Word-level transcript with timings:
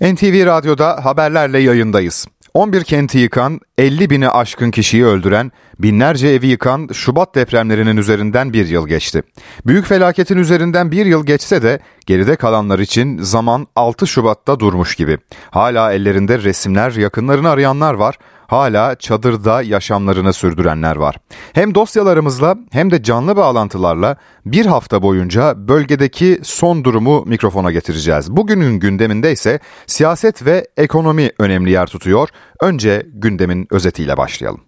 NTV 0.00 0.46
Radyo'da 0.46 1.04
haberlerle 1.04 1.58
yayındayız. 1.58 2.26
11 2.54 2.84
kenti 2.84 3.18
yıkan, 3.18 3.60
50 3.78 4.10
bini 4.10 4.28
aşkın 4.28 4.70
kişiyi 4.70 5.04
öldüren, 5.04 5.52
binlerce 5.78 6.28
evi 6.28 6.46
yıkan 6.46 6.88
Şubat 6.92 7.34
depremlerinin 7.34 7.96
üzerinden 7.96 8.52
bir 8.52 8.66
yıl 8.66 8.88
geçti. 8.88 9.22
Büyük 9.66 9.86
felaketin 9.86 10.38
üzerinden 10.38 10.90
bir 10.90 11.06
yıl 11.06 11.26
geçse 11.26 11.62
de 11.62 11.80
geride 12.06 12.36
kalanlar 12.36 12.78
için 12.78 13.18
zaman 13.18 13.66
6 13.76 14.06
Şubat'ta 14.06 14.60
durmuş 14.60 14.94
gibi. 14.94 15.18
Hala 15.50 15.92
ellerinde 15.92 16.42
resimler, 16.42 16.92
yakınlarını 16.92 17.50
arayanlar 17.50 17.94
var 17.94 18.18
hala 18.46 18.94
çadırda 18.94 19.62
yaşamlarını 19.62 20.32
sürdürenler 20.32 20.96
var. 20.96 21.16
Hem 21.52 21.74
dosyalarımızla 21.74 22.56
hem 22.70 22.90
de 22.90 23.02
canlı 23.02 23.36
bağlantılarla 23.36 24.16
bir 24.46 24.66
hafta 24.66 25.02
boyunca 25.02 25.68
bölgedeki 25.68 26.40
son 26.42 26.84
durumu 26.84 27.24
mikrofona 27.26 27.72
getireceğiz. 27.72 28.30
Bugünün 28.36 28.80
gündeminde 28.80 29.32
ise 29.32 29.60
siyaset 29.86 30.46
ve 30.46 30.66
ekonomi 30.76 31.30
önemli 31.38 31.70
yer 31.70 31.86
tutuyor. 31.86 32.28
Önce 32.60 33.06
gündemin 33.12 33.66
özetiyle 33.70 34.16
başlayalım. 34.16 34.60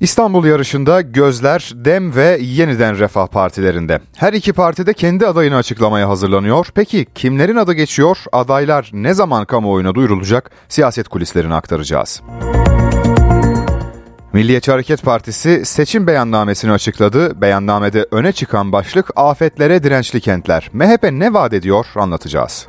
İstanbul 0.00 0.44
yarışında 0.44 1.00
gözler 1.00 1.72
Dem 1.74 2.16
ve 2.16 2.38
Yeniden 2.40 2.98
Refah 2.98 3.26
partilerinde. 3.26 4.00
Her 4.16 4.32
iki 4.32 4.52
parti 4.52 4.86
de 4.86 4.92
kendi 4.92 5.26
adayını 5.26 5.56
açıklamaya 5.56 6.08
hazırlanıyor. 6.08 6.66
Peki 6.74 7.06
kimlerin 7.14 7.56
adı 7.56 7.72
geçiyor? 7.72 8.18
Adaylar 8.32 8.90
ne 8.92 9.14
zaman 9.14 9.44
kamuoyuna 9.44 9.94
duyurulacak? 9.94 10.50
Siyaset 10.68 11.08
kulislerini 11.08 11.54
aktaracağız. 11.54 12.22
Milliyetçi 14.32 14.70
Hareket 14.70 15.02
Partisi 15.02 15.64
seçim 15.64 16.06
beyannamesini 16.06 16.72
açıkladı. 16.72 17.40
Beyannamede 17.40 18.06
öne 18.10 18.32
çıkan 18.32 18.72
başlık 18.72 19.10
afetlere 19.16 19.82
dirençli 19.82 20.20
kentler. 20.20 20.70
MHP 20.72 21.12
ne 21.12 21.34
vaat 21.34 21.52
ediyor 21.52 21.86
anlatacağız. 21.94 22.68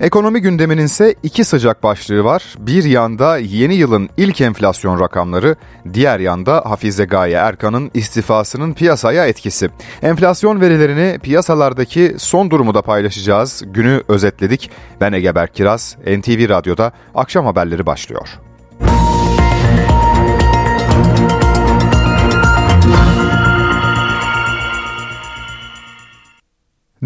Ekonomi 0.00 0.40
gündeminin 0.40 0.84
ise 0.84 1.14
iki 1.22 1.44
sıcak 1.44 1.82
başlığı 1.82 2.24
var. 2.24 2.54
Bir 2.58 2.84
yanda 2.84 3.38
yeni 3.38 3.74
yılın 3.74 4.08
ilk 4.16 4.40
enflasyon 4.40 5.00
rakamları, 5.00 5.56
diğer 5.92 6.20
yanda 6.20 6.62
Hafize 6.64 7.04
Gaye 7.04 7.36
Erkan'ın 7.36 7.90
istifasının 7.94 8.72
piyasaya 8.72 9.26
etkisi. 9.26 9.70
Enflasyon 10.02 10.60
verilerini 10.60 11.18
piyasalardaki 11.18 12.14
son 12.18 12.50
durumu 12.50 12.74
da 12.74 12.82
paylaşacağız. 12.82 13.62
Günü 13.66 14.02
özetledik. 14.08 14.70
Ben 15.00 15.12
Ege 15.12 15.34
Berkiraz, 15.34 15.96
NTV 16.06 16.48
Radyo'da 16.48 16.92
akşam 17.14 17.46
haberleri 17.46 17.86
başlıyor. 17.86 18.28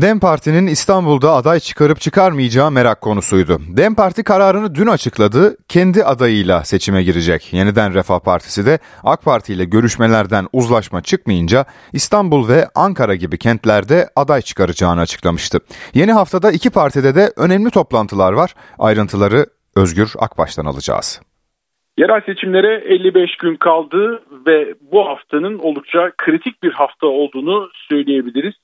Dem 0.02 0.20
Parti'nin 0.20 0.66
İstanbul'da 0.66 1.32
aday 1.32 1.60
çıkarıp 1.60 2.00
çıkarmayacağı 2.00 2.70
merak 2.70 3.00
konusuydu. 3.00 3.58
Dem 3.76 3.94
Parti 3.94 4.24
kararını 4.24 4.74
dün 4.74 4.86
açıkladı. 4.86 5.56
Kendi 5.68 6.04
adayıyla 6.04 6.64
seçime 6.64 7.02
girecek. 7.02 7.52
Yeniden 7.52 7.94
Refah 7.94 8.20
Partisi 8.20 8.66
de 8.66 8.78
AK 9.04 9.24
Parti 9.24 9.52
ile 9.52 9.64
görüşmelerden 9.64 10.44
uzlaşma 10.52 11.02
çıkmayınca 11.02 11.64
İstanbul 11.92 12.48
ve 12.48 12.60
Ankara 12.74 13.14
gibi 13.14 13.38
kentlerde 13.38 14.04
aday 14.16 14.40
çıkaracağını 14.40 15.00
açıklamıştı. 15.00 15.58
Yeni 15.94 16.12
haftada 16.12 16.52
iki 16.52 16.70
partide 16.70 17.14
de 17.14 17.24
önemli 17.36 17.70
toplantılar 17.70 18.32
var. 18.32 18.54
Ayrıntıları 18.78 19.46
Özgür 19.76 20.10
Akbaş'tan 20.18 20.64
alacağız. 20.64 21.22
Yerel 21.98 22.20
seçimlere 22.26 22.74
55 22.94 23.36
gün 23.36 23.56
kaldı 23.56 24.22
ve 24.46 24.74
bu 24.92 25.08
haftanın 25.08 25.58
oldukça 25.58 26.12
kritik 26.18 26.62
bir 26.62 26.72
hafta 26.72 27.06
olduğunu 27.06 27.70
söyleyebiliriz 27.88 28.54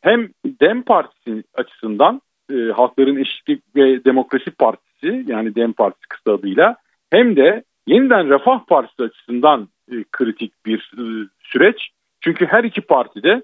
hem 0.00 0.28
Dem 0.60 0.82
Partisi 0.82 1.44
açısından 1.54 2.20
e, 2.52 2.54
Halkların 2.54 3.16
Eşitlik 3.16 3.62
ve 3.76 4.04
Demokrasi 4.04 4.50
Partisi 4.50 5.24
yani 5.26 5.54
Dem 5.54 5.72
Partisi 5.72 6.08
kısa 6.08 6.32
adıyla 6.32 6.76
hem 7.10 7.36
de 7.36 7.64
yeniden 7.86 8.30
Refah 8.30 8.66
Partisi 8.66 9.02
açısından 9.02 9.68
e, 9.92 9.94
kritik 10.12 10.52
bir 10.66 10.92
e, 10.98 11.28
süreç. 11.42 11.88
Çünkü 12.20 12.46
her 12.46 12.64
iki 12.64 12.80
partide 12.80 13.42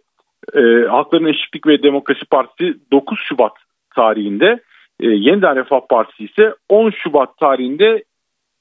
e, 0.54 0.60
Halkların 0.88 1.26
Eşitlik 1.26 1.66
ve 1.66 1.82
Demokrasi 1.82 2.24
Partisi 2.24 2.78
9 2.92 3.18
Şubat 3.28 3.52
tarihinde 3.94 4.60
e, 5.00 5.06
yeniden 5.06 5.56
Refah 5.56 5.80
Partisi 5.88 6.24
ise 6.24 6.54
10 6.68 6.90
Şubat 6.90 7.38
tarihinde 7.38 8.04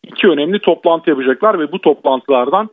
iki 0.04 0.28
önemli 0.28 0.60
toplantı 0.60 1.10
yapacaklar 1.10 1.60
ve 1.60 1.72
bu 1.72 1.82
toplantılardan 1.82 2.70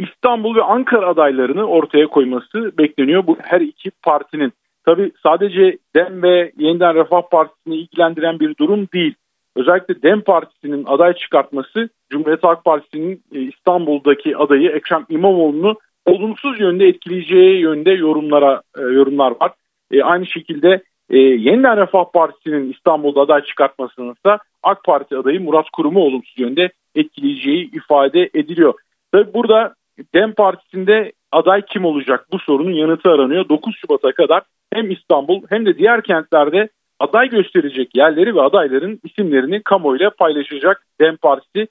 İstanbul 0.00 0.56
ve 0.56 0.62
Ankara 0.62 1.06
adaylarını 1.06 1.64
ortaya 1.64 2.06
koyması 2.06 2.78
bekleniyor. 2.78 3.26
Bu 3.26 3.36
her 3.42 3.60
iki 3.60 3.90
partinin. 3.90 4.52
Tabi 4.84 5.12
sadece 5.22 5.78
DEM 5.94 6.22
ve 6.22 6.52
Yeniden 6.58 6.94
Refah 6.94 7.22
Partisi'ni 7.30 7.76
ilgilendiren 7.76 8.40
bir 8.40 8.56
durum 8.56 8.88
değil. 8.94 9.14
Özellikle 9.56 10.02
DEM 10.02 10.20
Partisi'nin 10.20 10.84
aday 10.86 11.14
çıkartması 11.14 11.88
Cumhuriyet 12.10 12.44
Halk 12.44 12.64
Partisi'nin 12.64 13.22
e, 13.34 13.40
İstanbul'daki 13.40 14.36
adayı 14.36 14.70
Ekrem 14.70 15.06
İmamoğlu'nu 15.08 15.76
olumsuz 16.06 16.60
yönde 16.60 16.86
etkileyeceği 16.86 17.60
yönde 17.60 17.90
yorumlara 17.90 18.62
e, 18.78 18.80
yorumlar 18.80 19.30
var. 19.40 19.52
E, 19.90 20.02
aynı 20.02 20.26
şekilde 20.26 20.82
e, 21.10 21.18
Yeniden 21.18 21.76
Refah 21.76 22.04
Partisi'nin 22.12 22.72
İstanbul'da 22.72 23.20
aday 23.20 23.44
çıkartmasının 23.44 24.12
ise 24.12 24.38
AK 24.62 24.84
Parti 24.84 25.16
adayı 25.16 25.40
Murat 25.40 25.70
Kurum'u 25.72 26.00
olumsuz 26.00 26.38
yönde 26.38 26.70
etkileyeceği 26.94 27.70
ifade 27.72 28.30
ediliyor. 28.34 28.74
Tabi 29.12 29.34
burada 29.34 29.74
DEM 30.14 30.32
Partisi'nde 30.32 31.12
aday 31.32 31.62
kim 31.66 31.84
olacak 31.84 32.26
bu 32.32 32.38
sorunun 32.38 32.72
yanıtı 32.72 33.10
aranıyor. 33.10 33.48
9 33.48 33.76
Şubat'a 33.76 34.12
kadar 34.12 34.42
hem 34.72 34.90
İstanbul 34.90 35.42
hem 35.48 35.66
de 35.66 35.78
diğer 35.78 36.02
kentlerde 36.02 36.68
aday 36.98 37.28
gösterecek 37.28 37.96
yerleri 37.96 38.34
ve 38.34 38.40
adayların 38.40 39.00
isimlerini 39.04 39.62
kamuoyuyla 39.62 40.10
paylaşacak 40.10 40.82
DEM 41.00 41.16
Partisi. 41.16 41.68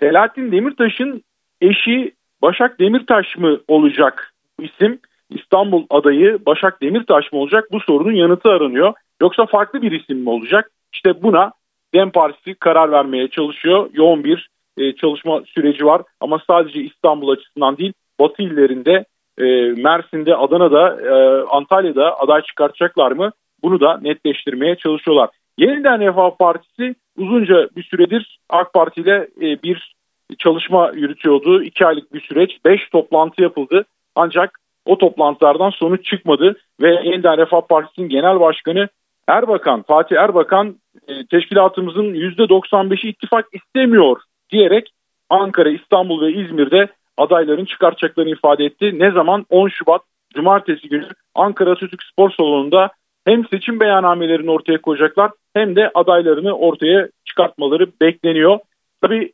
Selahattin 0.00 0.52
Demirtaş'ın 0.52 1.22
eşi 1.60 2.12
Başak 2.42 2.80
Demirtaş 2.80 3.36
mı 3.36 3.60
olacak 3.68 4.32
bu 4.58 4.64
isim? 4.64 5.00
İstanbul 5.30 5.86
adayı 5.90 6.38
Başak 6.46 6.82
Demirtaş 6.82 7.32
mı 7.32 7.38
olacak? 7.38 7.64
Bu 7.72 7.80
sorunun 7.80 8.12
yanıtı 8.12 8.48
aranıyor. 8.48 8.94
Yoksa 9.22 9.46
farklı 9.46 9.82
bir 9.82 9.92
isim 9.92 10.18
mi 10.18 10.30
olacak? 10.30 10.70
İşte 10.92 11.22
buna 11.22 11.52
DEM 11.94 12.10
Partisi 12.10 12.54
karar 12.54 12.90
vermeye 12.90 13.28
çalışıyor. 13.28 13.90
Yoğun 13.92 14.24
bir 14.24 14.48
e, 14.78 14.92
çalışma 14.92 15.42
süreci 15.54 15.86
var 15.86 16.02
ama 16.20 16.40
sadece 16.46 16.80
İstanbul 16.80 17.28
açısından 17.28 17.76
değil 17.76 17.92
Batı 18.20 18.42
illerinde 18.42 19.04
e, 19.38 19.44
Mersin'de, 19.82 20.36
Adana'da, 20.36 21.00
e, 21.00 21.42
Antalya'da 21.50 22.20
aday 22.20 22.42
çıkartacaklar 22.42 23.12
mı? 23.12 23.30
Bunu 23.62 23.80
da 23.80 23.98
netleştirmeye 24.02 24.76
çalışıyorlar. 24.76 25.30
Yeniden 25.58 26.00
Refah 26.00 26.30
Partisi 26.38 26.94
uzunca 27.16 27.68
bir 27.76 27.82
süredir 27.82 28.38
AK 28.50 28.72
Parti 28.72 29.00
ile 29.00 29.28
e, 29.40 29.62
bir 29.62 29.94
çalışma 30.38 30.90
yürütüyordu. 30.94 31.62
İki 31.62 31.86
aylık 31.86 32.14
bir 32.14 32.20
süreç. 32.20 32.64
Beş 32.64 32.88
toplantı 32.92 33.42
yapıldı. 33.42 33.84
Ancak 34.14 34.58
o 34.86 34.98
toplantılardan 34.98 35.70
sonuç 35.70 36.04
çıkmadı 36.04 36.56
ve 36.80 36.88
Yeniden 36.88 37.38
Refah 37.38 37.60
Partisi'nin 37.60 38.08
genel 38.08 38.40
başkanı 38.40 38.88
Erbakan, 39.28 39.82
Fatih 39.82 40.16
Erbakan 40.16 40.76
e, 41.08 41.26
teşkilatımızın 41.26 42.14
%95'i 42.14 43.08
ittifak 43.08 43.46
istemiyor 43.52 44.20
diyerek 44.50 44.92
Ankara, 45.30 45.70
İstanbul 45.70 46.20
ve 46.20 46.32
İzmir'de 46.32 46.88
adayların 47.16 47.64
çıkartacaklarını 47.64 48.30
ifade 48.30 48.64
etti. 48.64 48.98
Ne 48.98 49.10
zaman? 49.10 49.46
10 49.50 49.68
Şubat 49.68 50.02
Cumartesi 50.34 50.88
günü 50.88 51.08
Ankara 51.34 51.70
Atatürk 51.70 52.02
Spor 52.02 52.30
Salonu'nda 52.30 52.90
hem 53.24 53.48
seçim 53.48 53.80
beyannamelerini 53.80 54.50
ortaya 54.50 54.80
koyacaklar 54.82 55.30
hem 55.54 55.76
de 55.76 55.90
adaylarını 55.94 56.52
ortaya 56.52 57.08
çıkartmaları 57.24 57.86
bekleniyor. 58.00 58.58
Tabii 59.02 59.32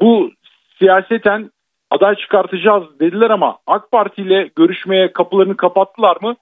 bu 0.00 0.30
siyaseten 0.78 1.50
aday 1.90 2.14
çıkartacağız 2.14 3.00
dediler 3.00 3.30
ama 3.30 3.58
AK 3.66 3.90
Parti 3.90 4.22
ile 4.22 4.50
görüşmeye 4.56 5.12
kapılarını 5.12 5.56
kapattılar 5.56 6.16
mı? 6.22 6.36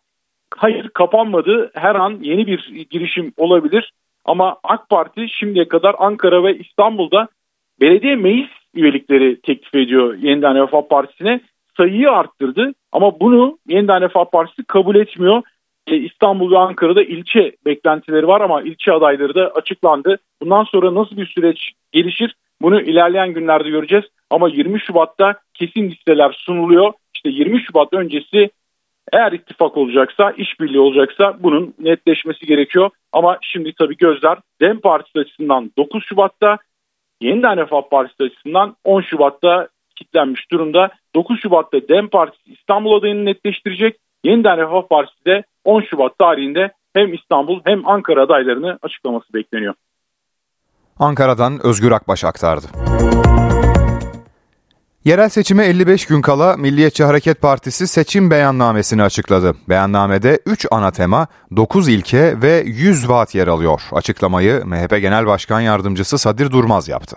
Hayır 0.56 0.88
kapanmadı. 0.88 1.70
Her 1.74 1.94
an 1.94 2.18
yeni 2.20 2.46
bir 2.46 2.86
girişim 2.90 3.32
olabilir. 3.36 3.92
Ama 4.24 4.56
AK 4.64 4.88
Parti 4.88 5.28
şimdiye 5.28 5.68
kadar 5.68 5.94
Ankara 5.98 6.44
ve 6.44 6.58
İstanbul'da 6.58 7.28
belediye 7.80 8.16
meclis 8.16 8.50
üyelikleri 8.74 9.40
teklif 9.40 9.74
ediyor 9.74 10.14
Yeniden 10.14 10.62
Refah 10.62 10.82
Partisi'ne. 10.90 11.40
Sayıyı 11.76 12.10
arttırdı 12.10 12.72
ama 12.92 13.20
bunu 13.20 13.58
Yeniden 13.68 14.02
Refah 14.02 14.24
Partisi 14.24 14.64
kabul 14.64 14.96
etmiyor. 14.96 15.42
E, 15.86 15.96
İstanbul 15.96 16.52
ve 16.52 16.58
Ankara'da 16.58 17.02
ilçe 17.02 17.52
beklentileri 17.66 18.28
var 18.28 18.40
ama 18.40 18.62
ilçe 18.62 18.92
adayları 18.92 19.34
da 19.34 19.48
açıklandı. 19.48 20.18
Bundan 20.42 20.64
sonra 20.64 20.94
nasıl 20.94 21.16
bir 21.16 21.26
süreç 21.26 21.72
gelişir 21.92 22.34
bunu 22.62 22.80
ilerleyen 22.80 23.32
günlerde 23.32 23.70
göreceğiz. 23.70 24.04
Ama 24.30 24.48
20 24.48 24.80
Şubat'ta 24.80 25.34
kesin 25.54 25.90
listeler 25.90 26.32
sunuluyor. 26.32 26.92
İşte 27.14 27.28
20 27.28 27.60
Şubat 27.60 27.92
öncesi 27.92 28.50
eğer 29.12 29.32
ittifak 29.32 29.76
olacaksa, 29.76 30.30
işbirliği 30.30 30.80
olacaksa 30.80 31.36
bunun 31.40 31.74
netleşmesi 31.78 32.46
gerekiyor. 32.46 32.90
Ama 33.12 33.38
şimdi 33.42 33.72
tabii 33.78 33.96
gözler 33.96 34.38
DEM 34.60 34.80
Partisi 34.80 35.18
açısından 35.18 35.70
9 35.78 36.04
Şubat'ta, 36.04 36.58
Yeniden 37.20 37.56
Refah 37.56 37.82
Partisi 37.90 38.22
açısından 38.22 38.76
10 38.84 39.00
Şubat'ta 39.00 39.68
kitlenmiş 39.96 40.50
durumda. 40.50 40.90
9 41.14 41.40
Şubat'ta 41.40 41.88
DEM 41.88 42.08
Partisi 42.08 42.52
İstanbul 42.52 42.98
adayını 42.98 43.24
netleştirecek. 43.24 43.96
Yeniden 44.24 44.58
Refah 44.58 44.88
Partisi 44.88 45.24
de 45.24 45.44
10 45.64 45.80
Şubat 45.80 46.18
tarihinde 46.18 46.72
hem 46.94 47.14
İstanbul 47.14 47.60
hem 47.64 47.88
Ankara 47.88 48.22
adaylarını 48.22 48.78
açıklaması 48.82 49.34
bekleniyor. 49.34 49.74
Ankara'dan 50.98 51.66
Özgür 51.66 51.92
Akbaş 51.92 52.24
aktardı. 52.24 52.66
Yerel 55.04 55.28
seçime 55.28 55.64
55 55.66 56.06
gün 56.06 56.22
kala 56.22 56.56
Milliyetçi 56.56 57.04
Hareket 57.04 57.40
Partisi 57.40 57.86
seçim 57.86 58.30
beyannamesini 58.30 59.02
açıkladı. 59.02 59.54
Beyannamede 59.68 60.38
3 60.46 60.66
ana 60.70 60.90
tema, 60.90 61.26
9 61.56 61.88
ilke 61.88 62.42
ve 62.42 62.62
100 62.66 63.08
vaat 63.08 63.34
yer 63.34 63.46
alıyor. 63.46 63.82
Açıklamayı 63.92 64.62
MHP 64.64 64.90
Genel 65.00 65.26
Başkan 65.26 65.60
Yardımcısı 65.60 66.18
Sadir 66.18 66.50
Durmaz 66.50 66.88
yaptı. 66.88 67.16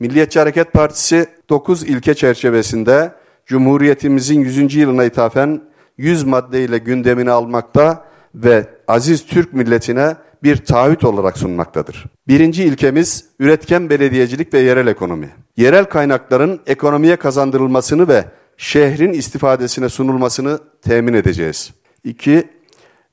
Milliyetçi 0.00 0.38
Hareket 0.38 0.72
Partisi 0.72 1.26
9 1.48 1.82
ilke 1.82 2.14
çerçevesinde 2.14 3.14
Cumhuriyetimizin 3.46 4.40
100. 4.40 4.74
yılına 4.74 5.04
ithafen 5.04 5.62
100 5.98 6.24
maddeyle 6.24 6.78
gündemini 6.78 7.30
almakta 7.30 8.04
ve 8.36 8.66
aziz 8.88 9.26
Türk 9.26 9.52
milletine 9.52 10.16
bir 10.42 10.56
taahhüt 10.56 11.04
olarak 11.04 11.38
sunmaktadır. 11.38 12.04
Birinci 12.28 12.64
ilkemiz 12.64 13.24
üretken 13.38 13.90
belediyecilik 13.90 14.54
ve 14.54 14.58
yerel 14.58 14.86
ekonomi. 14.86 15.30
Yerel 15.56 15.84
kaynakların 15.84 16.60
ekonomiye 16.66 17.16
kazandırılmasını 17.16 18.08
ve 18.08 18.24
şehrin 18.56 19.12
istifadesine 19.12 19.88
sunulmasını 19.88 20.58
temin 20.82 21.14
edeceğiz. 21.14 21.72
İki, 22.04 22.48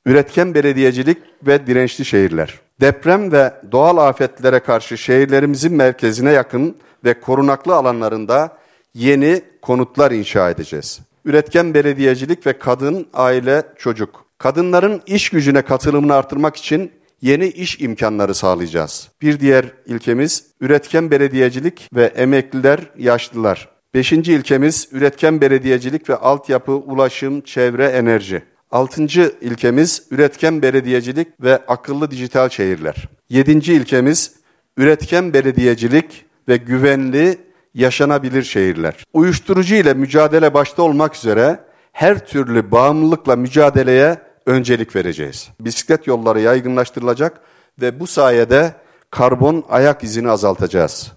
üretken 0.05 0.53
belediyecilik 0.53 1.17
ve 1.47 1.67
dirençli 1.67 2.05
şehirler. 2.05 2.59
Deprem 2.81 3.31
ve 3.31 3.53
doğal 3.71 3.97
afetlere 3.97 4.59
karşı 4.59 4.97
şehirlerimizin 4.97 5.73
merkezine 5.73 6.31
yakın 6.31 6.75
ve 7.05 7.19
korunaklı 7.19 7.75
alanlarında 7.75 8.57
yeni 8.93 9.41
konutlar 9.61 10.11
inşa 10.11 10.49
edeceğiz. 10.49 10.99
Üretken 11.25 11.73
belediyecilik 11.73 12.47
ve 12.47 12.53
kadın, 12.59 13.07
aile, 13.13 13.63
çocuk. 13.77 14.22
Kadınların 14.43 15.01
iş 15.05 15.29
gücüne 15.29 15.61
katılımını 15.61 16.13
artırmak 16.13 16.55
için 16.55 16.91
yeni 17.21 17.47
iş 17.47 17.79
imkanları 17.79 18.35
sağlayacağız. 18.35 19.09
Bir 19.21 19.39
diğer 19.39 19.65
ilkemiz 19.85 20.45
üretken 20.61 21.11
belediyecilik 21.11 21.89
ve 21.95 22.05
emekliler, 22.05 22.79
yaşlılar. 22.97 23.69
Beşinci 23.93 24.33
ilkemiz 24.33 24.87
üretken 24.91 25.41
belediyecilik 25.41 26.09
ve 26.09 26.15
altyapı, 26.15 26.71
ulaşım, 26.71 27.41
çevre, 27.41 27.85
enerji. 27.85 28.43
Altıncı 28.71 29.33
ilkemiz 29.41 30.07
üretken 30.11 30.61
belediyecilik 30.61 31.27
ve 31.41 31.57
akıllı 31.67 32.11
dijital 32.11 32.49
şehirler. 32.49 33.09
Yedinci 33.29 33.73
ilkemiz 33.73 34.35
üretken 34.77 35.33
belediyecilik 35.33 36.25
ve 36.47 36.57
güvenli 36.57 37.37
yaşanabilir 37.73 38.43
şehirler. 38.43 39.03
Uyuşturucu 39.13 39.75
ile 39.75 39.93
mücadele 39.93 40.53
başta 40.53 40.83
olmak 40.83 41.15
üzere 41.15 41.59
her 41.91 42.25
türlü 42.25 42.71
bağımlılıkla 42.71 43.35
mücadeleye 43.35 44.32
öncelik 44.45 44.95
vereceğiz. 44.95 45.49
Bisiklet 45.59 46.07
yolları 46.07 46.41
yaygınlaştırılacak 46.41 47.41
ve 47.81 47.99
bu 47.99 48.07
sayede 48.07 48.75
karbon 49.11 49.65
ayak 49.69 50.03
izini 50.03 50.29
azaltacağız. 50.29 51.11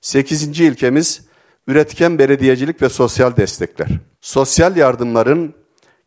Sekizinci 0.00 0.64
ilkemiz 0.64 1.22
üretken 1.66 2.18
belediyecilik 2.18 2.82
ve 2.82 2.88
sosyal 2.88 3.36
destekler. 3.36 3.88
Sosyal 4.20 4.76
yardımların 4.76 5.54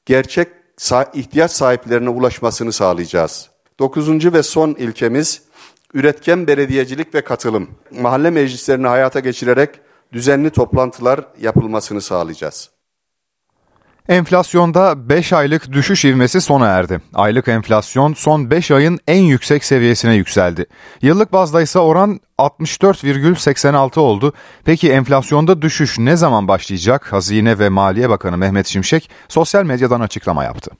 gerçek 0.06 0.47
ihtiyaç 1.13 1.51
sahiplerine 1.51 2.09
ulaşmasını 2.09 2.74
sağlayacağız. 2.74 3.50
Dokuzuncu 3.79 4.33
ve 4.33 4.44
son 4.44 4.69
ilkemiz 4.69 5.41
üretken 5.94 6.47
belediyecilik 6.47 7.15
ve 7.15 7.21
katılım. 7.24 7.69
Mahalle 7.91 8.29
meclislerini 8.29 8.88
hayata 8.88 9.19
geçirerek 9.19 9.69
düzenli 10.13 10.50
toplantılar 10.50 11.25
yapılmasını 11.41 12.01
sağlayacağız. 12.01 12.73
Enflasyonda 14.09 15.09
5 15.09 15.33
aylık 15.33 15.71
düşüş 15.71 16.05
ivmesi 16.05 16.41
sona 16.41 16.67
erdi. 16.67 17.01
Aylık 17.13 17.47
enflasyon 17.47 18.13
son 18.13 18.50
5 18.51 18.71
ayın 18.71 19.00
en 19.07 19.21
yüksek 19.21 19.65
seviyesine 19.65 20.15
yükseldi. 20.15 20.65
Yıllık 21.01 21.33
bazda 21.33 21.61
ise 21.61 21.79
oran 21.79 22.19
64,86 22.38 24.00
oldu. 24.00 24.33
Peki 24.65 24.91
enflasyonda 24.91 25.61
düşüş 25.61 26.00
ne 26.00 26.15
zaman 26.15 26.47
başlayacak? 26.47 27.13
Hazine 27.13 27.59
ve 27.59 27.69
Maliye 27.69 28.09
Bakanı 28.09 28.38
Mehmet 28.38 28.67
Şimşek 28.67 29.09
sosyal 29.27 29.63
medyadan 29.63 30.01
açıklama 30.01 30.44
yaptı. 30.44 30.71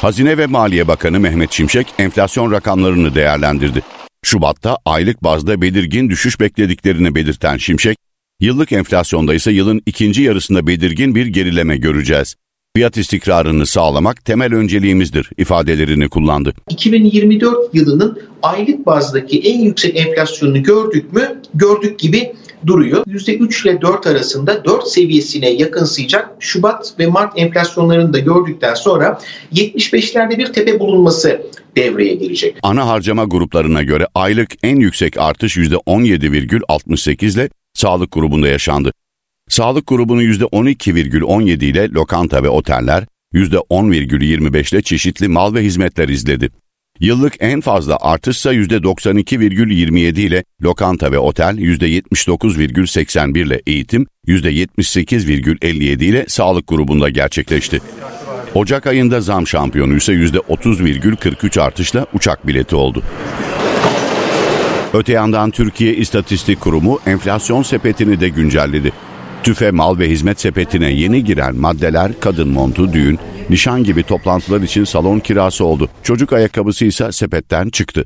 Hazine 0.00 0.38
ve 0.38 0.46
Maliye 0.46 0.88
Bakanı 0.88 1.20
Mehmet 1.20 1.52
Şimşek 1.52 1.94
enflasyon 1.98 2.52
rakamlarını 2.52 3.14
değerlendirdi. 3.14 3.82
Şubat'ta 4.24 4.78
aylık 4.84 5.24
bazda 5.24 5.62
belirgin 5.62 6.10
düşüş 6.10 6.40
beklediklerini 6.40 7.14
belirten 7.14 7.56
Şimşek, 7.56 7.98
Yıllık 8.40 8.72
enflasyonda 8.72 9.34
ise 9.34 9.52
yılın 9.52 9.82
ikinci 9.86 10.22
yarısında 10.22 10.66
belirgin 10.66 11.14
bir 11.14 11.26
gerileme 11.26 11.76
göreceğiz. 11.76 12.36
Fiyat 12.76 12.96
istikrarını 12.96 13.66
sağlamak 13.66 14.24
temel 14.24 14.54
önceliğimizdir 14.54 15.30
ifadelerini 15.38 16.08
kullandı. 16.08 16.54
2024 16.70 17.74
yılının 17.74 18.22
aylık 18.42 18.86
bazdaki 18.86 19.40
en 19.40 19.60
yüksek 19.60 19.96
enflasyonunu 19.96 20.62
gördük 20.62 21.12
mü? 21.12 21.42
Gördük 21.54 21.98
gibi 21.98 22.32
duruyor. 22.66 23.04
%3 23.06 23.62
ile 23.68 23.80
4 23.80 24.06
arasında 24.06 24.64
4 24.64 24.88
seviyesine 24.88 25.50
yakınsayacak 25.50 26.30
Şubat 26.40 26.94
ve 26.98 27.06
Mart 27.06 27.32
enflasyonlarını 27.38 28.12
da 28.12 28.18
gördükten 28.18 28.74
sonra 28.74 29.20
75'lerde 29.54 30.38
bir 30.38 30.46
tepe 30.46 30.80
bulunması 30.80 31.42
devreye 31.76 32.14
girecek. 32.14 32.56
Ana 32.62 32.86
harcama 32.86 33.24
gruplarına 33.24 33.82
göre 33.82 34.06
aylık 34.14 34.50
en 34.62 34.76
yüksek 34.76 35.18
artış 35.18 35.56
%17,68 35.56 37.34
ile 37.34 37.48
sağlık 37.78 38.12
grubunda 38.12 38.48
yaşandı. 38.48 38.92
Sağlık 39.48 39.86
grubunu 39.86 40.22
%12,17 40.22 41.64
ile 41.64 41.88
lokanta 41.88 42.42
ve 42.42 42.48
oteller, 42.48 43.06
%10,25 43.34 44.74
ile 44.74 44.82
çeşitli 44.82 45.28
mal 45.28 45.54
ve 45.54 45.62
hizmetler 45.62 46.08
izledi. 46.08 46.50
Yıllık 47.00 47.34
en 47.40 47.60
fazla 47.60 47.96
artışsa 48.00 48.54
%92,27 48.54 50.20
ile 50.20 50.44
lokanta 50.62 51.12
ve 51.12 51.18
otel, 51.18 51.58
%79,81 51.58 53.38
ile 53.38 53.62
eğitim, 53.66 54.06
%78,57 54.26 56.04
ile 56.04 56.24
sağlık 56.28 56.68
grubunda 56.68 57.08
gerçekleşti. 57.08 57.80
Ocak 58.54 58.86
ayında 58.86 59.20
zam 59.20 59.46
şampiyonu 59.46 59.96
ise 59.96 60.12
%30,43 60.12 61.60
artışla 61.60 62.06
uçak 62.14 62.46
bileti 62.46 62.76
oldu. 62.76 63.02
Öte 64.98 65.12
yandan 65.12 65.50
Türkiye 65.50 65.94
İstatistik 65.94 66.60
Kurumu 66.60 67.00
enflasyon 67.06 67.62
sepetini 67.62 68.20
de 68.20 68.28
güncelledi. 68.28 68.92
TÜFE 69.42 69.70
mal 69.70 69.98
ve 69.98 70.10
hizmet 70.10 70.40
sepetine 70.40 70.90
yeni 70.90 71.24
giren 71.24 71.56
maddeler 71.56 72.12
kadın 72.20 72.48
montu, 72.48 72.92
düğün, 72.92 73.18
nişan 73.50 73.84
gibi 73.84 74.02
toplantılar 74.02 74.60
için 74.60 74.84
salon 74.84 75.18
kirası 75.18 75.64
oldu. 75.64 75.88
Çocuk 76.02 76.32
ayakkabısı 76.32 76.84
ise 76.84 77.12
sepetten 77.12 77.70
çıktı. 77.70 78.04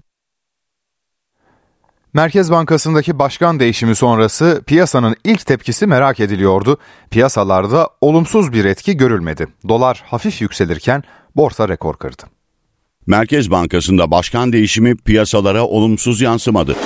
Merkez 2.14 2.50
Bankası'ndaki 2.50 3.18
başkan 3.18 3.60
değişimi 3.60 3.94
sonrası 3.94 4.62
piyasanın 4.66 5.16
ilk 5.24 5.46
tepkisi 5.46 5.86
merak 5.86 6.20
ediliyordu. 6.20 6.78
Piyasalarda 7.10 7.88
olumsuz 8.00 8.52
bir 8.52 8.64
etki 8.64 8.96
görülmedi. 8.96 9.46
Dolar 9.68 10.02
hafif 10.06 10.42
yükselirken 10.42 11.02
borsa 11.36 11.68
rekor 11.68 11.96
kırdı. 11.96 12.41
Merkez 13.06 13.50
Bankası'nda 13.50 14.10
başkan 14.10 14.52
değişimi 14.52 14.96
piyasalara 14.96 15.66
olumsuz 15.66 16.20
yansımadı. 16.20 16.76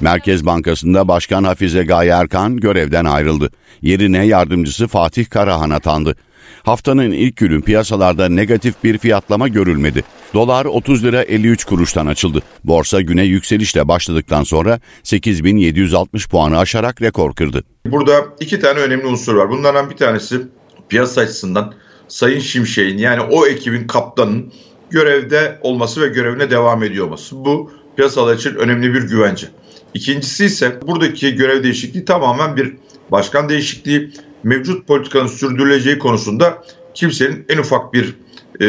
Merkez 0.00 0.46
Bankası'nda 0.46 1.08
Başkan 1.08 1.44
Hafize 1.44 1.84
Gaye 1.84 2.10
Erkan 2.10 2.56
görevden 2.56 3.04
ayrıldı. 3.04 3.50
Yerine 3.82 4.26
yardımcısı 4.26 4.88
Fatih 4.88 5.30
Karahan 5.30 5.70
atandı. 5.70 6.16
Haftanın 6.62 7.10
ilk 7.10 7.36
günü 7.36 7.62
piyasalarda 7.62 8.28
negatif 8.28 8.74
bir 8.84 8.98
fiyatlama 8.98 9.48
görülmedi. 9.48 10.04
Dolar 10.34 10.64
30 10.64 11.04
lira 11.04 11.22
53 11.22 11.64
kuruştan 11.64 12.06
açıldı. 12.06 12.42
Borsa 12.64 13.00
güne 13.00 13.22
yükselişle 13.22 13.88
başladıktan 13.88 14.44
sonra 14.44 14.80
8760 15.02 16.28
puanı 16.28 16.58
aşarak 16.58 17.02
rekor 17.02 17.34
kırdı. 17.34 17.64
Burada 17.86 18.24
iki 18.40 18.60
tane 18.60 18.80
önemli 18.80 19.06
unsur 19.06 19.34
var. 19.34 19.50
Bunlardan 19.50 19.90
bir 19.90 19.96
tanesi 19.96 20.40
piyasa 20.88 21.20
açısından 21.20 21.74
Sayın 22.08 22.40
Şimşek'in 22.40 22.98
yani 22.98 23.20
o 23.20 23.46
ekibin 23.46 23.86
kaptanın 23.86 24.52
görevde 24.90 25.58
olması 25.62 26.00
ve 26.00 26.08
görevine 26.08 26.50
devam 26.50 26.82
ediyor 26.82 27.06
olması. 27.06 27.36
Bu 27.36 27.70
piyasalar 27.96 28.36
için 28.36 28.54
önemli 28.54 28.94
bir 28.94 29.02
güvence. 29.02 29.46
İkincisi 29.94 30.44
ise 30.44 30.78
buradaki 30.86 31.34
görev 31.34 31.62
değişikliği 31.62 32.04
tamamen 32.04 32.56
bir 32.56 32.72
başkan 33.10 33.48
değişikliği. 33.48 34.10
Mevcut 34.42 34.86
politikanın 34.86 35.26
sürdürüleceği 35.26 35.98
konusunda 35.98 36.64
kimsenin 36.94 37.44
en 37.48 37.58
ufak 37.58 37.92
bir 37.92 38.14
e, 38.60 38.66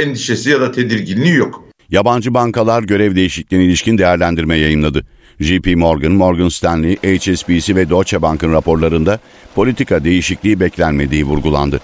endişesi 0.00 0.50
ya 0.50 0.60
da 0.60 0.72
tedirginliği 0.72 1.34
yok. 1.34 1.64
Yabancı 1.90 2.34
bankalar 2.34 2.82
görev 2.82 3.16
değişikliğine 3.16 3.64
ilişkin 3.64 3.98
değerlendirme 3.98 4.56
yayınladı. 4.56 5.06
JP 5.40 5.76
Morgan, 5.76 6.12
Morgan 6.12 6.48
Stanley, 6.48 6.96
HSBC 6.96 7.76
ve 7.76 7.90
Deutsche 7.90 8.22
Bank'ın 8.22 8.52
raporlarında 8.52 9.18
politika 9.54 10.04
değişikliği 10.04 10.60
beklenmediği 10.60 11.24
vurgulandı. 11.24 11.80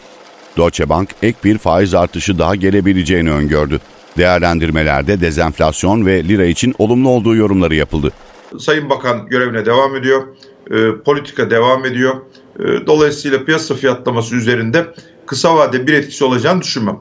Deutsche 0.56 0.88
Bank 0.88 1.08
ek 1.22 1.38
bir 1.44 1.58
faiz 1.58 1.94
artışı 1.94 2.38
daha 2.38 2.54
gelebileceğini 2.54 3.32
öngördü. 3.32 3.80
Değerlendirmelerde 4.18 5.20
dezenflasyon 5.20 6.06
ve 6.06 6.28
lira 6.28 6.44
için 6.44 6.74
olumlu 6.78 7.08
olduğu 7.08 7.36
yorumları 7.36 7.74
yapıldı. 7.74 8.12
Sayın 8.58 8.90
Bakan 8.90 9.26
görevine 9.26 9.66
devam 9.66 9.96
ediyor. 9.96 10.22
E, 10.70 11.02
politika 11.04 11.50
devam 11.50 11.84
ediyor. 11.84 12.14
E, 12.58 12.86
dolayısıyla 12.86 13.44
piyasa 13.44 13.74
fiyatlaması 13.74 14.36
üzerinde 14.36 14.86
kısa 15.26 15.56
vade 15.56 15.86
bir 15.86 15.92
etkisi 15.92 16.24
olacağını 16.24 16.60
düşünmem. 16.62 16.98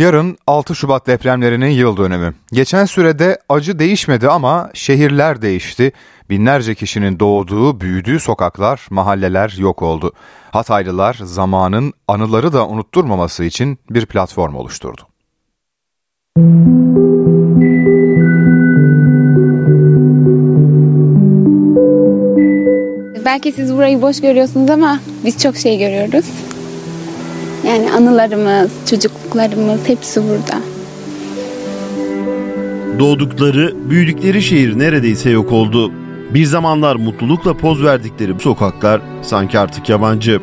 Yarın 0.00 0.38
6 0.46 0.74
Şubat 0.74 1.06
depremlerinin 1.06 1.70
yıl 1.70 1.96
dönümü. 1.96 2.34
Geçen 2.52 2.84
sürede 2.84 3.38
acı 3.48 3.78
değişmedi 3.78 4.28
ama 4.28 4.70
şehirler 4.74 5.42
değişti. 5.42 5.92
Binlerce 6.30 6.74
kişinin 6.74 7.20
doğduğu, 7.20 7.80
büyüdüğü 7.80 8.20
sokaklar, 8.20 8.86
mahalleler 8.90 9.54
yok 9.58 9.82
oldu. 9.82 10.12
Hataylılar 10.50 11.18
zamanın 11.22 11.92
anıları 12.08 12.52
da 12.52 12.68
unutturmaması 12.68 13.44
için 13.44 13.78
bir 13.90 14.06
platform 14.06 14.54
oluşturdu. 14.54 15.02
Belki 23.24 23.52
siz 23.52 23.74
burayı 23.74 24.02
boş 24.02 24.20
görüyorsunuz 24.20 24.70
ama 24.70 25.00
biz 25.24 25.42
çok 25.42 25.56
şey 25.56 25.78
görüyoruz. 25.78 26.49
Yani 27.66 27.92
anılarımız, 27.92 28.70
çocukluklarımız 28.90 29.88
hepsi 29.88 30.22
burada. 30.22 30.60
Doğdukları, 32.98 33.90
büyüdükleri 33.90 34.42
şehir 34.42 34.78
neredeyse 34.78 35.30
yok 35.30 35.52
oldu. 35.52 35.92
Bir 36.34 36.44
zamanlar 36.44 36.96
mutlulukla 36.96 37.56
poz 37.56 37.84
verdikleri 37.84 38.34
bu 38.34 38.40
sokaklar 38.40 39.00
sanki 39.22 39.58
artık 39.58 39.88
yabancı. 39.88 40.40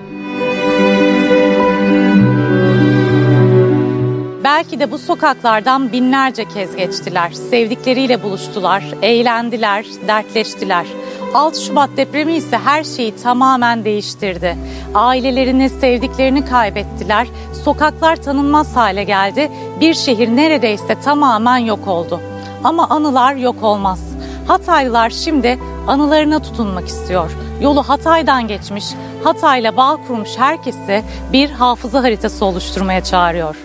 Belki 4.44 4.80
de 4.80 4.92
bu 4.92 4.98
sokaklardan 4.98 5.92
binlerce 5.92 6.46
kez 6.46 6.76
geçtiler. 6.76 7.32
Sevdikleriyle 7.32 8.24
buluştular, 8.24 8.84
eğlendiler, 9.02 9.86
dertleştiler. 10.08 10.86
6 11.34 11.62
Şubat 11.62 11.90
depremi 11.98 12.34
ise 12.34 12.58
her 12.58 12.84
şeyi 12.84 13.16
tamamen 13.16 13.86
değiştirdi. 13.86 14.58
Ailelerini, 14.96 15.70
sevdiklerini 15.70 16.46
kaybettiler. 16.46 17.28
Sokaklar 17.64 18.16
tanınmaz 18.16 18.76
hale 18.76 19.04
geldi. 19.04 19.52
Bir 19.80 19.94
şehir 19.94 20.28
neredeyse 20.28 21.02
tamamen 21.02 21.58
yok 21.58 21.88
oldu. 21.88 22.22
Ama 22.64 22.90
anılar 22.90 23.36
yok 23.36 23.64
olmaz. 23.64 24.00
Hataylılar 24.48 25.10
şimdi 25.10 25.60
anılarına 25.88 26.40
tutunmak 26.40 26.88
istiyor. 26.88 27.32
Yolu 27.62 27.84
Hatay'dan 27.84 28.48
geçmiş, 28.48 28.86
Hatay'la 29.24 29.78
bağ 29.78 29.98
kurmuş 30.08 30.30
herkesi 30.38 31.04
bir 31.34 31.50
hafıza 31.50 32.04
haritası 32.04 32.46
oluşturmaya 32.46 33.04
çağırıyor. 33.04 33.56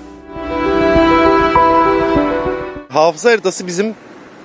Hafıza 2.89 3.31
haritası 3.31 3.67
bizim 3.67 3.95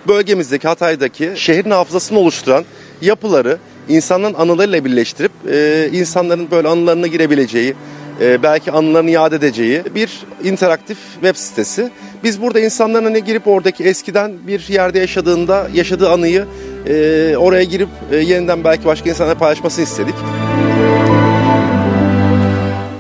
bölgemizdeki 0.08 0.68
Hatay'daki 0.68 1.34
şehrin 1.36 1.72
hafızasını 1.72 2.20
oluşturan 2.20 2.66
yapıları 3.02 3.58
insanların 3.90 4.34
anılarıyla 4.34 4.86
birleştirip 4.86 5.32
e, 5.52 5.90
insanların 5.94 6.52
böyle 6.52 6.68
anılarına 6.68 7.08
girebileceği, 7.08 7.76
e, 8.22 8.44
belki 8.44 8.72
anılarını 8.72 9.10
yad 9.10 9.32
edeceği 9.32 9.84
bir 9.96 10.20
interaktif 10.44 10.98
web 11.14 11.36
sitesi. 11.36 11.92
Biz 12.24 12.42
burada 12.42 12.60
insanların 12.60 13.04
hani 13.04 13.24
girip 13.24 13.48
oradaki 13.48 13.84
eskiden 13.84 14.34
bir 14.48 14.70
yerde 14.70 15.00
yaşadığında 15.00 15.68
yaşadığı 15.74 16.10
anıyı 16.10 16.46
e, 16.88 17.38
oraya 17.38 17.64
girip 17.64 17.90
e, 18.12 18.18
yeniden 18.18 18.64
belki 18.64 18.86
başka 18.86 19.10
insanlara 19.10 19.38
paylaşmasını 19.38 19.84
istedik. 19.84 20.16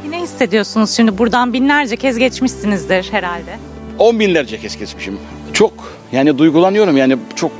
Ne 0.09 0.21
hissediyorsunuz 0.21 0.91
şimdi? 0.91 1.17
Buradan 1.17 1.53
binlerce 1.53 1.95
kez 1.95 2.17
geçmişsinizdir 2.17 3.07
herhalde. 3.11 3.57
On 3.99 4.19
binlerce 4.19 4.57
kez 4.57 4.77
geçmişim. 4.77 5.17
Çok 5.53 5.73
yani 6.11 6.37
duygulanıyorum 6.37 6.97
yani 6.97 7.17
çok 7.35 7.51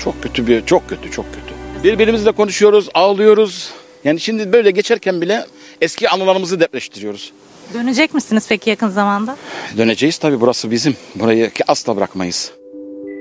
çok 0.00 0.22
kötü 0.22 0.46
bir 0.46 0.66
çok 0.66 0.88
kötü 0.88 1.10
çok 1.10 1.26
kötü. 1.34 1.84
Birbirimizle 1.84 2.32
konuşuyoruz, 2.32 2.88
ağlıyoruz. 2.94 3.70
Yani 4.04 4.20
şimdi 4.20 4.52
böyle 4.52 4.70
geçerken 4.70 5.20
bile 5.20 5.46
eski 5.80 6.08
anılarımızı 6.08 6.60
depreştiriyoruz. 6.60 7.32
Dönecek 7.74 8.14
misiniz 8.14 8.46
peki 8.48 8.70
yakın 8.70 8.88
zamanda? 8.88 9.36
Döneceğiz 9.76 10.18
tabii 10.18 10.40
burası 10.40 10.70
bizim. 10.70 10.96
Burayı 11.14 11.50
asla 11.68 11.96
bırakmayız. 11.96 12.52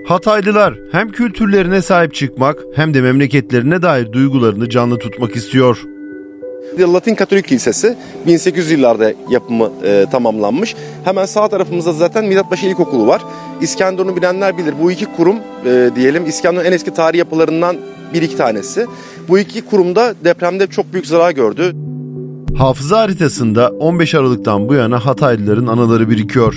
Hataylılar 0.07 0.73
hem 0.91 1.11
kültürlerine 1.11 1.81
sahip 1.81 2.13
çıkmak 2.13 2.59
hem 2.75 2.93
de 2.93 3.01
memleketlerine 3.01 3.81
dair 3.81 4.11
duygularını 4.11 4.69
canlı 4.69 4.99
tutmak 4.99 5.35
istiyor. 5.35 5.83
Latin 6.79 7.15
Katolik 7.15 7.47
Kilisesi 7.47 7.97
1800 8.27 8.71
yıllarda 8.71 9.13
yapımı 9.29 9.71
e, 9.83 10.05
tamamlanmış. 10.11 10.75
Hemen 11.03 11.25
sağ 11.25 11.47
tarafımızda 11.47 11.93
zaten 11.93 12.25
Mithatpaşa 12.25 12.67
İlkokulu 12.67 13.07
var. 13.07 13.21
İskenderun'u 13.61 14.15
bilenler 14.15 14.57
bilir. 14.57 14.73
Bu 14.81 14.91
iki 14.91 15.05
kurum 15.05 15.35
e, 15.65 15.89
diyelim 15.95 16.25
İskenderun 16.25 16.65
en 16.65 16.71
eski 16.71 16.93
tarih 16.93 17.17
yapılarından 17.17 17.77
bir 18.13 18.21
iki 18.21 18.37
tanesi. 18.37 18.85
Bu 19.27 19.39
iki 19.39 19.61
kurumda 19.61 20.13
depremde 20.23 20.67
çok 20.67 20.93
büyük 20.93 21.07
zarar 21.07 21.31
gördü. 21.31 21.75
Hafıza 22.57 22.99
haritasında 22.99 23.69
15 23.69 24.15
Aralık'tan 24.15 24.69
bu 24.69 24.73
yana 24.73 25.05
Hataylıların 25.05 25.67
anıları 25.67 26.09
birikiyor. 26.09 26.55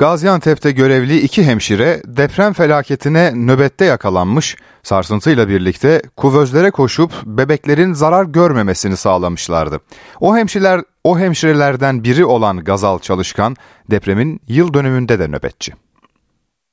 Gaziantep'te 0.00 0.70
görevli 0.70 1.20
iki 1.20 1.44
hemşire 1.44 2.02
deprem 2.06 2.52
felaketine 2.52 3.32
nöbette 3.34 3.84
yakalanmış, 3.84 4.56
sarsıntıyla 4.82 5.48
birlikte 5.48 6.02
kuvözlere 6.16 6.70
koşup 6.70 7.12
bebeklerin 7.26 7.92
zarar 7.92 8.24
görmemesini 8.24 8.96
sağlamışlardı. 8.96 9.80
O 10.20 10.36
hemşireler, 10.36 10.80
o 11.04 11.18
hemşirelerden 11.18 12.04
biri 12.04 12.24
olan 12.24 12.64
Gazal 12.64 12.98
Çalışkan 12.98 13.56
depremin 13.90 14.40
yıl 14.48 14.74
dönümünde 14.74 15.18
de 15.18 15.28
nöbetçi. 15.28 15.72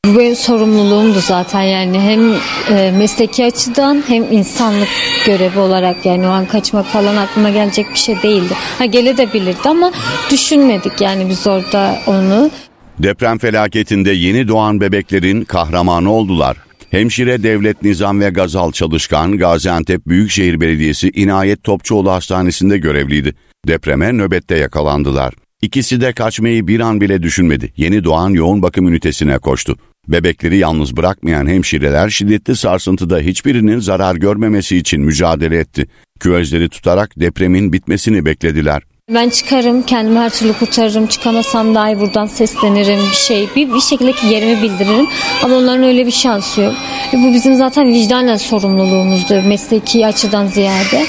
Bu 0.06 0.20
benim 0.20 0.36
sorumluluğumdu 0.36 1.20
zaten 1.20 1.62
yani 1.62 2.00
hem 2.00 2.34
e, 2.78 2.92
mesleki 2.92 3.46
açıdan 3.46 4.04
hem 4.08 4.32
insanlık 4.32 4.90
görevi 5.26 5.60
olarak 5.60 6.06
yani 6.06 6.28
o 6.28 6.30
an 6.30 6.46
kaçmak 6.46 6.86
falan 6.86 7.16
aklıma 7.16 7.50
gelecek 7.50 7.90
bir 7.90 8.00
şey 8.00 8.22
değildi. 8.22 8.54
Ha 8.78 8.86
gelebilirdi 8.86 9.70
ama 9.70 9.92
düşünmedik 10.32 11.02
yani 11.02 11.30
biz 11.30 11.48
orada 11.48 12.00
onu. 12.08 12.50
Deprem 13.00 13.38
felaketinde 13.38 14.12
yeni 14.12 14.48
doğan 14.48 14.82
bebeklerin 14.82 15.44
kahramanı 15.44 16.12
oldular. 16.12 16.58
Hemşire 16.92 17.44
Devlet 17.44 17.84
Nizam 17.84 18.20
ve 18.20 18.30
Gazal 18.30 18.72
Çalışkan 18.72 19.38
Gaziantep 19.38 20.08
Büyükşehir 20.08 20.62
Belediyesi 20.62 21.10
İnayet 21.10 21.64
Topçuoğlu 21.64 22.12
Hastanesi'nde 22.12 22.78
görevliydi. 22.78 23.36
Depreme 23.68 24.14
nöbette 24.14 24.58
yakalandılar. 24.58 25.34
İkisi 25.62 26.02
de 26.02 26.14
kaçmayı 26.14 26.68
bir 26.68 26.80
an 26.80 27.02
bile 27.02 27.24
düşünmedi. 27.24 27.74
Yeni 27.78 28.04
doğan 28.04 28.30
yoğun 28.30 28.62
bakım 28.62 28.88
ünitesine 28.88 29.38
koştu. 29.38 29.78
Bebekleri 30.08 30.58
yalnız 30.58 30.98
bırakmayan 30.98 31.48
hemşireler 31.48 32.10
şiddetli 32.10 32.56
sarsıntıda 32.56 33.20
hiçbirinin 33.20 33.80
zarar 33.80 34.16
görmemesi 34.16 34.78
için 34.78 35.02
mücadele 35.02 35.58
etti. 35.58 35.88
Küvezleri 36.20 36.70
tutarak 36.70 37.20
depremin 37.20 37.74
bitmesini 37.74 38.26
beklediler. 38.26 38.84
Ben 39.14 39.30
çıkarım, 39.30 39.84
kendimi 39.84 40.20
her 40.20 40.30
türlü 40.30 40.54
kurtarırım. 40.54 41.08
Çıkamasam 41.08 41.76
dahi 41.76 42.00
buradan 42.00 42.26
seslenirim 42.26 43.00
bir 43.12 43.16
şey. 43.16 43.50
Bir, 43.56 43.74
bir 43.74 43.80
şekilde 43.80 44.28
yerimi 44.28 44.62
bildiririm. 44.62 45.08
Ama 45.44 45.56
onların 45.56 45.84
öyle 45.84 46.06
bir 46.06 46.12
şansı 46.12 46.62
yok. 46.62 46.74
E 47.14 47.18
bu 47.18 47.34
bizim 47.34 47.56
zaten 47.56 47.88
vicdanen 47.88 48.38
sorumluluğumuzdu. 48.38 49.42
Mesleki 49.48 50.08
açıdan 50.08 50.48
ziyade. 50.48 51.06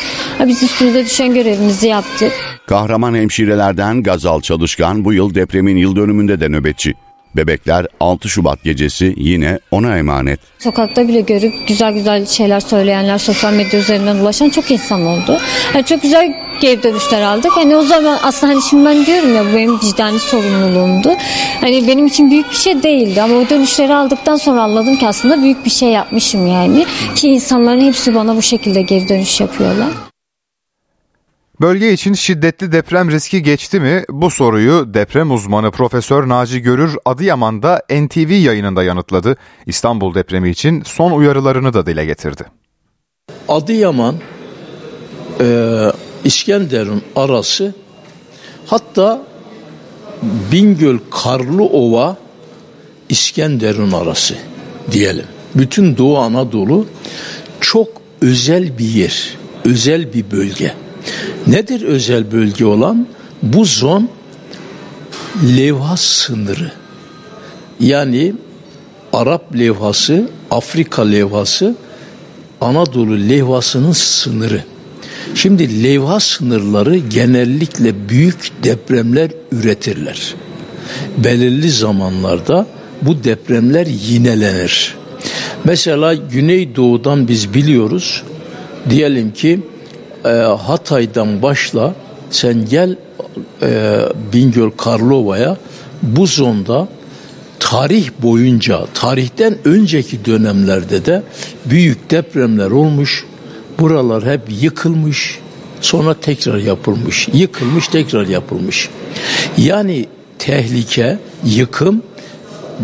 Biz 0.46 0.62
üstümüze 0.62 1.04
düşen 1.04 1.34
görevimizi 1.34 1.88
yaptık. 1.88 2.32
Kahraman 2.66 3.14
hemşirelerden 3.14 4.02
Gazal 4.02 4.40
Çalışkan 4.40 5.04
bu 5.04 5.12
yıl 5.12 5.34
depremin 5.34 5.76
yıl 5.76 5.96
dönümünde 5.96 6.40
de 6.40 6.48
nöbetçi. 6.48 6.94
Bebekler 7.36 7.86
6 8.00 8.28
Şubat 8.28 8.64
gecesi 8.64 9.14
yine 9.16 9.58
ona 9.70 9.98
emanet. 9.98 10.40
Sokakta 10.58 11.08
bile 11.08 11.20
görüp 11.20 11.68
güzel 11.68 11.92
güzel 11.92 12.26
şeyler 12.26 12.60
söyleyenler, 12.60 13.18
sosyal 13.18 13.52
medya 13.52 13.80
üzerinden 13.80 14.16
ulaşan 14.16 14.48
çok 14.48 14.70
insan 14.70 15.06
oldu. 15.06 15.38
Yani 15.74 15.84
çok 15.84 16.02
güzel 16.02 16.48
geri 16.60 16.82
dönüşler 16.82 17.22
aldık. 17.22 17.52
Hani 17.54 17.76
o 17.76 17.82
zaman 17.82 18.18
aslında 18.22 18.52
hani 18.52 18.62
şimdi 18.62 18.84
ben 18.84 19.06
diyorum 19.06 19.34
ya 19.34 19.44
bu 19.52 19.56
benim 19.56 19.80
vicdani 19.80 20.18
sorumluluğumdu. 20.18 21.12
Hani 21.60 21.88
benim 21.88 22.06
için 22.06 22.30
büyük 22.30 22.50
bir 22.50 22.56
şey 22.56 22.82
değildi 22.82 23.22
ama 23.22 23.34
o 23.34 23.48
dönüşleri 23.50 23.94
aldıktan 23.94 24.36
sonra 24.36 24.62
anladım 24.62 24.96
ki 24.96 25.08
aslında 25.08 25.42
büyük 25.42 25.64
bir 25.64 25.70
şey 25.70 25.88
yapmışım 25.88 26.46
yani. 26.46 26.86
Ki 27.14 27.28
insanların 27.28 27.80
hepsi 27.80 28.14
bana 28.14 28.36
bu 28.36 28.42
şekilde 28.42 28.82
geri 28.82 29.08
dönüş 29.08 29.40
yapıyorlar. 29.40 30.07
Bölge 31.60 31.92
için 31.92 32.14
şiddetli 32.14 32.72
deprem 32.72 33.10
riski 33.10 33.42
geçti 33.42 33.80
mi? 33.80 34.04
Bu 34.10 34.30
soruyu 34.30 34.94
deprem 34.94 35.30
uzmanı 35.30 35.70
Profesör 35.70 36.28
Naci 36.28 36.62
Görür 36.62 36.96
Adıyaman'da 37.04 37.82
NTV 37.90 38.30
yayınında 38.30 38.82
yanıtladı. 38.82 39.36
İstanbul 39.66 40.14
depremi 40.14 40.50
için 40.50 40.82
son 40.86 41.12
uyarılarını 41.12 41.72
da 41.72 41.86
dile 41.86 42.04
getirdi. 42.04 42.44
Adıyaman, 43.48 44.14
e, 45.40 45.78
İskenderun 46.24 47.02
arası 47.16 47.74
hatta 48.66 49.22
Bingöl 50.52 50.98
Karlıova 51.10 52.16
İskenderun 53.08 53.92
arası 53.92 54.34
diyelim. 54.90 55.26
Bütün 55.54 55.96
Doğu 55.96 56.18
Anadolu 56.18 56.86
çok 57.60 57.88
özel 58.20 58.78
bir 58.78 58.88
yer, 58.88 59.36
özel 59.64 60.12
bir 60.14 60.30
bölge. 60.30 60.74
Nedir 61.46 61.82
özel 61.82 62.32
bölge 62.32 62.64
olan? 62.64 63.06
Bu 63.42 63.64
zon 63.64 64.08
levha 65.56 65.96
sınırı. 65.96 66.72
Yani 67.80 68.34
Arap 69.12 69.58
levhası, 69.58 70.28
Afrika 70.50 71.02
levhası, 71.02 71.76
Anadolu 72.60 73.18
levhasının 73.18 73.92
sınırı. 73.92 74.64
Şimdi 75.34 75.84
levha 75.84 76.20
sınırları 76.20 76.96
genellikle 76.96 78.08
büyük 78.08 78.52
depremler 78.64 79.30
üretirler. 79.52 80.34
Belirli 81.18 81.70
zamanlarda 81.70 82.66
bu 83.02 83.24
depremler 83.24 83.86
yinelenir. 83.86 84.94
Mesela 85.64 86.14
Güneydoğu'dan 86.14 87.28
biz 87.28 87.54
biliyoruz. 87.54 88.22
Diyelim 88.90 89.32
ki 89.32 89.60
e, 90.24 90.28
Hatay'dan 90.66 91.42
başla 91.42 91.94
sen 92.30 92.64
gel 92.70 92.96
e, 93.62 93.98
Bingöl 94.32 94.70
Karlova'ya 94.70 95.56
bu 96.02 96.26
zonda 96.26 96.88
tarih 97.60 98.10
boyunca 98.22 98.86
tarihten 98.94 99.56
önceki 99.64 100.24
dönemlerde 100.24 101.06
de 101.06 101.22
büyük 101.66 102.10
depremler 102.10 102.70
olmuş. 102.70 103.24
Buralar 103.78 104.26
hep 104.26 104.40
yıkılmış. 104.60 105.38
Sonra 105.80 106.14
tekrar 106.14 106.58
yapılmış. 106.58 107.28
Yıkılmış 107.32 107.88
tekrar 107.88 108.26
yapılmış. 108.26 108.88
Yani 109.56 110.06
tehlike, 110.38 111.18
yıkım 111.44 112.02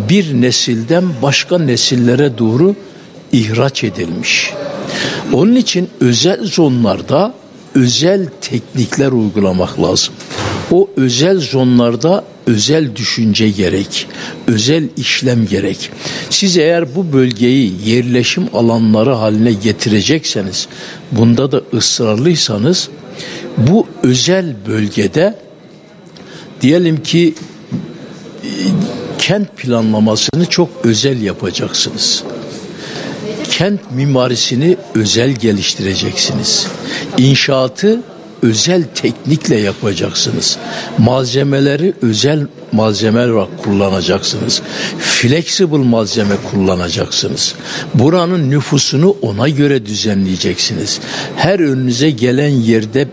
bir 0.09 0.41
nesilden 0.41 1.05
başka 1.23 1.59
nesillere 1.59 2.38
doğru 2.38 2.75
ihraç 3.33 3.85
edilmiş. 3.85 4.53
Onun 5.33 5.57
için 5.57 5.89
özel 6.01 6.45
zonlarda 6.45 7.35
özel 7.75 8.29
teknikler 8.41 9.13
uygulamak 9.13 9.83
lazım. 9.83 10.15
O 10.71 10.91
özel 10.97 11.39
zonlarda 11.39 12.25
özel 12.47 12.97
düşünce 12.97 13.51
gerek, 13.51 14.07
özel 14.47 14.89
işlem 14.97 15.47
gerek. 15.47 15.91
Siz 16.31 16.57
eğer 16.57 16.97
bu 16.97 17.13
bölgeyi 17.13 17.73
yerleşim 17.85 18.45
alanları 18.53 19.13
haline 19.13 19.53
getirecekseniz, 19.53 20.69
bunda 21.13 21.53
da 21.53 21.61
ısrarlıysanız 21.75 22.89
bu 23.57 23.87
özel 24.03 24.55
bölgede 24.67 25.39
diyelim 26.61 27.03
ki 27.03 27.35
kent 29.19 29.57
planlamasını 29.57 30.47
çok 30.47 30.69
özel 30.85 31.23
yapacaksınız. 31.23 32.25
Kent 33.45 33.81
mimarisini 33.93 34.77
özel 34.95 35.31
geliştireceksiniz. 35.31 36.67
İnşaatı 37.19 38.01
özel 38.43 38.85
teknikle 38.95 39.57
yapacaksınız. 39.57 40.59
Malzemeleri 40.99 41.95
özel 42.03 42.47
malzeme 42.73 43.21
olarak 43.21 43.65
kullanacaksınız. 43.65 44.63
Flexible 44.99 45.77
malzeme 45.77 46.35
kullanacaksınız. 46.51 47.55
Buranın 47.95 48.51
nüfusunu 48.51 49.17
ona 49.23 49.49
göre 49.49 49.87
düzenleyeceksiniz. 49.87 51.01
Her 51.37 51.59
önünüze 51.61 52.11
gelen 52.11 52.49
yerde 52.49 53.09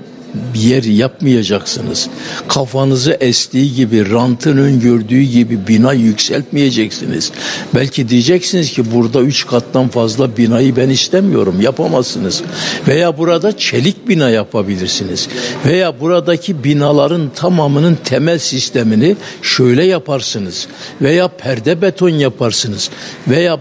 yer 0.56 0.84
yapmayacaksınız. 0.84 2.10
Kafanızı 2.48 3.18
estiği 3.20 3.74
gibi, 3.74 4.12
rantın 4.12 4.58
öngördüğü 4.58 5.22
gibi 5.22 5.68
bina 5.68 5.94
yükseltmeyeceksiniz. 5.94 7.32
Belki 7.76 8.10
diyeceksiniz 8.10 8.74
ki 8.74 8.92
burada 8.92 9.22
üç 9.22 9.48
kattan 9.48 9.88
fazla 9.88 10.38
binayı 10.38 10.76
ben 10.76 10.90
istemiyorum, 10.90 11.62
yapamazsınız. 11.62 12.42
Veya 12.88 13.18
burada 13.18 13.58
çelik 13.58 14.08
bina 14.08 14.30
yapabilirsiniz. 14.30 15.28
Veya 15.66 16.00
buradaki 16.00 16.64
binaların 16.64 17.32
tamamının 17.36 17.98
temel 18.04 18.40
sistemini 18.40 19.16
şöyle 19.42 19.84
yaparsınız. 19.84 20.68
Veya 21.02 21.28
perde 21.28 21.82
beton 21.82 22.10
yaparsınız. 22.10 22.90
Veya 23.28 23.60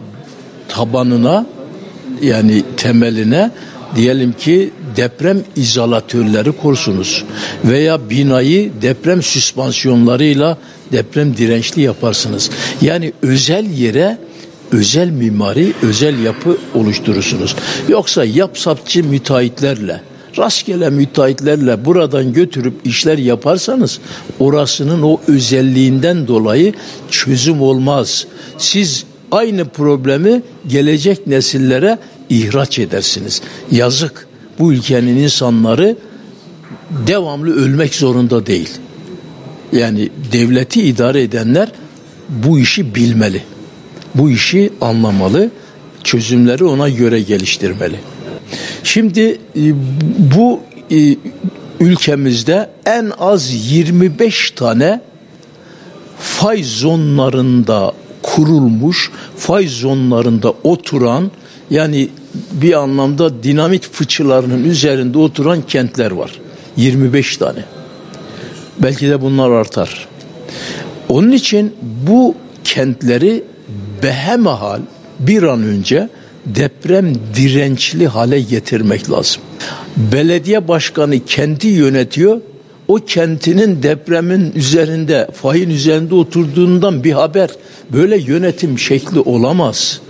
tabanına 0.69 1.47
yani 2.23 2.63
temeline 2.77 3.51
diyelim 3.97 4.33
ki 4.33 4.71
deprem 4.97 5.43
izolatörleri 5.57 6.53
kursunuz 6.53 7.25
veya 7.65 8.11
binayı 8.11 8.73
deprem 8.83 9.23
süspansiyonlarıyla 9.23 10.59
deprem 10.93 11.37
dirençli 11.37 11.83
yaparsınız. 11.83 12.51
Yani 12.81 13.13
özel 13.23 13.71
yere 13.71 14.19
özel 14.73 15.11
mimari, 15.11 15.73
özel 15.83 16.19
yapı 16.19 16.59
oluşturursunuz. 16.75 17.57
Yoksa 17.89 18.25
yapsapçı 18.25 19.05
müteahhitlerle, 19.05 20.01
rastgele 20.39 20.91
müteahhitlerle 20.91 21.85
buradan 21.85 22.33
götürüp 22.33 22.75
işler 22.85 23.19
yaparsanız 23.19 23.99
orasının 24.39 25.03
o 25.03 25.21
özelliğinden 25.29 26.29
dolayı 26.29 26.75
çözüm 27.11 27.63
olmaz. 27.63 28.27
Siz 28.59 29.05
aynı 29.33 29.69
problemi 29.69 30.43
gelecek 30.69 31.27
nesillere 31.27 31.99
ihraç 32.29 32.79
edersiniz. 32.79 33.43
Yazık 33.71 34.30
bu 34.61 34.73
ülkenin 34.73 35.17
insanları 35.17 35.97
devamlı 37.07 37.65
ölmek 37.65 37.95
zorunda 37.95 38.47
değil. 38.47 38.71
Yani 39.73 40.09
devleti 40.33 40.83
idare 40.83 41.23
edenler 41.23 41.73
bu 42.29 42.59
işi 42.59 42.95
bilmeli. 42.95 43.43
Bu 44.15 44.31
işi 44.31 44.73
anlamalı. 44.81 45.51
Çözümleri 46.05 46.65
ona 46.65 46.89
göre 46.89 47.21
geliştirmeli. 47.21 47.97
Şimdi 48.85 49.39
e, 49.57 49.63
bu 50.37 50.61
e, 50.91 51.17
ülkemizde 51.81 52.71
en 52.87 53.13
az 53.19 53.73
25 53.73 54.51
tane 54.51 55.01
fay 56.19 56.63
zonlarında 56.63 57.93
kurulmuş, 58.23 59.11
fay 59.37 59.69
zonlarında 59.69 60.55
oturan 60.65 61.31
yani 61.71 62.09
bir 62.53 62.73
anlamda 62.73 63.43
dinamit 63.43 63.89
fıçılarının 63.93 64.65
üzerinde 64.65 65.19
oturan 65.19 65.63
kentler 65.63 66.11
var. 66.11 66.41
25 66.77 67.37
tane. 67.37 67.65
Belki 68.79 69.09
de 69.09 69.21
bunlar 69.21 69.51
artar. 69.51 70.09
Onun 71.09 71.33
için 71.33 71.75
bu 72.07 72.35
kentleri 72.65 73.45
behemahal 74.03 74.81
bir 75.19 75.43
an 75.43 75.63
önce 75.63 76.09
deprem 76.47 77.15
dirençli 77.37 78.09
hale 78.09 78.41
getirmek 78.41 79.11
lazım. 79.11 79.43
Belediye 79.97 80.69
başkanı 80.69 81.25
kenti 81.25 81.69
yönetiyor. 81.69 82.41
O 82.89 82.95
kentinin 82.95 83.83
depremin 83.83 84.53
üzerinde, 84.55 85.29
fayın 85.35 85.71
üzerinde 85.71 86.15
oturduğundan 86.15 87.05
bir 87.05 87.13
haber. 87.13 87.51
Böyle 87.93 88.19
yönetim 88.19 88.79
şekli 88.79 89.21
olamaz. 89.21 90.01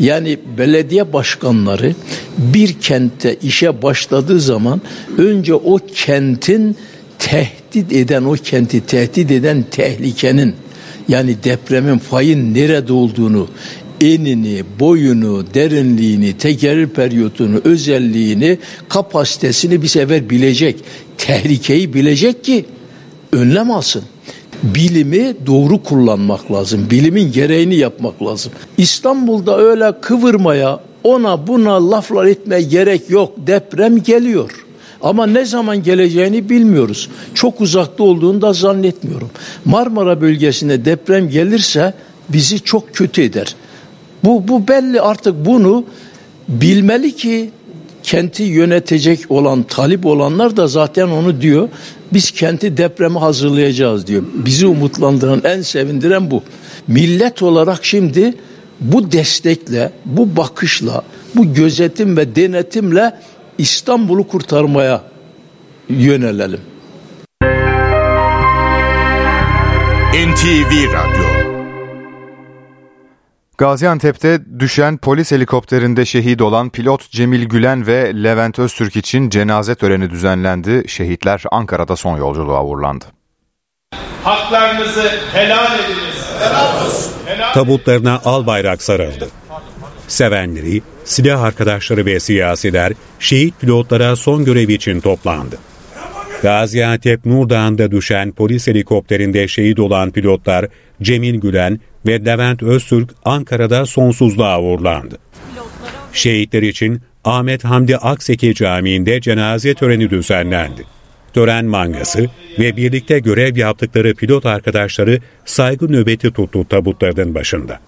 Yani 0.00 0.38
belediye 0.58 1.12
başkanları 1.12 1.94
bir 2.38 2.72
kentte 2.72 3.36
işe 3.42 3.82
başladığı 3.82 4.40
zaman 4.40 4.80
önce 5.18 5.54
o 5.54 5.78
kentin 5.94 6.76
tehdit 7.18 7.92
eden 7.92 8.24
o 8.24 8.32
kenti 8.32 8.86
tehdit 8.86 9.30
eden 9.30 9.64
tehlikenin 9.70 10.54
yani 11.08 11.36
depremin 11.44 11.98
fayın 11.98 12.54
nerede 12.54 12.92
olduğunu 12.92 13.48
enini, 14.00 14.62
boyunu, 14.80 15.44
derinliğini, 15.54 16.38
tekerrür 16.38 16.88
periyotunu, 16.88 17.60
özelliğini, 17.64 18.58
kapasitesini 18.88 19.82
bir 19.82 19.88
sefer 19.88 20.30
bilecek. 20.30 20.76
Tehlikeyi 21.18 21.94
bilecek 21.94 22.44
ki 22.44 22.64
önlem 23.32 23.70
alsın 23.70 24.02
bilimi 24.62 25.34
doğru 25.46 25.82
kullanmak 25.82 26.52
lazım. 26.52 26.86
Bilimin 26.90 27.32
gereğini 27.32 27.74
yapmak 27.74 28.22
lazım. 28.22 28.52
İstanbul'da 28.78 29.58
öyle 29.58 29.92
kıvırmaya, 30.00 30.80
ona 31.04 31.46
buna 31.46 31.90
laflar 31.90 32.26
etmeye 32.26 32.62
gerek 32.62 33.10
yok. 33.10 33.32
Deprem 33.36 34.02
geliyor. 34.02 34.64
Ama 35.02 35.26
ne 35.26 35.44
zaman 35.44 35.82
geleceğini 35.82 36.48
bilmiyoruz. 36.48 37.08
Çok 37.34 37.60
uzakta 37.60 38.04
olduğunu 38.04 38.42
da 38.42 38.52
zannetmiyorum. 38.52 39.30
Marmara 39.64 40.20
bölgesinde 40.20 40.84
deprem 40.84 41.28
gelirse 41.28 41.94
bizi 42.28 42.60
çok 42.60 42.94
kötü 42.94 43.22
eder. 43.22 43.54
Bu, 44.24 44.48
bu 44.48 44.68
belli 44.68 45.00
artık 45.00 45.46
bunu 45.46 45.84
bilmeli 46.48 47.16
ki 47.16 47.50
kenti 48.02 48.42
yönetecek 48.42 49.20
olan 49.28 49.62
talip 49.62 50.06
olanlar 50.06 50.56
da 50.56 50.66
zaten 50.66 51.08
onu 51.08 51.40
diyor. 51.40 51.68
Biz 52.12 52.30
kenti 52.30 52.76
depreme 52.76 53.20
hazırlayacağız 53.20 54.06
diyor. 54.06 54.22
Bizi 54.34 54.66
umutlandıran, 54.66 55.40
en 55.44 55.62
sevindiren 55.62 56.30
bu. 56.30 56.42
Millet 56.88 57.42
olarak 57.42 57.84
şimdi 57.84 58.34
bu 58.80 59.12
destekle, 59.12 59.92
bu 60.04 60.36
bakışla, 60.36 61.02
bu 61.34 61.54
gözetim 61.54 62.16
ve 62.16 62.36
denetimle 62.36 63.14
İstanbul'u 63.58 64.28
kurtarmaya 64.28 65.02
yönelelim. 65.88 66.60
NTV 70.12 70.92
Radyo 70.92 71.37
Gaziantep'te 73.58 74.40
düşen 74.58 74.96
polis 74.96 75.32
helikopterinde 75.32 76.04
şehit 76.04 76.42
olan 76.42 76.70
pilot 76.70 77.10
Cemil 77.10 77.44
Gülen 77.44 77.86
ve 77.86 78.12
Levent 78.22 78.58
Öztürk 78.58 78.96
için 78.96 79.30
cenaze 79.30 79.74
töreni 79.74 80.10
düzenlendi. 80.10 80.84
Şehitler 80.86 81.42
Ankara'da 81.50 81.96
son 81.96 82.18
yolculuğa 82.18 82.64
uğurlandı. 82.64 83.04
Haklarınızı 84.22 85.10
helal 85.32 85.78
ediniz. 85.78 86.30
Helal 87.26 87.52
Tabutlarına 87.54 88.20
al 88.24 88.46
bayrak 88.46 88.82
sarıldı. 88.82 89.28
Sevenleri, 90.08 90.82
silah 91.04 91.42
arkadaşları 91.42 92.06
ve 92.06 92.20
siyasiler 92.20 92.92
şehit 93.18 93.60
pilotlara 93.60 94.16
son 94.16 94.44
görev 94.44 94.68
için 94.68 95.00
toplandı. 95.00 95.58
Gaziantep 96.42 97.26
Nurdağ'ında 97.26 97.90
düşen 97.90 98.32
polis 98.32 98.66
helikopterinde 98.66 99.48
şehit 99.48 99.78
olan 99.78 100.10
pilotlar 100.10 100.66
Cemil 101.02 101.40
Gülen 101.40 101.80
ve 102.08 102.24
Levent 102.24 102.62
Öztürk 102.62 103.10
Ankara'da 103.24 103.86
sonsuzluğa 103.86 104.60
uğurlandı. 104.62 105.18
Şehitler 106.12 106.62
için 106.62 107.00
Ahmet 107.24 107.64
Hamdi 107.64 107.96
Akseki 107.96 108.54
Camii'nde 108.54 109.20
cenaze 109.20 109.74
töreni 109.74 110.10
düzenlendi. 110.10 110.84
Tören 111.32 111.64
mangası 111.64 112.26
ve 112.58 112.76
birlikte 112.76 113.18
görev 113.18 113.56
yaptıkları 113.56 114.14
pilot 114.14 114.46
arkadaşları 114.46 115.18
saygı 115.44 115.92
nöbeti 115.92 116.32
tuttu 116.32 116.68
tabutlarının 116.68 117.34
başında. 117.34 117.80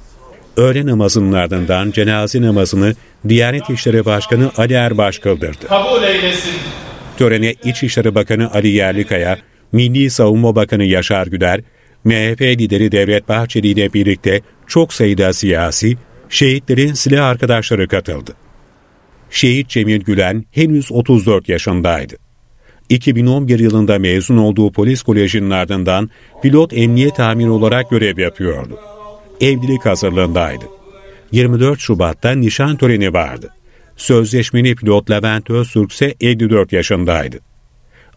Öğle 0.57 0.87
namazının 0.87 1.33
ardından 1.33 1.91
cenaze 1.91 2.43
namazını 2.43 2.95
Diyanet 3.29 3.71
İşleri 3.71 4.05
Başkanı 4.05 4.51
Ali 4.57 4.73
Erbaş 4.73 5.19
kıldırdı. 5.19 5.69
Kabul 5.69 6.03
eylesin. 6.03 6.53
Törene 7.19 7.55
İçişleri 7.65 8.15
Bakanı 8.15 8.53
Ali 8.53 8.69
Yerlikaya, 8.69 9.39
Milli 9.73 10.11
Savunma 10.11 10.57
Bakanı 10.57 10.85
Yaşar 10.85 11.27
Güler, 11.27 11.61
MHP 12.05 12.41
lideri 12.41 12.93
Devlet 12.93 13.29
Bahçeli 13.29 13.69
ile 13.69 13.93
birlikte 13.93 14.41
çok 14.67 14.93
sayıda 14.93 15.33
siyasi, 15.33 15.97
şehitlerin 16.29 16.93
silah 16.93 17.27
arkadaşları 17.27 17.89
katıldı. 17.89 18.33
Şehit 19.31 19.69
Cemil 19.69 20.01
Gülen 20.01 20.45
henüz 20.51 20.93
34 20.93 21.49
yaşındaydı. 21.49 22.17
2011 22.89 23.59
yılında 23.59 23.99
mezun 23.99 24.37
olduğu 24.37 24.73
polis 24.73 25.03
kolejinin 25.03 25.51
ardından 25.51 26.11
pilot 26.43 26.73
emniyet 26.73 27.21
amiri 27.21 27.51
olarak 27.51 27.91
görev 27.91 28.19
yapıyordu. 28.19 28.79
Evlilik 29.41 29.87
hazırlığındaydı. 29.87 30.65
24 31.33 31.81
Şubat'ta 31.81 32.31
nişan 32.31 32.77
töreni 32.77 33.13
vardı. 33.13 33.51
Sözleşmeli 33.97 34.75
pilot 34.75 35.11
Levent 35.11 35.51
Öztürk 35.51 35.93
ise 35.93 36.15
54 36.21 36.73
yaşındaydı. 36.73 37.50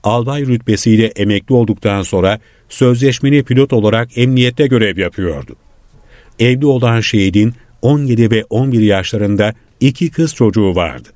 Albay 0.04 0.46
rütbesiyle 0.46 1.06
emekli 1.06 1.56
olduktan 1.56 2.02
sonra 2.02 2.40
sözleşmeli 2.70 3.44
pilot 3.44 3.74
olarak 3.74 4.18
emniyette 4.18 4.68
görev 4.68 4.98
yapıyordu. 4.98 5.56
Evli 6.40 6.66
olan 6.66 7.00
şehidin 7.00 7.54
17 7.82 8.32
ve 8.32 8.44
11 8.50 8.82
yaşlarında 8.82 9.54
iki 9.80 10.12
kız 10.12 10.36
çocuğu 10.36 10.76
vardı. 10.76 11.10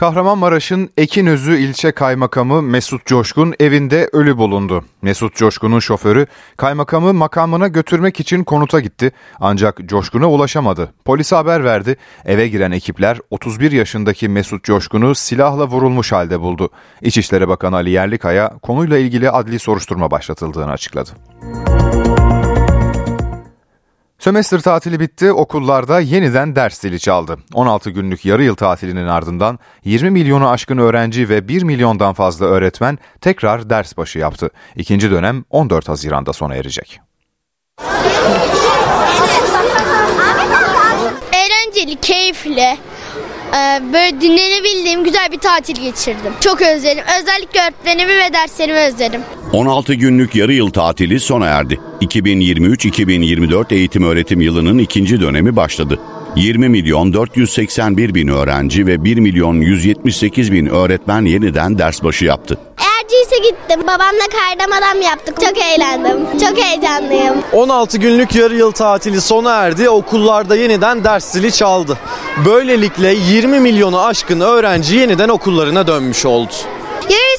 Kahramanmaraş'ın 0.00 0.90
Ekinözü 0.96 1.58
ilçe 1.58 1.92
kaymakamı 1.92 2.62
Mesut 2.62 3.06
Coşkun 3.06 3.54
evinde 3.60 4.08
ölü 4.12 4.36
bulundu. 4.36 4.84
Mesut 5.02 5.34
Coşkun'un 5.36 5.78
şoförü 5.78 6.26
kaymakamı 6.56 7.14
makamına 7.14 7.68
götürmek 7.68 8.20
için 8.20 8.44
konuta 8.44 8.80
gitti 8.80 9.12
ancak 9.40 9.78
Coşkun'a 9.86 10.30
ulaşamadı. 10.30 10.92
Polise 11.04 11.36
haber 11.36 11.64
verdi. 11.64 11.96
Eve 12.24 12.48
giren 12.48 12.70
ekipler 12.70 13.18
31 13.30 13.72
yaşındaki 13.72 14.28
Mesut 14.28 14.64
Coşkun'u 14.64 15.14
silahla 15.14 15.66
vurulmuş 15.68 16.12
halde 16.12 16.40
buldu. 16.40 16.70
İçişleri 17.02 17.48
Bakanı 17.48 17.76
Ali 17.76 17.90
Yerlikaya 17.90 18.48
konuyla 18.62 18.98
ilgili 18.98 19.30
adli 19.30 19.58
soruşturma 19.58 20.10
başlatıldığını 20.10 20.70
açıkladı. 20.70 21.10
Sömestr 24.20 24.58
tatili 24.58 25.00
bitti, 25.00 25.32
okullarda 25.32 26.00
yeniden 26.00 26.56
ders 26.56 26.80
zili 26.80 27.00
çaldı. 27.00 27.38
16 27.54 27.90
günlük 27.90 28.24
yarı 28.24 28.44
yıl 28.44 28.54
tatilinin 28.54 29.06
ardından 29.06 29.58
20 29.84 30.10
milyonu 30.10 30.48
aşkın 30.48 30.78
öğrenci 30.78 31.28
ve 31.28 31.48
1 31.48 31.62
milyondan 31.62 32.14
fazla 32.14 32.46
öğretmen 32.46 32.98
tekrar 33.20 33.70
ders 33.70 33.96
başı 33.96 34.18
yaptı. 34.18 34.50
İkinci 34.76 35.10
dönem 35.10 35.44
14 35.50 35.88
Haziran'da 35.88 36.32
sona 36.32 36.54
erecek. 36.54 37.00
Eğlenceli, 41.32 41.96
keyifli. 42.00 42.78
Ee, 43.54 43.92
böyle 43.92 44.20
dinlenebildiğim 44.20 45.04
güzel 45.04 45.32
bir 45.32 45.38
tatil 45.38 45.74
geçirdim. 45.82 46.32
Çok 46.40 46.62
özledim. 46.62 47.04
Özellikle 47.20 47.60
öğretmenimi 47.60 48.12
ve 48.12 48.32
derslerimi 48.32 48.78
özledim. 48.78 49.20
16 49.52 49.94
günlük 49.94 50.34
yarı 50.34 50.52
yıl 50.52 50.70
tatili 50.70 51.20
sona 51.20 51.46
erdi. 51.46 51.80
2023-2024 52.00 53.74
eğitim 53.74 54.02
öğretim 54.02 54.40
yılının 54.40 54.78
ikinci 54.78 55.20
dönemi 55.20 55.56
başladı. 55.56 56.00
20 56.36 56.68
milyon 56.68 57.12
481 57.12 58.14
bin 58.14 58.28
öğrenci 58.28 58.86
ve 58.86 59.04
1 59.04 59.18
milyon 59.18 59.60
178 59.60 60.52
bin 60.52 60.66
öğretmen 60.66 61.24
yeniden 61.24 61.78
ders 61.78 62.02
başı 62.02 62.24
yaptı. 62.24 62.58
Erciyes'e 63.10 63.38
gittim. 63.38 63.80
Babamla 63.82 64.26
kaydım 64.32 64.72
adam 64.72 65.02
yaptık. 65.02 65.40
Çok 65.40 65.58
eğlendim. 65.58 66.38
Çok 66.40 66.64
heyecanlıyım. 66.64 67.34
16 67.52 67.98
günlük 67.98 68.34
yarı 68.34 68.54
yıl 68.56 68.72
tatili 68.72 69.20
sona 69.20 69.52
erdi. 69.52 69.90
Okullarda 69.90 70.56
yeniden 70.56 71.04
ders 71.04 71.24
zili 71.24 71.52
çaldı. 71.52 71.98
Böylelikle 72.46 73.14
20 73.14 73.60
milyonu 73.60 74.00
aşkın 74.04 74.40
öğrenci 74.40 74.96
yeniden 74.96 75.28
okullarına 75.28 75.86
dönmüş 75.86 76.26
oldu. 76.26 76.52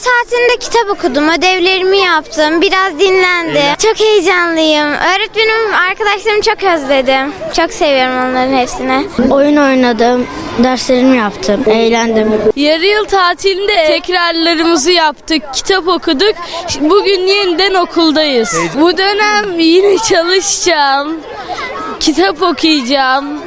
Saatinde 0.02 0.58
kitap 0.60 0.90
okudum, 0.90 1.30
ödevlerimi 1.30 1.98
yaptım, 1.98 2.62
biraz 2.62 3.00
dinlendim. 3.00 3.76
Çok 3.80 4.00
heyecanlıyım. 4.00 4.88
Öğretmenim, 4.88 5.74
arkadaşlarımı 5.90 6.42
çok 6.42 6.64
özledim. 6.64 7.34
Çok 7.54 7.74
seviyorum 7.74 8.16
onların 8.16 8.58
hepsini. 8.58 9.08
Oyun 9.32 9.56
oynadım, 9.58 10.28
derslerimi 10.64 11.18
yaptım, 11.18 11.64
eğlendim. 11.68 12.42
Yarı 12.56 12.86
yıl 12.86 13.06
tatilinde 13.06 13.88
tekrarlarımızı 13.88 14.92
yaptık, 14.92 15.42
kitap 15.54 15.88
okuduk. 15.88 16.36
Bugün 16.82 17.20
yeniden 17.20 17.74
okuldayız. 17.74 18.56
Bu 18.82 18.98
dönem 18.98 19.60
yine 19.60 19.98
çalışacağım, 19.98 21.20
kitap 22.00 22.42
okuyacağım. 22.42 23.40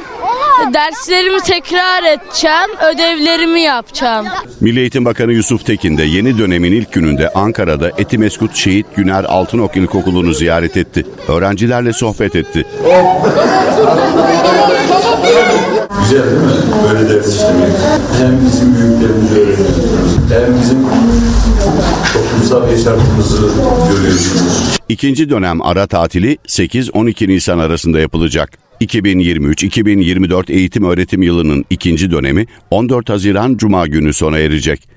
Derslerimi 0.73 1.39
tekrar 1.39 2.03
edeceğim, 2.03 2.69
ödevlerimi 2.93 3.61
yapacağım. 3.61 4.25
Milli 4.61 4.79
Eğitim 4.79 5.05
Bakanı 5.05 5.33
Yusuf 5.33 5.65
Tekin 5.65 5.97
de 5.97 6.03
yeni 6.03 6.37
dönemin 6.37 6.71
ilk 6.71 6.91
gününde 6.91 7.29
Ankara'da 7.29 7.91
Etimeskut 7.97 8.55
Şehit 8.55 8.85
Güner 8.95 9.23
Altınok 9.23 9.77
İlkokulu'nu 9.77 10.33
ziyaret 10.33 10.77
etti. 10.77 11.05
Öğrencilerle 11.27 11.93
sohbet 11.93 12.35
etti. 12.35 12.65
Güzel 15.99 16.23
değil 16.23 16.41
mi? 16.41 16.51
Böyle 16.89 17.09
ders 17.09 17.35
işlemek. 17.35 17.71
Hem 18.19 18.45
bizim 18.45 18.75
büyüklerimizi 18.75 19.35
öğreniyorsunuz. 19.35 20.15
Hem 20.29 20.61
bizim 20.61 20.85
toplumsal 22.13 22.71
yaşantımızı 22.71 23.41
görüyorsunuz. 23.91 24.77
İkinci 24.89 25.29
dönem 25.29 25.61
ara 25.61 25.87
tatili 25.87 26.37
8-12 26.47 27.27
Nisan 27.27 27.59
arasında 27.59 27.99
yapılacak. 27.99 28.64
2023-2024 28.81 30.51
eğitim 30.51 30.83
öğretim 30.83 31.21
yılının 31.21 31.65
ikinci 31.69 32.11
dönemi 32.11 32.45
14 32.71 33.09
Haziran 33.09 33.57
Cuma 33.57 33.87
günü 33.87 34.13
sona 34.13 34.39
erecek. 34.39 34.87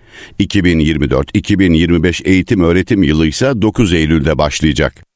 2024-2025 0.41 2.29
eğitim 2.29 2.61
öğretim 2.61 3.03
yılı 3.03 3.27
ise 3.27 3.63
9 3.63 3.93
Eylül'de 3.93 4.39
başlayacak. 4.39 5.08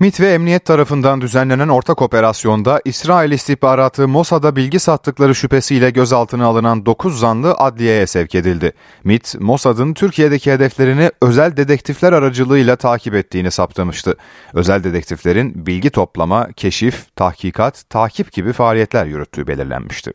MİT 0.00 0.20
ve 0.20 0.32
emniyet 0.32 0.64
tarafından 0.64 1.20
düzenlenen 1.20 1.68
ortak 1.68 2.02
operasyonda 2.02 2.80
İsrail 2.84 3.32
istihbaratı 3.32 4.08
Mossad'a 4.08 4.56
bilgi 4.56 4.80
sattıkları 4.80 5.34
şüphesiyle 5.34 5.90
gözaltına 5.90 6.46
alınan 6.46 6.86
9 6.86 7.18
zanlı 7.18 7.52
adliyeye 7.52 8.06
sevk 8.06 8.34
edildi. 8.34 8.72
MİT, 9.04 9.34
Mossad'ın 9.40 9.94
Türkiye'deki 9.94 10.52
hedeflerini 10.52 11.10
özel 11.22 11.56
dedektifler 11.56 12.12
aracılığıyla 12.12 12.76
takip 12.76 13.14
ettiğini 13.14 13.50
saptamıştı. 13.50 14.16
Özel 14.54 14.84
dedektiflerin 14.84 15.66
bilgi 15.66 15.90
toplama, 15.90 16.48
keşif, 16.52 17.16
tahkikat, 17.16 17.90
takip 17.90 18.32
gibi 18.32 18.52
faaliyetler 18.52 19.06
yürüttüğü 19.06 19.46
belirlenmişti. 19.46 20.12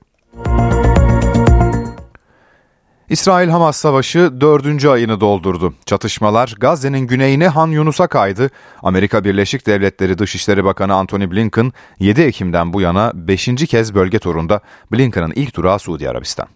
İsrail-Hamas 3.13 3.78
savaşı 3.78 4.41
dördüncü 4.41 4.89
ayını 4.89 5.21
doldurdu. 5.21 5.73
Çatışmalar 5.86 6.56
Gazze'nin 6.60 6.99
güneyine 6.99 7.47
Han 7.47 7.67
Yunus'a 7.67 8.08
kaydı. 8.08 8.49
Amerika 8.84 9.23
Birleşik 9.23 9.67
Devletleri 9.67 10.17
Dışişleri 10.17 10.63
Bakanı 10.63 10.93
Antony 10.93 11.32
Blinken 11.32 11.71
7 11.99 12.21
Ekim'den 12.21 12.73
bu 12.73 12.82
yana 12.82 13.12
5. 13.15 13.45
kez 13.69 13.95
bölge 13.95 14.19
turunda. 14.19 14.60
Blinken'ın 14.91 15.34
ilk 15.36 15.56
durağı 15.56 15.80
Suudi 15.80 16.10
Arabistan. 16.10 16.47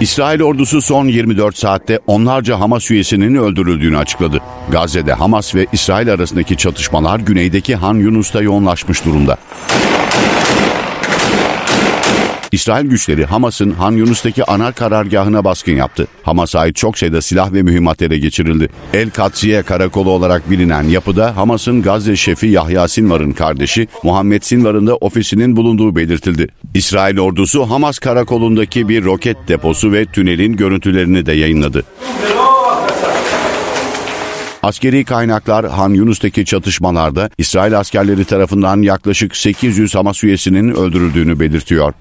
İsrail 0.00 0.42
ordusu 0.42 0.82
son 0.82 1.06
24 1.06 1.56
saatte 1.56 1.98
onlarca 2.06 2.60
Hamas 2.60 2.90
üyesinin 2.90 3.34
öldürüldüğünü 3.34 3.98
açıkladı. 3.98 4.40
Gazze'de 4.70 5.12
Hamas 5.12 5.54
ve 5.54 5.66
İsrail 5.72 6.12
arasındaki 6.12 6.56
çatışmalar 6.56 7.20
güneydeki 7.20 7.76
Han 7.76 7.94
Yunus'ta 7.94 8.42
yoğunlaşmış 8.42 9.04
durumda. 9.04 9.36
İsrail 12.52 12.86
güçleri 12.86 13.24
Hamas'ın 13.24 13.70
Han 13.70 13.92
Yunus'taki 13.92 14.44
ana 14.44 14.72
karargahına 14.72 15.44
baskın 15.44 15.72
yaptı. 15.72 16.06
Hamas'a 16.22 16.60
ait 16.60 16.76
çok 16.76 16.98
sayıda 16.98 17.22
silah 17.22 17.52
ve 17.52 17.62
mühimmat 17.62 18.02
ele 18.02 18.18
geçirildi. 18.18 18.68
El 18.92 19.10
Katsiye 19.10 19.62
karakolu 19.62 20.10
olarak 20.10 20.50
bilinen 20.50 20.82
yapıda 20.82 21.36
Hamas'ın 21.36 21.82
Gazze 21.82 22.16
şefi 22.16 22.46
Yahya 22.46 22.88
Sinvar'ın 22.88 23.32
kardeşi 23.32 23.88
Muhammed 24.02 24.42
Sinvar'ın 24.42 24.86
da 24.86 24.96
ofisinin 24.96 25.56
bulunduğu 25.56 25.96
belirtildi. 25.96 26.48
İsrail 26.74 27.18
ordusu 27.18 27.70
Hamas 27.70 27.98
karakolundaki 27.98 28.88
bir 28.88 29.04
roket 29.04 29.36
deposu 29.48 29.92
ve 29.92 30.06
tünelin 30.06 30.56
görüntülerini 30.56 31.26
de 31.26 31.32
yayınladı. 31.32 31.84
Askeri 34.62 35.04
kaynaklar 35.04 35.68
Han 35.68 35.90
Yunus'taki 35.90 36.44
çatışmalarda 36.44 37.30
İsrail 37.38 37.78
askerleri 37.78 38.24
tarafından 38.24 38.82
yaklaşık 38.82 39.36
800 39.36 39.94
Hamas 39.94 40.24
üyesinin 40.24 40.74
öldürüldüğünü 40.74 41.40
belirtiyor. 41.40 41.94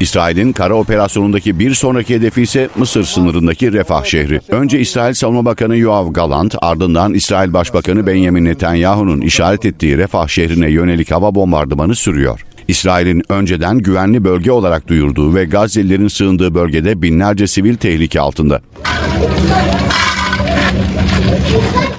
İsrail'in 0.00 0.52
kara 0.52 0.74
operasyonundaki 0.74 1.58
bir 1.58 1.74
sonraki 1.74 2.14
hedefi 2.14 2.42
ise 2.42 2.68
Mısır 2.76 3.04
sınırındaki 3.04 3.72
Refah 3.72 4.04
şehri. 4.04 4.40
Önce 4.48 4.80
İsrail 4.80 5.14
Savunma 5.14 5.44
Bakanı 5.44 5.76
Yoav 5.76 6.12
Galant, 6.12 6.54
ardından 6.60 7.14
İsrail 7.14 7.52
Başbakanı 7.52 8.06
Benjamin 8.06 8.44
Netanyahu'nun 8.44 9.20
işaret 9.20 9.64
ettiği 9.66 9.98
Refah 9.98 10.28
şehrine 10.28 10.70
yönelik 10.70 11.10
hava 11.10 11.34
bombardımanı 11.34 11.94
sürüyor. 11.94 12.44
İsrail'in 12.68 13.22
önceden 13.28 13.78
güvenli 13.78 14.24
bölge 14.24 14.52
olarak 14.52 14.88
duyurduğu 14.88 15.34
ve 15.34 15.44
Gazze'lilerin 15.44 16.08
sığındığı 16.08 16.54
bölgede 16.54 17.02
binlerce 17.02 17.46
sivil 17.46 17.76
tehlike 17.76 18.20
altında. 18.20 18.60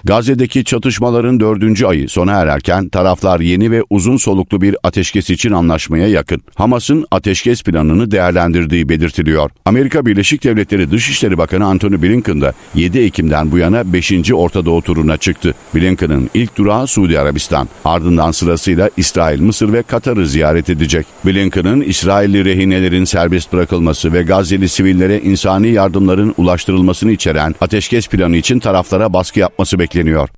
Gazze'deki 0.06 0.64
çatışmaların 0.64 1.40
dördüncü 1.40 1.86
ayı 1.86 2.10
sona 2.10 2.32
ererken 2.32 2.90
taraflar 2.90 3.40
yeni 3.40 3.72
ve 3.72 3.84
uzun 3.90 4.18
soluklu 4.18 4.62
bir 4.62 4.76
ateşkes 4.84 5.30
için 5.30 5.52
anlaşmaya 5.52 6.08
yakın. 6.08 6.42
Hamas'ın 6.56 7.06
ateşkes 7.12 7.64
planını 7.64 8.12
değerlendirdiği 8.12 8.90
belirtiliyor. 8.90 9.52
Amerika 9.66 10.06
Birleşik 10.06 10.44
Devletleri 10.44 10.92
Dışişleri 10.92 11.38
Bakanı 11.38 11.66
Antony 11.66 12.02
Blinken 12.02 12.42
de 12.42 12.54
7 12.76 13.00
Ekim'den 13.00 13.52
bu 13.52 13.58
yana 13.58 13.94
5. 13.94 14.32
Orta 14.34 14.66
Doğu 14.66 14.82
turuna 14.82 15.18
çıktı. 15.18 15.56
Blinken'ın 15.76 16.30
ilk 16.34 16.58
durağı 16.58 16.88
Suudi 16.88 17.20
Arabistan. 17.20 17.70
Ardından 17.86 18.32
sırasıyla 18.32 18.90
İsrail, 18.98 19.42
Mısır 19.42 19.74
ve 19.74 19.84
Katar'ı 19.84 20.28
ziyaret 20.28 20.70
edecek. 20.70 21.06
Blinken'ın 21.26 21.82
İsrailli 21.82 22.46
rehinelerin 22.46 23.06
serbest 23.06 23.54
bırakılması 23.54 24.14
ve 24.14 24.24
Gazze'li 24.24 24.70
sivillere 24.70 25.22
insani 25.22 25.68
yardımların 25.68 26.34
ulaştırılmasını 26.38 27.12
içeren 27.12 27.56
ateşkes 27.62 28.08
planı 28.08 28.38
için 28.38 28.60
taraflara 28.60 29.14
baskı 29.14 29.25
yapması 29.40 29.80
bekleniyor. 29.80 30.30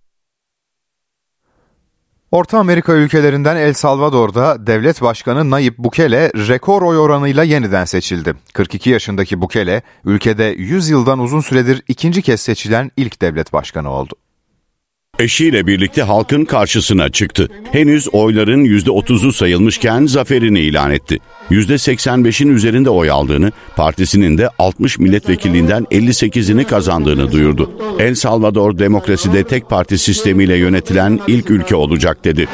Orta 2.32 2.60
Amerika 2.60 2.93
ülkelerinden 2.93 3.56
El 3.56 3.73
Salvador'da 3.73 4.67
devlet 4.67 5.02
başkanı 5.02 5.50
Nayib 5.52 5.73
Bukele 5.78 6.32
rekor 6.36 6.82
oy 6.82 6.97
oranıyla 6.97 7.43
yeniden 7.43 7.86
seçildi. 7.86 8.36
42 8.54 8.89
yaşındaki 8.89 9.41
Bukele 9.41 9.82
ülkede 10.06 10.43
100 10.43 10.89
yıldan 10.89 11.19
uzun 11.19 11.41
süredir 11.41 11.84
ikinci 11.88 12.21
kez 12.21 12.41
seçilen 12.41 12.91
ilk 12.97 13.21
devlet 13.21 13.54
başkanı 13.54 13.89
oldu. 13.89 14.13
Eşiyle 15.19 15.67
birlikte 15.67 16.01
halkın 16.01 16.45
karşısına 16.45 17.10
çıktı. 17.10 17.49
Henüz 17.71 18.08
oyların 18.12 18.65
%30'u 18.65 19.34
sayılmışken 19.34 20.06
zaferini 20.06 20.60
ilan 20.60 20.91
etti. 20.91 21.19
%85'in 21.51 22.56
üzerinde 22.56 22.89
oy 22.89 23.12
aldığını, 23.12 23.51
partisinin 23.75 24.38
de 24.38 24.49
60 24.60 24.99
milletvekilliğinden 24.99 25.84
58'ini 25.91 26.63
kazandığını 26.63 27.32
duyurdu. 27.32 27.71
El 27.99 28.15
Salvador 28.15 28.77
demokraside 28.80 29.43
tek 29.43 29.69
parti 29.69 29.97
sistemiyle 29.97 30.56
yönetilen 30.56 31.19
ilk 31.27 31.49
ülke 31.49 31.75
olacak 31.75 32.23
dedi. 32.23 32.47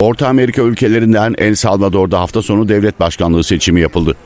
Orta 0.00 0.28
Amerika 0.28 0.62
ülkelerinden 0.62 1.34
El 1.38 1.54
Salvador'da 1.54 2.20
hafta 2.20 2.42
sonu 2.42 2.68
devlet 2.68 3.00
başkanlığı 3.00 3.44
seçimi 3.44 3.80
yapıldı. 3.80 4.16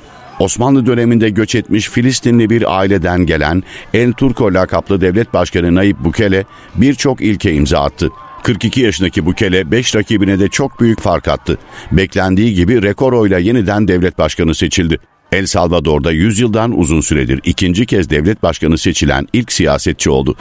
Osmanlı 0.42 0.86
döneminde 0.86 1.30
göç 1.30 1.54
etmiş 1.54 1.88
Filistinli 1.88 2.50
bir 2.50 2.78
aileden 2.78 3.26
gelen 3.26 3.62
El 3.94 4.12
Turco 4.12 4.54
lakaplı 4.54 5.00
devlet 5.00 5.34
başkanı 5.34 5.74
Nayib 5.74 5.96
Bukele 6.00 6.44
birçok 6.74 7.20
ilke 7.20 7.52
imza 7.52 7.80
attı. 7.80 8.10
42 8.42 8.80
yaşındaki 8.80 9.26
Bukele 9.26 9.70
5 9.70 9.96
rakibine 9.96 10.38
de 10.40 10.48
çok 10.48 10.80
büyük 10.80 11.00
fark 11.00 11.28
attı. 11.28 11.58
Beklendiği 11.92 12.54
gibi 12.54 12.82
rekor 12.82 13.12
oyla 13.12 13.38
yeniden 13.38 13.88
devlet 13.88 14.18
başkanı 14.18 14.54
seçildi. 14.54 14.98
El 15.32 15.46
Salvador'da 15.46 16.12
100 16.12 16.38
yıldan 16.38 16.78
uzun 16.78 17.00
süredir 17.00 17.40
ikinci 17.44 17.86
kez 17.86 18.10
devlet 18.10 18.42
başkanı 18.42 18.78
seçilen 18.78 19.28
ilk 19.32 19.52
siyasetçi 19.52 20.10
oldu. 20.10 20.36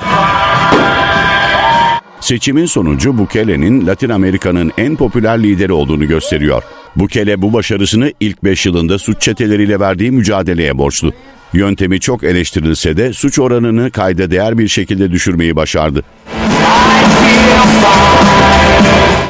Seçimin 2.22 2.66
sonucu 2.66 3.18
Bukele'nin 3.18 3.88
Latin 3.88 4.10
Amerika'nın 4.10 4.72
en 4.78 4.96
popüler 4.96 5.44
lideri 5.44 5.74
olduğunu 5.74 6.08
gösteriyor. 6.08 6.64
Bukele 6.96 7.42
bu 7.42 7.54
başarısını 7.54 8.14
ilk 8.20 8.44
5 8.44 8.66
yılında 8.66 9.00
suç 9.00 9.22
çeteleriyle 9.22 9.80
verdiği 9.80 10.12
mücadeleye 10.12 10.78
borçlu. 10.78 11.14
Yöntemi 11.54 12.00
çok 12.00 12.24
eleştirilse 12.24 12.98
de 12.98 13.14
suç 13.14 13.40
oranını 13.40 13.92
kayda 13.92 14.32
değer 14.32 14.58
bir 14.58 14.68
şekilde 14.68 15.12
düşürmeyi 15.12 15.56
başardı. 15.56 16.04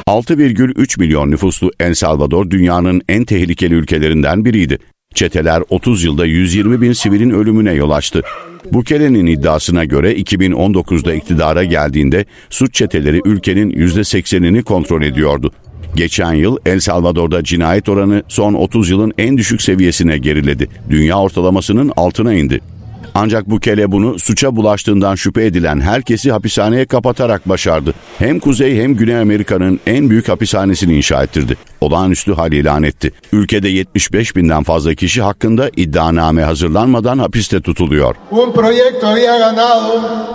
6,3 0.07 0.99
milyon 0.99 1.31
nüfuslu 1.31 1.71
El 1.79 1.93
Salvador 1.93 2.49
dünyanın 2.49 3.01
en 3.09 3.25
tehlikeli 3.25 3.73
ülkelerinden 3.73 4.45
biriydi. 4.45 4.79
Çeteler 5.13 5.63
30 5.69 6.03
yılda 6.03 6.25
120 6.25 6.81
bin 6.81 6.93
sivilin 6.93 7.29
ölümüne 7.29 7.73
yol 7.73 7.91
açtı. 7.91 8.21
Bukele'nin 8.71 9.25
iddiasına 9.25 9.85
göre 9.85 10.13
2019'da 10.13 11.13
iktidara 11.13 11.63
geldiğinde 11.63 12.25
suç 12.49 12.73
çeteleri 12.73 13.21
ülkenin 13.25 13.71
%80'ini 13.71 14.63
kontrol 14.63 15.01
ediyordu. 15.01 15.51
Geçen 15.95 16.33
yıl 16.33 16.57
El 16.65 16.79
Salvador'da 16.79 17.43
cinayet 17.43 17.89
oranı 17.89 18.23
son 18.27 18.53
30 18.53 18.89
yılın 18.89 19.13
en 19.17 19.37
düşük 19.37 19.61
seviyesine 19.61 20.17
geriledi. 20.17 20.67
Dünya 20.89 21.19
ortalamasının 21.19 21.91
altına 21.95 22.33
indi. 22.33 22.61
Ancak 23.15 23.49
Bukele 23.49 23.91
bunu 23.91 24.19
suça 24.19 24.55
bulaştığından 24.55 25.15
şüphe 25.15 25.45
edilen 25.45 25.81
herkesi 25.81 26.31
hapishaneye 26.31 26.85
kapatarak 26.85 27.49
başardı. 27.49 27.93
Hem 28.19 28.39
Kuzey 28.39 28.75
hem 28.75 28.95
Güney 28.95 29.17
Amerika'nın 29.17 29.79
en 29.87 30.09
büyük 30.09 30.29
hapishanesini 30.29 30.95
inşa 30.95 31.23
ettirdi. 31.23 31.57
Olağanüstü 31.81 32.33
hal 32.33 32.51
ilan 32.51 32.83
etti. 32.83 33.11
Ülkede 33.31 33.69
75 33.69 34.35
binden 34.35 34.63
fazla 34.63 34.95
kişi 34.95 35.21
hakkında 35.21 35.69
iddianame 35.75 36.43
hazırlanmadan 36.43 37.17
hapiste 37.19 37.61
tutuluyor. 37.61 38.15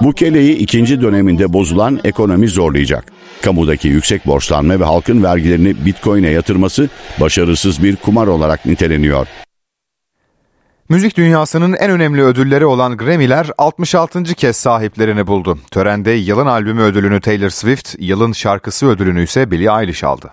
Bukele'yi 0.03 0.57
ikinci 0.57 1.01
döneminde 1.01 1.53
bozulan 1.53 2.01
ekonomi 2.05 2.49
zorlayacak. 2.49 3.05
Kamudaki 3.43 3.89
yüksek 3.89 4.27
borçlanma 4.27 4.81
ve 4.81 4.85
halkın 4.85 5.23
vergilerini 5.23 5.87
bitcoin'e 5.87 6.31
yatırması 6.31 6.89
başarısız 7.21 7.83
bir 7.83 7.97
kumar 7.97 8.27
olarak 8.27 8.67
niteleniyor. 8.67 9.27
Müzik 10.89 11.17
dünyasının 11.17 11.73
en 11.73 11.91
önemli 11.91 12.23
ödülleri 12.23 12.67
olan 12.67 12.97
Grammy'ler 12.97 13.51
66. 13.59 14.25
kez 14.25 14.57
sahiplerini 14.57 15.27
buldu. 15.27 15.59
Törende 15.71 16.11
yılın 16.11 16.47
albümü 16.47 16.83
ödülünü 16.83 17.21
Taylor 17.21 17.51
Swift, 17.51 17.95
yılın 17.99 18.33
şarkısı 18.33 18.87
ödülünü 18.87 19.23
ise 19.23 19.51
Billie 19.51 19.81
Eilish 19.81 20.05
aldı. 20.05 20.33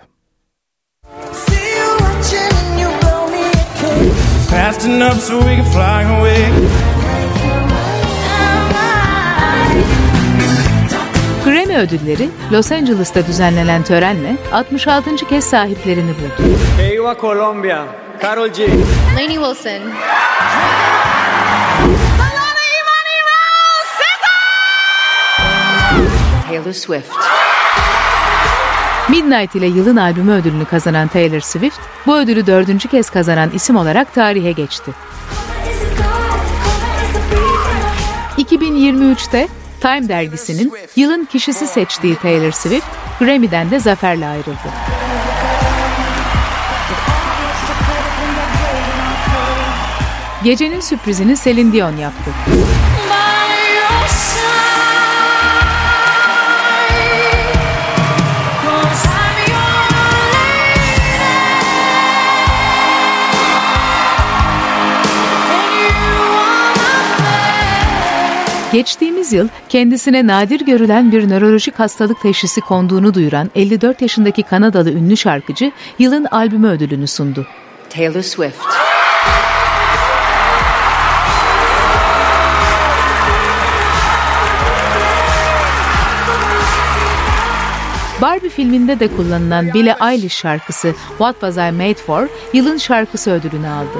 Grammy 11.44 11.76
ödülleri 11.76 12.28
Los 12.52 12.72
Angeles'ta 12.72 13.26
düzenlenen 13.26 13.82
törenle 13.82 14.36
66. 14.52 15.16
kez 15.16 15.44
sahiplerini 15.44 16.10
buldu. 16.10 16.58
Viva 16.78 17.16
Colombia, 17.20 18.03
Carol 18.22 18.48
G. 18.48 18.66
Lainey 19.16 19.38
Wilson. 19.38 19.82
Taylor 26.48 26.72
Swift. 26.72 27.12
Midnight 29.08 29.54
ile 29.54 29.66
yılın 29.66 29.96
albümü 29.96 30.32
ödülünü 30.32 30.64
kazanan 30.64 31.08
Taylor 31.08 31.40
Swift, 31.40 31.78
bu 32.06 32.16
ödülü 32.16 32.46
dördüncü 32.46 32.88
kez 32.88 33.10
kazanan 33.10 33.50
isim 33.50 33.76
olarak 33.76 34.14
tarihe 34.14 34.52
geçti. 34.52 34.90
2023'te 38.38 39.48
Time 39.80 40.08
dergisinin 40.08 40.72
yılın 40.96 41.24
kişisi 41.24 41.66
seçtiği 41.66 42.16
Taylor 42.16 42.52
Swift, 42.52 42.86
Grammy'den 43.20 43.70
de 43.70 43.80
zaferle 43.80 44.26
ayrıldı. 44.26 44.68
Gecenin 50.44 50.80
sürprizini 50.80 51.36
Celine 51.44 51.72
Dion 51.72 51.96
yaptı. 51.96 52.30
Geçtiğimiz 68.72 69.32
yıl 69.32 69.48
kendisine 69.68 70.26
nadir 70.26 70.60
görülen 70.60 71.12
bir 71.12 71.28
nörolojik 71.28 71.78
hastalık 71.78 72.22
teşhisi 72.22 72.60
konduğunu 72.60 73.14
duyuran 73.14 73.50
54 73.54 74.02
yaşındaki 74.02 74.42
Kanadalı 74.42 74.90
ünlü 74.90 75.16
şarkıcı 75.16 75.72
yılın 75.98 76.24
albümü 76.24 76.68
ödülünü 76.68 77.06
sundu. 77.06 77.46
Taylor 77.90 78.22
Swift. 78.22 78.84
Barbie 88.24 88.50
filminde 88.50 89.00
de 89.00 89.16
kullanılan 89.16 89.74
Billie 89.74 89.96
Eilish 90.10 90.36
şarkısı 90.36 90.94
What 91.08 91.34
Was 91.40 91.56
I 91.56 91.72
Made 91.72 91.94
For 91.94 92.28
yılın 92.52 92.76
şarkısı 92.76 93.30
ödülünü 93.30 93.68
aldı. 93.68 93.98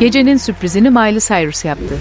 Gecenin 0.00 0.36
sürprizini 0.36 0.90
Miley 0.90 1.20
Cyrus 1.20 1.64
yaptı. 1.64 1.98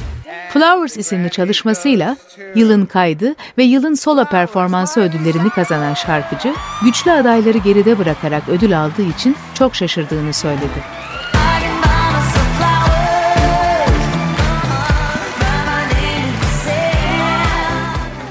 Flowers 0.57 0.97
isimli 0.97 1.29
çalışmasıyla 1.29 2.17
yılın 2.55 2.85
kaydı 2.85 3.35
ve 3.57 3.63
yılın 3.63 3.93
solo 3.93 4.25
performansı 4.25 5.01
ödüllerini 5.01 5.49
kazanan 5.49 5.93
şarkıcı, 5.93 6.53
güçlü 6.83 7.11
adayları 7.11 7.57
geride 7.57 7.99
bırakarak 7.99 8.49
ödül 8.49 8.79
aldığı 8.79 9.01
için 9.01 9.35
çok 9.53 9.75
şaşırdığını 9.75 10.33
söyledi. 10.33 10.83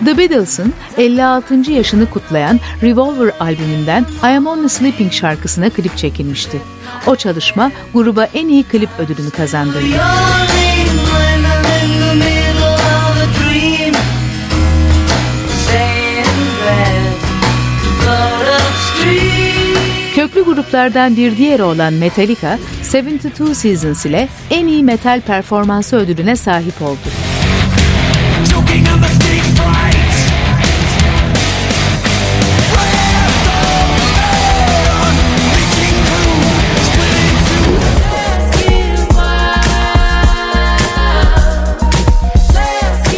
The 0.04 0.18
Beatles'ın 0.18 0.74
56. 0.98 1.54
yaşını 1.54 2.10
kutlayan 2.10 2.60
Revolver 2.82 3.32
albümünden 3.40 4.06
I 4.22 4.26
Am 4.26 4.46
Only 4.46 4.68
Sleeping 4.68 5.12
şarkısına 5.12 5.70
klip 5.70 5.96
çekilmişti. 5.96 6.60
O 7.06 7.16
çalışma 7.16 7.70
gruba 7.94 8.24
en 8.34 8.48
iyi 8.48 8.62
klip 8.62 8.90
ödülünü 8.98 9.30
kazandırdı. 9.30 9.96
Köklü 20.26 20.44
gruplardan 20.44 21.16
bir 21.16 21.36
diğeri 21.36 21.62
olan 21.62 21.92
Metallica, 21.92 22.58
72 22.94 23.54
Seasons 23.54 24.06
ile 24.06 24.28
en 24.50 24.66
iyi 24.66 24.84
metal 24.84 25.20
performansı 25.20 25.96
ödülüne 25.96 26.36
sahip 26.36 26.82
oldu. 26.82 26.98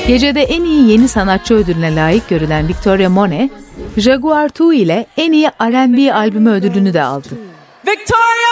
Gecede 0.06 0.42
en 0.42 0.64
iyi 0.64 0.90
yeni 0.90 1.08
sanatçı 1.08 1.54
ödülüne 1.54 1.94
layık 1.94 2.28
görülen 2.28 2.68
Victoria 2.68 3.08
Monet, 3.08 3.50
Jaguar 3.98 4.48
2 4.48 4.76
ile 4.76 5.06
en 5.16 5.32
iyi 5.32 5.48
R&B 5.48 6.14
albümü 6.14 6.50
ödülünü 6.50 6.94
de 6.94 7.02
aldı. 7.02 7.28
Victoria 7.86 8.48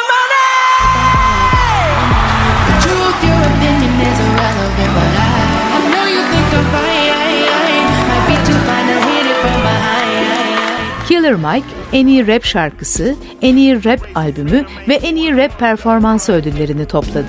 Killer 11.09 11.35
Mike, 11.35 11.66
en 11.92 12.06
iyi 12.06 12.26
rap 12.26 12.44
şarkısı, 12.44 13.14
en 13.42 13.56
iyi 13.56 13.85
rap 13.85 14.00
albümü 14.14 14.64
ve 14.88 14.94
en 14.94 15.16
iyi 15.16 15.37
rap 15.37 15.59
performansı 15.59 16.32
ödüllerini 16.32 16.87
topladı. 16.87 17.26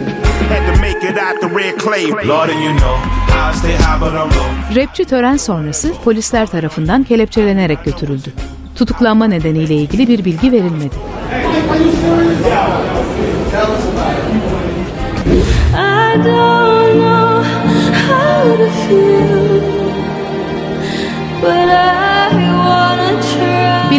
Rapçi 4.75 5.05
tören 5.05 5.37
sonrası 5.37 5.93
polisler 6.03 6.47
tarafından 6.47 7.03
kelepçelenerek 7.03 7.85
götürüldü. 7.85 8.33
Tutuklanma 8.75 9.25
nedeniyle 9.25 9.75
ilgili 9.75 10.07
bir 10.07 10.25
bilgi 10.25 10.51
verilmedi. 10.51 10.95
I 15.73 16.17
don't 16.17 16.93
know 16.97 17.43
how 18.07 18.57
to 18.57 18.69
feel, 18.87 19.61
but 21.41 21.51
I 21.51 21.51
wanna 21.51 22.01
try. 22.01 22.06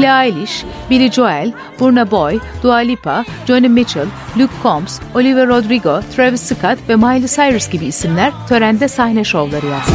Billie 0.08 0.24
Eilish, 0.24 0.64
Billy 0.90 1.10
Joel, 1.10 1.52
Burna 1.80 2.10
Boy, 2.10 2.40
Dua 2.62 2.78
Lipa, 2.78 3.24
Johnny 3.46 3.68
Mitchell, 3.68 4.06
Luke 4.36 4.54
Combs, 4.62 5.00
Olivia 5.14 5.46
Rodrigo, 5.46 6.00
Travis 6.16 6.42
Scott 6.42 6.78
ve 6.88 6.96
Miley 6.96 7.28
Cyrus 7.28 7.70
gibi 7.70 7.86
isimler 7.86 8.32
törende 8.48 8.88
sahne 8.88 9.24
şovları 9.24 9.66
yaptı. 9.66 9.92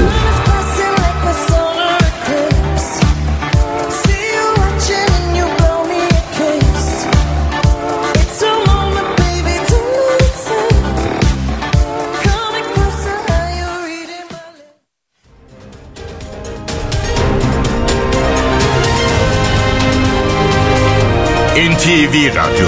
NTV 22.13 22.36
Radyo 22.36 22.67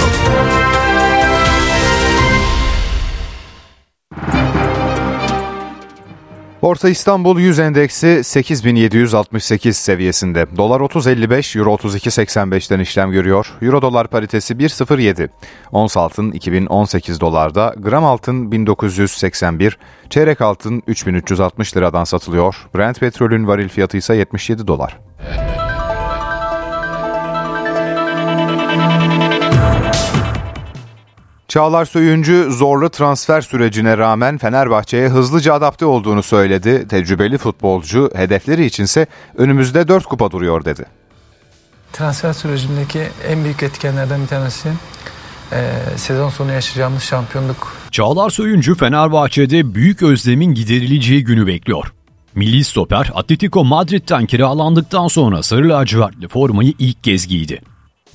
Borsa 6.62 6.88
İstanbul 6.88 7.38
100 7.40 7.58
endeksi 7.58 8.24
8768 8.24 9.76
seviyesinde. 9.76 10.56
Dolar 10.56 10.80
30.55, 10.80 11.58
Euro 11.58 11.74
32.85'ten 11.74 12.80
işlem 12.80 13.10
görüyor. 13.10 13.52
Euro 13.62 13.82
dolar 13.82 14.08
paritesi 14.08 14.54
1.07. 14.54 15.28
Ons 15.72 15.96
altın 15.96 16.32
2018 16.32 17.20
dolarda, 17.20 17.74
gram 17.78 18.04
altın 18.04 18.52
1981, 18.52 19.78
çeyrek 20.10 20.40
altın 20.40 20.82
3360 20.86 21.76
liradan 21.76 22.04
satılıyor. 22.04 22.56
Brent 22.74 23.00
petrolün 23.00 23.46
varil 23.46 23.68
fiyatı 23.68 23.96
ise 23.96 24.14
77 24.14 24.66
dolar. 24.66 24.98
Çağlar 31.48 31.84
Söyüncü 31.84 32.48
zorlu 32.50 32.90
transfer 32.90 33.40
sürecine 33.40 33.98
rağmen 33.98 34.38
Fenerbahçe'ye 34.38 35.08
hızlıca 35.08 35.54
adapte 35.54 35.86
olduğunu 35.86 36.22
söyledi. 36.22 36.88
Tecrübeli 36.88 37.38
futbolcu 37.38 38.10
hedefleri 38.14 38.64
içinse 38.64 39.06
önümüzde 39.36 39.88
4 39.88 40.04
kupa 40.04 40.30
duruyor 40.30 40.64
dedi. 40.64 40.84
Transfer 41.92 42.32
sürecindeki 42.32 43.02
en 43.28 43.44
büyük 43.44 43.62
etkenlerden 43.62 44.22
bir 44.22 44.26
tanesi 44.26 44.68
e, 45.52 45.72
sezon 45.96 46.28
sonu 46.28 46.52
yaşayacağımız 46.52 47.02
şampiyonluk. 47.02 47.72
Çağlar 47.90 48.30
Söyüncü 48.30 48.74
Fenerbahçe'de 48.74 49.74
büyük 49.74 50.02
özlemin 50.02 50.54
giderileceği 50.54 51.24
günü 51.24 51.46
bekliyor. 51.46 51.92
Milli 52.34 52.64
stoper 52.64 53.10
Atletico 53.14 53.64
Madrid'den 53.64 54.26
kiralandıktan 54.26 55.08
sonra 55.08 55.42
sarı 55.42 55.68
lacivertli 55.68 56.28
formayı 56.28 56.72
ilk 56.78 57.04
kez 57.04 57.26
giydi. 57.26 57.60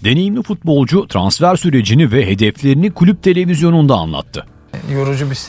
Deneyimli 0.03 0.43
futbolcu 0.43 1.07
transfer 1.07 1.55
sürecini 1.55 2.11
ve 2.11 2.27
hedeflerini 2.27 2.91
kulüp 2.91 3.23
televizyonunda 3.23 3.95
anlattı. 3.95 4.45
Yorucu 4.93 5.31
bir 5.31 5.39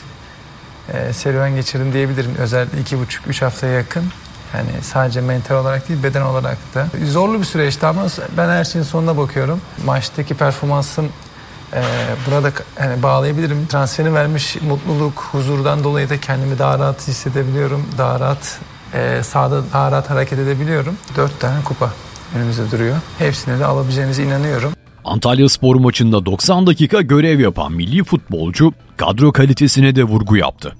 e, 0.93 1.13
serüven 1.13 1.55
geçirdim 1.55 1.93
diyebilirim. 1.93 2.31
Özellikle 2.39 2.81
iki 2.81 2.99
buçuk 2.99 3.27
üç 3.27 3.41
haftaya 3.41 3.73
yakın. 3.73 4.03
Yani 4.53 4.69
sadece 4.81 5.21
mental 5.21 5.55
olarak 5.55 5.89
değil 5.89 6.03
beden 6.03 6.21
olarak 6.21 6.57
da. 6.75 6.87
Zorlu 7.05 7.39
bir 7.39 7.45
süreçti 7.45 7.85
ama 7.85 8.05
ben 8.37 8.49
her 8.49 8.63
şeyin 8.63 8.85
sonuna 8.85 9.17
bakıyorum. 9.17 9.61
Maçtaki 9.85 10.33
performansım 10.33 11.09
e, 11.73 11.81
burada 12.27 12.51
yani 12.79 13.03
bağlayabilirim. 13.03 13.67
Transferini 13.67 14.13
vermiş 14.13 14.55
mutluluk, 14.61 15.29
huzurdan 15.31 15.83
dolayı 15.83 16.09
da 16.09 16.19
kendimi 16.19 16.59
daha 16.59 16.79
rahat 16.79 17.07
hissedebiliyorum. 17.07 17.85
Daha 17.97 18.19
rahat 18.19 18.59
e, 18.93 19.21
daha 19.73 19.91
rahat 19.91 20.09
hareket 20.09 20.39
edebiliyorum. 20.39 20.97
Dört 21.15 21.39
tane 21.39 21.63
kupa 21.63 21.89
önümüzde 22.35 22.71
duruyor. 22.71 22.97
Hepsine 23.19 23.59
de 23.59 23.65
alabileceğimize 23.65 24.23
inanıyorum. 24.23 24.73
Antalya 25.05 25.49
spor 25.49 25.75
maçında 25.75 26.25
90 26.25 26.67
dakika 26.67 27.01
görev 27.01 27.39
yapan 27.39 27.71
milli 27.71 28.03
futbolcu 28.03 28.73
kadro 28.97 29.31
kalitesine 29.31 29.95
de 29.95 30.03
vurgu 30.03 30.37
yaptı. 30.37 30.75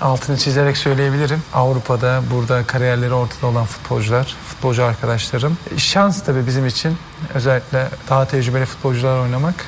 Altını 0.00 0.36
çizerek 0.36 0.76
söyleyebilirim. 0.76 1.42
Avrupa'da 1.54 2.22
burada 2.34 2.64
kariyerleri 2.66 3.12
ortada 3.12 3.46
olan 3.46 3.64
futbolcular, 3.64 4.36
futbolcu 4.46 4.84
arkadaşlarım. 4.84 5.58
Şans 5.76 6.22
tabii 6.24 6.46
bizim 6.46 6.66
için 6.66 6.96
özellikle 7.34 7.88
daha 8.10 8.24
tecrübeli 8.24 8.64
futbolcular 8.64 9.18
oynamak, 9.18 9.66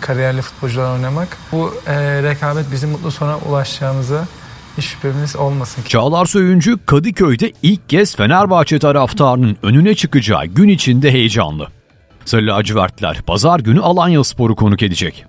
kariyerli 0.00 0.42
futbolcular 0.42 0.94
oynamak. 0.94 1.28
Bu 1.52 1.74
e, 1.86 2.22
rekabet 2.22 2.72
bizim 2.72 2.90
mutlu 2.90 3.10
sona 3.10 3.38
ulaşacağımıza 3.38 4.26
hiç 4.78 4.84
şüphemiz 4.84 5.36
olmasın. 5.36 5.82
Çağlar 5.82 6.26
Söyüncü 6.26 6.78
Kadıköy'de 6.86 7.52
ilk 7.62 7.88
kez 7.88 8.16
Fenerbahçe 8.16 8.78
taraftarının 8.78 9.56
önüne 9.62 9.94
çıkacağı 9.94 10.46
gün 10.46 10.68
içinde 10.68 11.12
heyecanlı. 11.12 11.68
Sarı 12.24 12.46
lacivertler 12.46 13.22
pazar 13.22 13.60
günü 13.60 13.80
Alanya 13.80 14.24
Spor'u 14.24 14.56
konuk 14.56 14.82
edecek. 14.82 15.24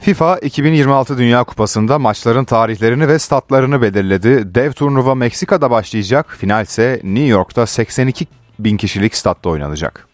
FIFA 0.00 0.38
2026 0.38 1.18
Dünya 1.18 1.44
Kupası'nda 1.44 1.98
maçların 1.98 2.44
tarihlerini 2.44 3.08
ve 3.08 3.18
statlarını 3.18 3.82
belirledi. 3.82 4.54
Dev 4.54 4.72
turnuva 4.72 5.14
Meksika'da 5.14 5.70
başlayacak, 5.70 6.36
final 6.38 6.64
ise 6.64 7.00
New 7.04 7.26
York'ta 7.26 7.66
82 7.66 8.26
bin 8.58 8.76
kişilik 8.76 9.16
statta 9.16 9.50
oynanacak. 9.50 10.08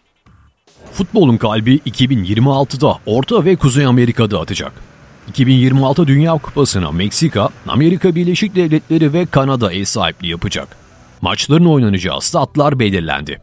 Futbolun 0.93 1.37
kalbi 1.37 1.77
2026'da 1.77 2.97
Orta 3.05 3.45
ve 3.45 3.55
Kuzey 3.55 3.85
Amerika'da 3.85 4.39
atacak. 4.39 4.71
2026 5.29 6.07
Dünya 6.07 6.31
Kupası'na 6.31 6.91
Meksika, 6.91 7.49
Amerika 7.67 8.15
Birleşik 8.15 8.55
Devletleri 8.55 9.13
ve 9.13 9.25
Kanada 9.25 9.73
ev 9.73 9.83
sahipliği 9.83 10.29
yapacak. 10.29 10.67
Maçların 11.21 11.65
oynanacağı 11.65 12.21
statlar 12.21 12.79
belirlendi. 12.79 13.41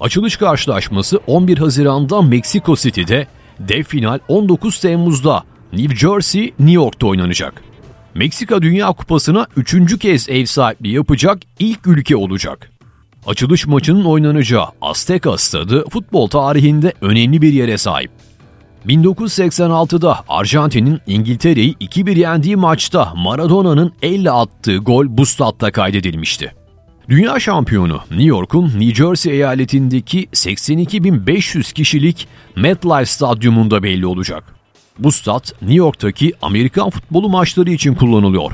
Açılış 0.00 0.36
karşılaşması 0.36 1.20
11 1.26 1.58
Haziran'da 1.58 2.22
Meksiko 2.22 2.76
City'de, 2.76 3.26
dev 3.60 3.82
final 3.82 4.18
19 4.28 4.80
Temmuz'da 4.80 5.42
New 5.72 5.96
Jersey, 5.96 6.42
New 6.42 6.72
York'ta 6.72 7.06
oynanacak. 7.06 7.62
Meksika 8.14 8.62
Dünya 8.62 8.86
Kupası'na 8.92 9.46
üçüncü 9.56 9.98
kez 9.98 10.28
ev 10.28 10.44
sahipliği 10.44 10.94
yapacak 10.94 11.38
ilk 11.58 11.86
ülke 11.86 12.16
olacak. 12.16 12.70
Açılış 13.26 13.66
maçının 13.66 14.04
oynanacağı 14.04 14.66
Azteca 14.82 15.38
Stadı 15.38 15.84
futbol 15.88 16.28
tarihinde 16.28 16.92
önemli 17.00 17.42
bir 17.42 17.52
yere 17.52 17.78
sahip. 17.78 18.10
1986'da 18.86 20.24
Arjantin'in 20.28 21.00
İngiltere'yi 21.06 21.74
2-1 21.74 22.18
yendiği 22.18 22.56
maçta 22.56 23.12
Maradona'nın 23.16 23.92
elle 24.02 24.30
attığı 24.30 24.76
gol 24.76 25.06
bu 25.08 25.26
statta 25.26 25.72
kaydedilmişti. 25.72 26.54
Dünya 27.08 27.40
şampiyonu 27.40 28.00
New 28.10 28.24
York'un 28.24 28.64
New 28.64 28.94
Jersey 28.94 29.32
eyaletindeki 29.32 30.24
82.500 30.26 31.72
kişilik 31.72 32.28
MetLife 32.56 33.06
Stadyumunda 33.06 33.82
belli 33.82 34.06
olacak. 34.06 34.44
Bu 34.98 35.12
stat 35.12 35.52
New 35.62 35.74
York'taki 35.74 36.32
Amerikan 36.42 36.90
futbolu 36.90 37.28
maçları 37.28 37.70
için 37.70 37.94
kullanılıyor. 37.94 38.52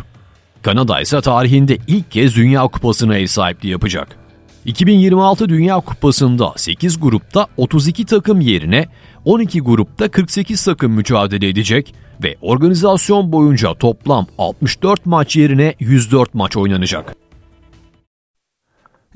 Kanada 0.63 1.01
ise 1.01 1.21
tarihinde 1.21 1.79
ilk 1.87 2.11
kez 2.11 2.37
Dünya 2.37 2.63
Kupası'na 2.63 3.17
ev 3.17 3.27
sahipliği 3.27 3.69
yapacak. 3.69 4.17
2026 4.65 5.49
Dünya 5.49 5.81
Kupası'nda 5.81 6.53
8 6.57 7.01
grupta 7.01 7.47
32 7.57 8.05
takım 8.05 8.41
yerine 8.41 8.89
12 9.27 9.61
grupta 9.61 10.09
48 10.09 10.65
takım 10.65 10.93
mücadele 10.93 11.49
edecek 11.49 11.95
ve 12.23 12.37
organizasyon 12.41 13.33
boyunca 13.33 13.75
toplam 13.75 14.27
64 14.39 15.07
maç 15.07 15.37
yerine 15.37 15.75
104 15.81 16.35
maç 16.35 16.57
oynanacak. 16.57 17.26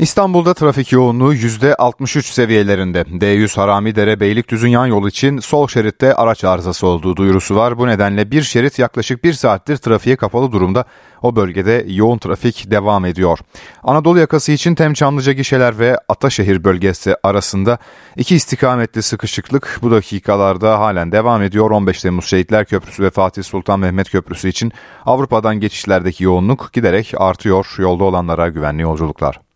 İstanbul'da 0.01 0.55
trafik 0.55 0.92
yoğunluğu 0.92 1.34
%63 1.34 2.22
seviyelerinde. 2.22 3.01
D100 3.01 3.57
Haramidere 3.57 4.20
Beylikdüzü 4.20 4.68
yan 4.68 4.86
yol 4.86 5.09
için 5.09 5.38
sol 5.38 5.68
şeritte 5.68 6.14
araç 6.14 6.44
arızası 6.44 6.86
olduğu 6.86 7.16
duyurusu 7.16 7.57
var. 7.57 7.78
Bu 7.78 7.86
nedenle 7.86 8.30
bir 8.30 8.42
şerit 8.42 8.78
yaklaşık 8.78 9.24
bir 9.24 9.32
saattir 9.32 9.76
trafiğe 9.76 10.16
kapalı 10.16 10.53
durumda. 10.53 10.84
O 11.22 11.36
bölgede 11.36 11.84
yoğun 11.88 12.18
trafik 12.18 12.70
devam 12.70 13.05
ediyor. 13.05 13.38
Anadolu 13.82 14.18
yakası 14.18 14.53
için 14.53 14.74
Temçamlıca 14.74 15.32
gişeler 15.32 15.78
ve 15.78 15.98
Ataşehir 16.09 16.64
bölgesi 16.64 17.16
arasında 17.22 17.78
iki 18.16 18.36
istikametli 18.36 19.03
sıkışıklık 19.03 19.78
bu 19.82 19.90
dakikalarda 19.90 20.78
halen 20.78 21.12
devam 21.12 21.42
ediyor. 21.42 21.70
15 21.70 22.03
Temmuz 22.03 22.24
Şehitler 22.24 22.64
Köprüsü 22.64 23.03
ve 23.03 23.11
Fatih 23.11 23.42
Sultan 23.42 23.80
Mehmet 23.80 24.11
Köprüsü 24.11 24.48
için 24.48 24.72
Avrupa'dan 25.07 25.61
geçişlerdeki 25.61 26.24
yoğunluk 26.24 26.72
giderek 26.72 27.12
artıyor. 27.16 27.74
Yolda 27.78 28.05
olanlara 28.05 28.48
güvenli 28.48 28.82
yolculuklar. 28.82 29.49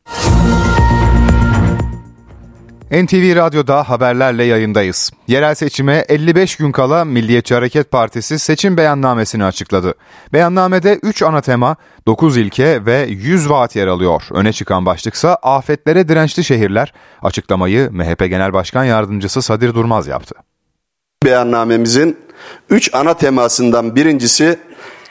NTV 3.03 3.37
Radyo'da 3.37 3.89
haberlerle 3.89 4.45
yayındayız. 4.45 5.11
Yerel 5.29 5.55
seçime 5.55 6.05
55 6.09 6.57
gün 6.57 6.73
kala 6.73 7.05
Milliyetçi 7.05 7.55
Hareket 7.55 7.91
Partisi 7.91 8.39
seçim 8.39 8.77
beyannamesini 8.77 9.45
açıkladı. 9.45 9.95
Beyannamede 10.33 10.99
3 11.03 11.23
ana 11.23 11.41
tema, 11.41 11.77
9 12.07 12.37
ilke 12.37 12.87
ve 12.87 13.07
100 13.09 13.51
vaat 13.51 13.77
yer 13.77 13.87
alıyor. 13.87 14.23
Öne 14.31 14.53
çıkan 14.53 14.87
başlıksa 14.87 15.35
afetlere 15.43 16.09
dirençli 16.09 16.45
şehirler. 16.45 16.93
Açıklamayı 17.23 17.91
MHP 17.93 18.19
Genel 18.19 18.53
Başkan 18.53 18.85
Yardımcısı 18.85 19.43
Sadir 19.43 19.75
Durmaz 19.75 20.07
yaptı. 20.07 20.35
Beyannamemizin 21.25 22.19
3 22.71 22.95
ana 22.95 23.15
temasından 23.15 23.97
birincisi 23.97 24.59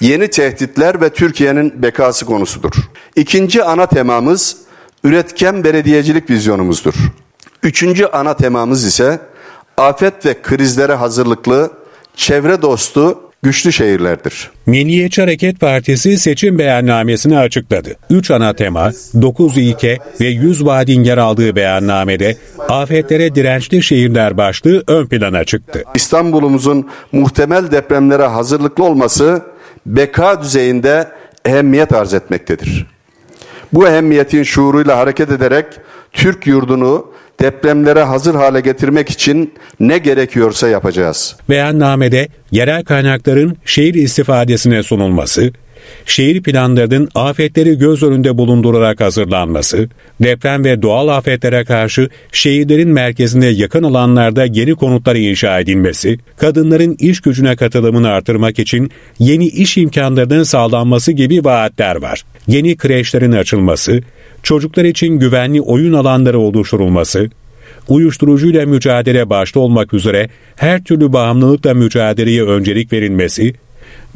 yeni 0.01 0.27
tehditler 0.27 1.01
ve 1.01 1.09
Türkiye'nin 1.09 1.83
bekası 1.83 2.25
konusudur. 2.25 2.73
İkinci 3.15 3.63
ana 3.63 3.85
temamız 3.85 4.62
üretken 5.03 5.63
belediyecilik 5.63 6.29
vizyonumuzdur. 6.29 6.93
Üçüncü 7.63 8.05
ana 8.05 8.35
temamız 8.35 8.85
ise 8.85 9.19
afet 9.77 10.25
ve 10.25 10.41
krizlere 10.41 10.93
hazırlıklı, 10.93 11.71
çevre 12.15 12.61
dostu, 12.61 13.19
güçlü 13.43 13.73
şehirlerdir. 13.73 14.51
Milliyetçi 14.65 15.21
Hareket 15.21 15.59
Partisi 15.59 16.17
seçim 16.17 16.59
beyannamesini 16.59 17.37
açıkladı. 17.37 17.95
3 18.09 18.31
ana 18.31 18.53
tema, 18.53 18.91
9 19.21 19.57
ilke 19.57 19.97
ve 20.21 20.25
100 20.25 20.65
vaadin 20.65 21.03
yer 21.03 21.17
aldığı 21.17 21.55
beyannamede 21.55 22.37
afetlere 22.69 23.35
dirençli 23.35 23.83
şehirler 23.83 24.37
başlığı 24.37 24.83
ön 24.87 25.05
plana 25.05 25.43
çıktı. 25.43 25.83
İstanbul'umuzun 25.95 26.89
muhtemel 27.11 27.71
depremlere 27.71 28.25
hazırlıklı 28.25 28.83
olması 28.83 29.41
beka 29.85 30.41
düzeyinde 30.41 31.07
ehemmiyet 31.45 31.93
arz 31.93 32.13
etmektedir. 32.13 32.92
Bu 33.74 33.88
ehemmiyetin 33.88 34.43
şuuruyla 34.43 34.97
hareket 34.97 35.32
ederek 35.32 35.65
Türk 36.11 36.47
yurdunu 36.47 37.05
depremlere 37.39 38.03
hazır 38.03 38.36
hale 38.36 38.59
getirmek 38.59 39.09
için 39.09 39.53
ne 39.80 39.97
gerekiyorsa 39.97 40.67
yapacağız. 40.67 41.36
Beyannamede 41.49 42.28
yerel 42.51 42.84
kaynakların 42.84 43.57
şehir 43.65 43.93
istifadesine 43.93 44.84
sunulması, 44.84 45.51
şehir 46.05 46.43
planlarının 46.43 47.09
afetleri 47.15 47.77
göz 47.77 48.03
önünde 48.03 48.38
bulundurarak 48.38 49.01
hazırlanması, 49.01 49.89
deprem 50.21 50.65
ve 50.65 50.81
doğal 50.81 51.07
afetlere 51.07 51.65
karşı 51.65 52.09
şehirlerin 52.31 52.89
merkezine 52.89 53.45
yakın 53.45 53.84
alanlarda 53.84 54.45
yeni 54.45 54.75
konutlar 54.75 55.15
inşa 55.15 55.59
edilmesi, 55.59 56.17
kadınların 56.38 56.95
iş 56.99 57.21
gücüne 57.21 57.55
katılımını 57.55 58.09
artırmak 58.09 58.59
için 58.59 58.91
yeni 59.19 59.47
iş 59.47 59.77
imkanlarının 59.77 60.43
sağlanması 60.43 61.11
gibi 61.11 61.45
vaatler 61.45 61.95
var. 61.95 62.23
Yeni 62.47 62.77
kreşlerin 62.77 63.31
açılması, 63.31 64.01
çocuklar 64.43 64.86
için 64.86 65.19
güvenli 65.19 65.61
oyun 65.61 65.93
alanları 65.93 66.39
oluşturulması, 66.39 67.29
uyuşturucuyla 67.88 68.65
mücadele 68.65 69.29
başta 69.29 69.59
olmak 69.59 69.93
üzere 69.93 70.29
her 70.55 70.84
türlü 70.84 71.13
bağımlılıkla 71.13 71.73
mücadeleye 71.73 72.43
öncelik 72.43 72.93
verilmesi 72.93 73.53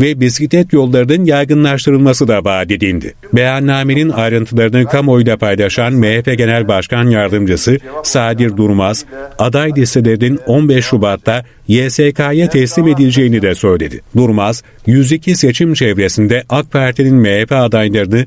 ve 0.02 0.20
bisiklet 0.20 0.74
yollarının 0.74 1.26
yaygınlaştırılması 1.26 2.28
da 2.28 2.45
vaat 2.45 2.72
edildi. 2.72 3.14
Beyannamenin 3.34 4.10
ayrıntılarını 4.10 4.86
kamuoyuyla 4.86 5.38
paylaşan 5.38 5.93
MHP 5.93 6.38
Genel 6.38 6.68
Başkan 6.68 7.10
Yardımcısı 7.10 7.78
Sadir 8.04 8.58
Durmaz, 8.58 9.06
aday 9.39 9.72
listelerinin 9.76 10.39
15 10.48 10.86
Şubat'ta 10.86 11.45
YSK'ya 11.68 12.50
teslim 12.50 12.88
edileceğini 12.88 13.41
de 13.41 13.56
söyledi. 13.56 14.02
Durmaz, 14.16 14.64
102 14.86 15.36
seçim 15.36 15.74
çevresinde 15.74 16.43
AK 16.50 16.72
Parti'nin 16.72 17.16
MHP 17.16 17.52
adaylarını 17.52 18.26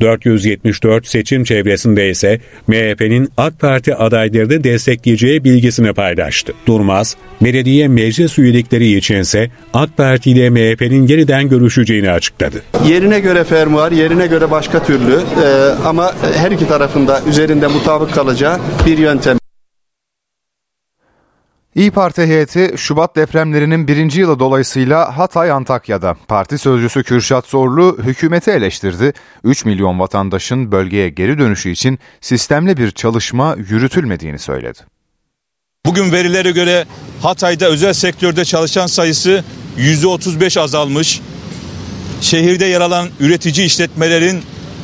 474 0.00 1.06
seçim 1.06 1.44
çevresinde 1.44 2.10
ise 2.10 2.40
MHP'nin 2.66 3.32
AK 3.36 3.60
Parti 3.60 3.94
adaylarını 3.94 4.64
destekleyeceği 4.64 5.44
bilgisini 5.44 5.92
paylaştı. 5.92 6.52
Durmaz, 6.66 7.16
belediye 7.40 7.88
meclis 7.88 8.38
üyelikleri 8.38 8.96
içinse 8.96 9.50
AK 9.74 9.96
Parti 9.96 10.30
ile 10.30 10.50
MHP'nin 10.50 11.06
yeniden 11.06 11.48
görüşeceğini 11.48 12.10
açıkladı. 12.10 12.62
Yerine 12.88 13.20
göre 13.20 13.44
fermuar, 13.44 13.92
yerine 13.92 14.26
göre 14.26 14.50
başka 14.50 14.84
türlü 14.84 15.14
e, 15.14 15.46
ama 15.84 16.12
her 16.36 16.50
iki 16.50 16.68
tarafında 16.68 17.20
üzerinde 17.28 17.66
mutabık 17.66 18.14
kalacağı 18.14 18.58
bir 18.86 18.98
yöntem. 18.98 19.38
İyi 21.76 21.90
Parti 21.90 22.22
heyeti 22.22 22.74
Şubat 22.76 23.16
depremlerinin 23.16 23.88
birinci 23.88 24.20
yılı 24.20 24.38
dolayısıyla 24.38 25.18
Hatay 25.18 25.50
Antakya'da. 25.50 26.16
Parti 26.28 26.58
sözcüsü 26.58 27.02
Kürşat 27.02 27.46
Zorlu 27.46 27.98
hükümeti 28.02 28.50
eleştirdi. 28.50 29.12
3 29.44 29.64
milyon 29.64 30.00
vatandaşın 30.00 30.72
bölgeye 30.72 31.08
geri 31.08 31.38
dönüşü 31.38 31.70
için 31.70 31.98
sistemli 32.20 32.76
bir 32.76 32.90
çalışma 32.90 33.56
yürütülmediğini 33.68 34.38
söyledi. 34.38 34.78
Bugün 35.86 36.12
verilere 36.12 36.50
göre 36.50 36.84
Hatay'da 37.22 37.66
özel 37.66 37.92
sektörde 37.92 38.44
çalışan 38.44 38.86
sayısı 38.86 39.44
%35 39.78 40.60
azalmış. 40.60 41.20
Şehirde 42.20 42.64
yer 42.64 42.80
alan 42.80 43.08
üretici 43.20 43.66
işletmelerin 43.66 44.42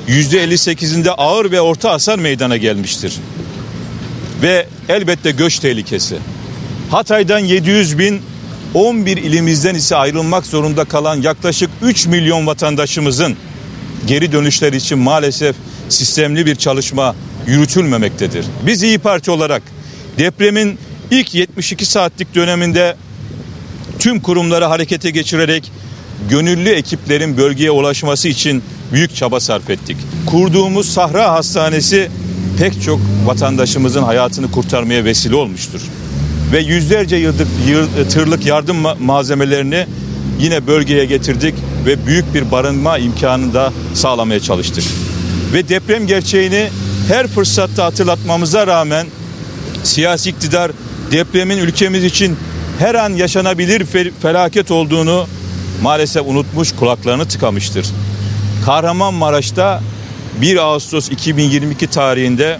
%58'inde 0.09 1.11
ağır 1.11 1.51
ve 1.51 1.61
orta 1.61 1.90
hasar 1.93 2.18
meydana 2.18 2.57
gelmiştir. 2.57 3.20
Ve 4.43 4.66
elbette 4.88 5.30
göç 5.30 5.59
tehlikesi. 5.59 6.16
Hatay'dan 6.93 7.38
700 7.38 7.99
bin, 7.99 8.22
11 8.74 9.16
ilimizden 9.16 9.74
ise 9.74 9.97
ayrılmak 9.97 10.47
zorunda 10.47 10.84
kalan 10.84 11.22
yaklaşık 11.22 11.70
3 11.82 12.07
milyon 12.07 12.47
vatandaşımızın 12.47 13.36
geri 14.07 14.32
dönüşler 14.32 14.72
için 14.72 14.99
maalesef 14.99 15.57
sistemli 15.88 16.47
bir 16.47 16.57
çalışma 16.57 17.14
yürütülmemektedir. 17.47 18.47
Biz 18.66 18.82
İyi 18.82 18.99
Parti 18.99 19.30
olarak 19.30 19.62
depremin 20.18 20.78
ilk 21.11 21.34
72 21.34 21.86
saatlik 21.86 22.34
döneminde 22.34 22.97
tüm 23.99 24.20
kurumları 24.20 24.64
harekete 24.64 25.11
geçirerek 25.11 25.72
gönüllü 26.30 26.70
ekiplerin 26.70 27.36
bölgeye 27.36 27.70
ulaşması 27.70 28.28
için 28.28 28.62
büyük 28.93 29.16
çaba 29.16 29.40
sarf 29.40 29.70
ettik. 29.70 29.97
Kurduğumuz 30.26 30.93
Sahra 30.93 31.32
Hastanesi 31.32 32.11
pek 32.59 32.82
çok 32.82 33.01
vatandaşımızın 33.26 34.03
hayatını 34.03 34.51
kurtarmaya 34.51 35.05
vesile 35.05 35.34
olmuştur 35.34 35.80
ve 36.53 36.61
yüzlerce 36.61 37.16
yıllık 37.16 37.48
tırlık 38.11 38.46
yardım 38.46 38.76
malzemelerini 39.00 39.86
yine 40.40 40.66
bölgeye 40.66 41.05
getirdik 41.05 41.55
ve 41.86 42.07
büyük 42.07 42.34
bir 42.34 42.50
barınma 42.50 42.98
imkanını 42.98 43.55
da 43.55 43.72
sağlamaya 43.94 44.40
çalıştık. 44.40 44.84
Ve 45.53 45.68
deprem 45.68 46.07
gerçeğini 46.07 46.68
her 47.09 47.26
fırsatta 47.26 47.84
hatırlatmamıza 47.84 48.66
rağmen 48.66 49.07
siyasi 49.82 50.30
iktidar 50.30 50.72
depremin 51.12 51.59
ülkemiz 51.59 52.05
için 52.05 52.36
her 52.78 52.94
an 52.94 53.11
yaşanabilir 53.11 53.86
felaket 54.22 54.70
olduğunu 54.70 55.26
maalesef 55.82 56.22
unutmuş 56.26 56.72
kulaklarını 56.72 57.24
tıkamıştır. 57.24 57.86
Kahramanmaraş'ta 58.66 59.82
1 60.40 60.57
Ağustos 60.57 61.11
2022 61.11 61.86
tarihinde 61.86 62.59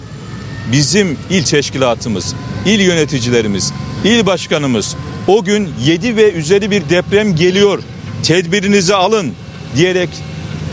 bizim 0.71 1.17
il 1.29 1.43
teşkilatımız, 1.43 2.35
il 2.65 2.79
yöneticilerimiz, 2.79 3.73
il 4.03 4.25
başkanımız 4.25 4.95
o 5.27 5.43
gün 5.43 5.69
7 5.85 6.15
ve 6.15 6.31
üzeri 6.31 6.71
bir 6.71 6.89
deprem 6.89 7.35
geliyor 7.35 7.79
tedbirinizi 8.23 8.95
alın 8.95 9.33
diyerek 9.75 10.09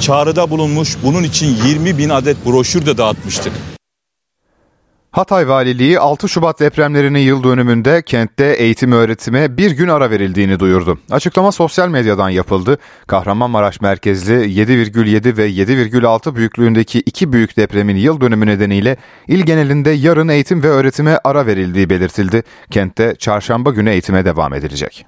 çağrıda 0.00 0.50
bulunmuş 0.50 0.96
bunun 1.02 1.22
için 1.22 1.56
20 1.66 1.98
bin 1.98 2.08
adet 2.08 2.46
broşür 2.46 2.86
de 2.86 2.98
dağıtmıştık. 2.98 3.52
Hatay 5.12 5.48
Valiliği 5.48 5.98
6 6.00 6.28
Şubat 6.28 6.60
depremlerinin 6.60 7.18
yıl 7.18 7.44
dönümünde 7.44 8.02
kentte 8.02 8.44
eğitim 8.44 8.92
öğretime 8.92 9.56
bir 9.56 9.70
gün 9.70 9.88
ara 9.88 10.10
verildiğini 10.10 10.60
duyurdu. 10.60 10.98
Açıklama 11.10 11.52
sosyal 11.52 11.88
medyadan 11.88 12.30
yapıldı. 12.30 12.78
Kahramanmaraş 13.06 13.80
merkezli 13.80 14.32
7,7 14.32 15.36
ve 15.36 15.50
7,6 15.50 16.34
büyüklüğündeki 16.34 17.00
iki 17.00 17.32
büyük 17.32 17.56
depremin 17.56 17.96
yıl 17.96 18.20
dönümü 18.20 18.46
nedeniyle 18.46 18.96
il 19.28 19.40
genelinde 19.40 19.90
yarın 19.90 20.28
eğitim 20.28 20.62
ve 20.62 20.68
öğretime 20.68 21.18
ara 21.24 21.46
verildiği 21.46 21.90
belirtildi. 21.90 22.42
Kentte 22.70 23.14
çarşamba 23.18 23.70
günü 23.70 23.90
eğitime 23.90 24.24
devam 24.24 24.54
edilecek. 24.54 25.06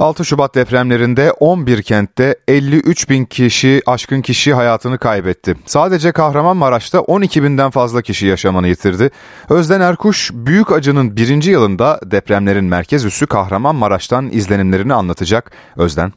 6 0.00 0.24
Şubat 0.24 0.54
depremlerinde 0.54 1.22
11 1.40 1.82
kentte 1.82 2.34
53 2.48 3.10
bin 3.10 3.24
kişi 3.24 3.80
aşkın 3.86 4.20
kişi 4.20 4.52
hayatını 4.54 4.98
kaybetti. 4.98 5.54
Sadece 5.64 6.12
Kahramanmaraş'ta 6.12 7.00
12 7.00 7.42
binden 7.42 7.70
fazla 7.70 8.02
kişi 8.02 8.26
yaşamını 8.26 8.68
yitirdi. 8.68 9.06
Özden 9.50 9.80
Erkuş 9.80 10.30
büyük 10.46 10.72
acının 10.72 11.16
birinci 11.16 11.50
yılında 11.50 11.88
depremlerin 12.12 12.64
merkez 12.64 13.04
üssü 13.06 13.26
Kahramanmaraş'tan 13.26 14.24
izlenimlerini 14.24 14.94
anlatacak. 14.94 15.44
Özden. 15.76 16.10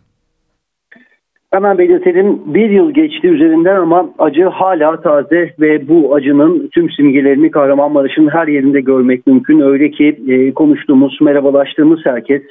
Hemen 1.53 1.77
belirtelim 1.77 2.41
bir 2.45 2.69
yıl 2.69 2.91
geçti 2.91 3.27
üzerinden 3.27 3.75
ama 3.75 4.09
acı 4.19 4.45
hala 4.45 5.01
taze 5.01 5.53
ve 5.59 5.87
bu 5.87 6.15
acının 6.15 6.69
tüm 6.73 6.91
simgelerini 6.91 7.51
Kahramanmaraş'ın 7.51 8.27
her 8.27 8.47
yerinde 8.47 8.81
görmek 8.81 9.27
mümkün. 9.27 9.59
Öyle 9.59 9.91
ki 9.91 10.19
e, 10.27 10.53
konuştuğumuz, 10.53 11.17
merhabalaştığımız 11.21 11.99
herkes 12.03 12.41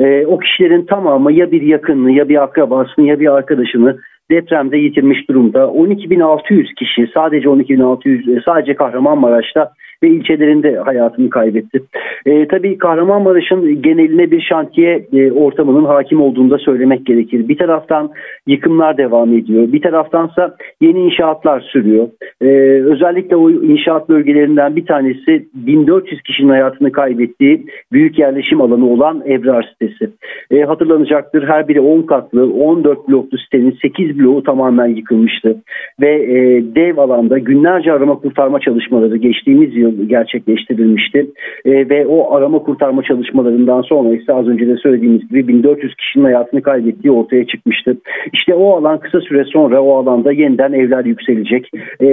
e, 0.00 0.26
o 0.26 0.38
kişilerin 0.38 0.86
tamamı 0.86 1.32
ya 1.32 1.50
bir 1.50 1.62
yakınını 1.62 2.12
ya 2.12 2.28
bir 2.28 2.42
akrabasını 2.42 3.06
ya 3.06 3.20
bir 3.20 3.34
arkadaşını 3.34 3.98
depremde 4.30 4.76
yitirmiş 4.78 5.28
durumda. 5.28 5.58
12.600 5.58 6.74
kişi 6.74 7.10
sadece 7.14 7.48
12.600 7.48 8.38
e, 8.38 8.42
sadece 8.44 8.74
Kahramanmaraş'ta 8.74 9.72
ve 10.02 10.08
ilçelerinde 10.08 10.76
hayatını 10.76 11.30
kaybetti. 11.30 11.82
E, 12.26 12.48
tabii 12.48 12.78
Kahramanmaraş'ın 12.78 13.82
geneline 13.82 14.30
bir 14.30 14.40
şantiye 14.40 15.06
e, 15.12 15.32
ortamının 15.32 15.84
hakim 15.84 16.20
olduğunu 16.20 16.50
da 16.50 16.58
söylemek 16.58 17.06
gerekir. 17.06 17.48
Bir 17.48 17.58
taraftan 17.58 18.10
yıkımlar 18.46 18.96
devam 18.96 19.34
ediyor. 19.34 19.72
Bir 19.72 19.82
taraftansa 19.82 20.56
yeni 20.80 20.98
inşaatlar 21.00 21.60
sürüyor. 21.60 22.08
E, 22.42 22.46
özellikle 22.84 23.36
o 23.36 23.50
inşaat 23.50 24.08
bölgelerinden 24.08 24.76
bir 24.76 24.86
tanesi 24.86 25.46
1400 25.54 26.22
kişinin 26.22 26.48
hayatını 26.48 26.92
kaybettiği 26.92 27.66
büyük 27.92 28.18
yerleşim 28.18 28.60
alanı 28.60 28.86
olan 28.86 29.22
Ebrar 29.26 29.62
sitesi. 29.72 30.10
E, 30.50 30.62
hatırlanacaktır 30.62 31.48
her 31.48 31.68
biri 31.68 31.80
10 31.80 32.02
katlı 32.02 32.52
14 32.52 33.08
bloklu 33.08 33.38
sitenin 33.38 33.78
8 33.82 34.18
bloğu 34.18 34.42
tamamen 34.42 34.86
yıkılmıştı. 34.86 35.56
Ve 36.00 36.10
e, 36.10 36.62
dev 36.74 36.98
alanda 36.98 37.38
günlerce 37.38 37.92
arama 37.92 38.14
kurtarma 38.14 38.60
çalışmaları 38.60 39.16
geçtiğimiz 39.16 39.76
yıl 39.76 39.89
gerçekleştirilmişti. 40.06 41.26
E, 41.64 41.88
ve 41.88 42.06
o 42.06 42.34
arama 42.34 42.58
kurtarma 42.58 43.02
çalışmalarından 43.02 43.82
sonra 43.82 44.14
ise 44.14 44.32
az 44.32 44.48
önce 44.48 44.68
de 44.68 44.76
söylediğimiz 44.76 45.28
gibi 45.28 45.48
1400 45.48 45.94
kişinin 45.94 46.24
hayatını 46.24 46.62
kaybettiği 46.62 47.12
ortaya 47.12 47.46
çıkmıştı. 47.46 47.96
İşte 48.32 48.54
o 48.54 48.76
alan 48.76 49.00
kısa 49.00 49.20
süre 49.20 49.44
sonra 49.44 49.82
o 49.82 49.96
alanda 49.96 50.32
yeniden 50.32 50.72
evler 50.72 51.04
yükselecek. 51.04 51.70
E, 52.02 52.08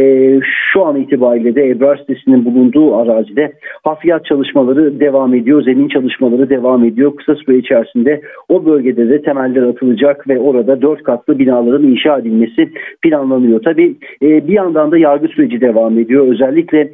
şu 0.73 0.85
an 0.85 0.95
itibariyle 0.95 1.55
de 1.55 1.69
Ebrar 1.69 1.97
sitesinin 1.97 2.45
bulunduğu 2.45 2.95
arazide 2.95 3.53
hafriyat 3.83 4.25
çalışmaları 4.25 4.99
devam 4.99 5.33
ediyor. 5.33 5.63
Zemin 5.63 5.87
çalışmaları 5.87 6.49
devam 6.49 6.83
ediyor. 6.83 7.15
Kısa 7.15 7.35
süre 7.35 7.57
içerisinde 7.57 8.21
o 8.49 8.65
bölgede 8.65 9.09
de 9.09 9.21
temeller 9.21 9.61
atılacak 9.61 10.27
ve 10.27 10.39
orada 10.39 10.81
dört 10.81 11.03
katlı 11.03 11.39
binaların 11.39 11.87
inşa 11.87 12.17
edilmesi 12.17 12.69
planlanıyor. 13.01 13.61
Tabii 13.63 13.95
e, 14.21 14.47
bir 14.47 14.53
yandan 14.53 14.91
da 14.91 14.97
yargı 14.97 15.27
süreci 15.27 15.61
devam 15.61 15.99
ediyor. 15.99 16.27
Özellikle 16.27 16.91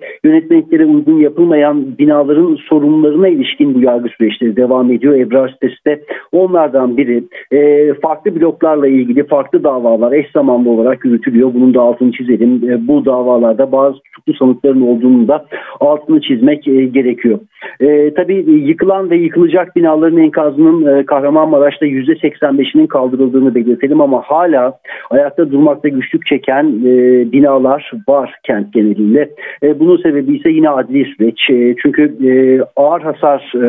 yönetmeliklere 0.74 0.86
uygun 0.86 1.20
yapılmayan 1.20 1.98
binaların 1.98 2.58
sorunlarına 2.70 3.28
ilişkin 3.28 3.76
bu 3.76 3.82
yargı 3.82 4.10
süreçleri 4.10 4.56
devam 4.56 4.92
ediyor. 4.92 5.16
Ebrar 5.16 5.50
sitesi 5.50 5.86
de 5.86 6.04
onlardan 6.32 6.98
biri. 6.98 7.24
E, 7.52 7.94
farklı 7.94 8.36
bloklarla 8.36 8.88
ilgili 8.88 9.28
farklı 9.28 9.64
davalar 9.64 10.12
eş 10.12 10.32
zamanlı 10.32 10.70
olarak 10.70 11.06
yürütülüyor. 11.06 11.54
Bunun 11.54 11.74
da 11.74 11.82
altını 11.82 12.12
çizelim. 12.12 12.70
E, 12.70 12.88
bu 12.88 13.06
davalarda 13.06 13.72
bazı 13.72 14.00
tutuklu 14.00 14.34
sanıkların 14.34 14.82
olduğunu 14.82 15.28
da 15.28 15.46
altını 15.80 16.22
çizmek 16.22 16.68
e, 16.68 16.86
gerekiyor. 16.86 17.40
E, 17.80 18.14
tabii 18.14 18.46
yıkılan 18.48 19.10
ve 19.10 19.18
yıkılacak 19.18 19.76
binaların 19.76 20.18
enkazının 20.18 20.86
e, 20.86 21.06
Kahramanmaraş'ta 21.06 21.86
%85'inin 21.86 22.88
kaldırıldığını 22.88 23.56
belirtelim 23.56 24.02
ama 24.02 24.22
hala 24.22 24.74
ayakta 25.10 25.52
durmakta 25.52 25.90
güçlük 25.90 26.26
çeken 26.26 26.66
e, 26.86 26.92
binalar 27.32 27.92
var 28.08 28.36
kent 28.44 28.74
genelinde. 28.74 29.30
E, 29.64 29.80
bunun 29.80 29.98
sebebi 29.98 30.38
ise 30.38 30.50
yine 30.50 30.63
adli 30.70 31.06
süreç. 31.06 31.50
E, 31.50 31.76
çünkü 31.82 32.04
e, 32.30 32.62
ağır 32.76 33.02
hasar 33.02 33.52
e, 33.56 33.60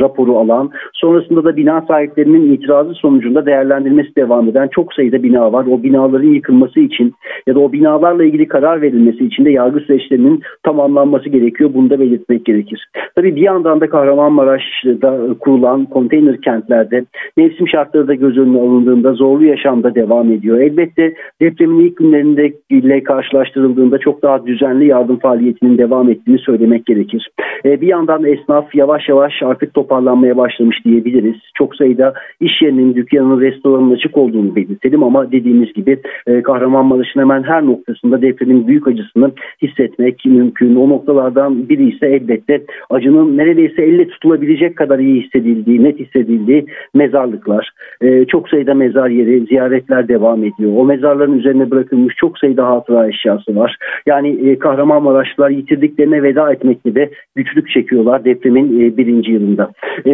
raporu 0.00 0.38
alan, 0.38 0.70
sonrasında 0.92 1.44
da 1.44 1.56
bina 1.56 1.84
sahiplerinin 1.88 2.52
itirazı 2.52 2.94
sonucunda 2.94 3.46
değerlendirmesi 3.46 4.16
devam 4.16 4.48
eden 4.48 4.68
çok 4.68 4.94
sayıda 4.94 5.22
bina 5.22 5.52
var. 5.52 5.66
O 5.70 5.82
binaların 5.82 6.28
yıkılması 6.28 6.80
için 6.80 7.14
ya 7.46 7.54
da 7.54 7.60
o 7.60 7.72
binalarla 7.72 8.24
ilgili 8.24 8.48
karar 8.48 8.82
verilmesi 8.82 9.24
için 9.24 9.44
de 9.44 9.50
yargı 9.50 9.80
süreçlerinin 9.80 10.42
tamamlanması 10.62 11.28
gerekiyor. 11.28 11.70
Bunu 11.74 11.90
da 11.90 12.00
belirtmek 12.00 12.44
gerekir. 12.44 12.88
Tabii 13.16 13.36
bir 13.36 13.42
yandan 13.42 13.80
da 13.80 13.88
Kahramanmaraş'ta 13.88 15.18
kurulan 15.40 15.84
konteyner 15.84 16.40
kentlerde 16.40 17.04
mevsim 17.36 17.68
şartları 17.68 18.08
da 18.08 18.14
göz 18.14 18.38
önüne 18.38 18.60
alındığında 18.60 19.12
zorlu 19.12 19.44
yaşamda 19.44 19.94
devam 19.94 20.32
ediyor. 20.32 20.58
Elbette 20.60 21.14
depremin 21.40 21.80
ilk 21.80 21.96
günlerinde 21.96 22.52
ile 22.70 23.02
karşılaştırıldığında 23.02 23.98
çok 23.98 24.22
daha 24.22 24.46
düzenli 24.46 24.86
yardım 24.86 25.18
faaliyetinin 25.18 25.78
devam 25.78 26.10
ettiğini 26.10 26.38
söylemek 26.46 26.86
gerekir. 26.86 27.28
E, 27.64 27.80
bir 27.80 27.86
yandan 27.86 28.24
esnaf 28.24 28.74
yavaş 28.74 29.08
yavaş 29.08 29.42
artık 29.42 29.74
toparlanmaya 29.74 30.36
başlamış 30.36 30.84
diyebiliriz. 30.84 31.36
Çok 31.54 31.76
sayıda 31.76 32.14
iş 32.40 32.62
yerinin, 32.62 32.94
dükkanın, 32.94 33.40
restoranın 33.40 33.94
açık 33.94 34.16
olduğunu 34.16 34.56
belirtelim 34.56 35.02
ama 35.02 35.32
dediğimiz 35.32 35.72
gibi 35.72 35.98
e, 36.26 36.42
Kahramanmaraş'ın 36.42 37.20
hemen 37.20 37.42
her 37.42 37.66
noktasında 37.66 38.22
depremin 38.22 38.66
büyük 38.66 38.88
acısını 38.88 39.30
hissetmek 39.62 40.24
mümkün. 40.24 40.76
O 40.76 40.88
noktalardan 40.88 41.68
biri 41.68 41.88
ise 41.88 42.06
elbette 42.06 42.62
acının 42.90 43.36
neredeyse 43.36 43.82
elle 43.82 44.08
tutulabilecek 44.08 44.76
kadar 44.76 44.98
iyi 44.98 45.22
hissedildiği, 45.22 45.84
net 45.84 46.00
hissedildiği 46.00 46.66
mezarlıklar. 46.94 47.70
E, 48.00 48.24
çok 48.24 48.48
sayıda 48.48 48.74
mezar 48.74 49.08
yeri, 49.08 49.46
ziyaretler 49.46 50.08
devam 50.08 50.44
ediyor. 50.44 50.72
O 50.76 50.84
mezarların 50.84 51.38
üzerine 51.38 51.70
bırakılmış 51.70 52.14
çok 52.16 52.38
sayıda 52.38 52.66
hatıra 52.66 53.08
eşyası 53.08 53.56
var. 53.56 53.76
Yani 54.06 54.28
e, 54.28 54.58
Kahramanmaraşlılar 54.58 55.50
yitirdiklerine 55.50 56.22
veda 56.24 56.52
etmekle 56.52 56.94
de 56.94 57.10
güçlük 57.34 57.70
çekiyorlar 57.70 58.24
depremin 58.24 58.80
e, 58.80 58.96
birinci 58.96 59.32
yılında. 59.32 59.72
E, 60.06 60.12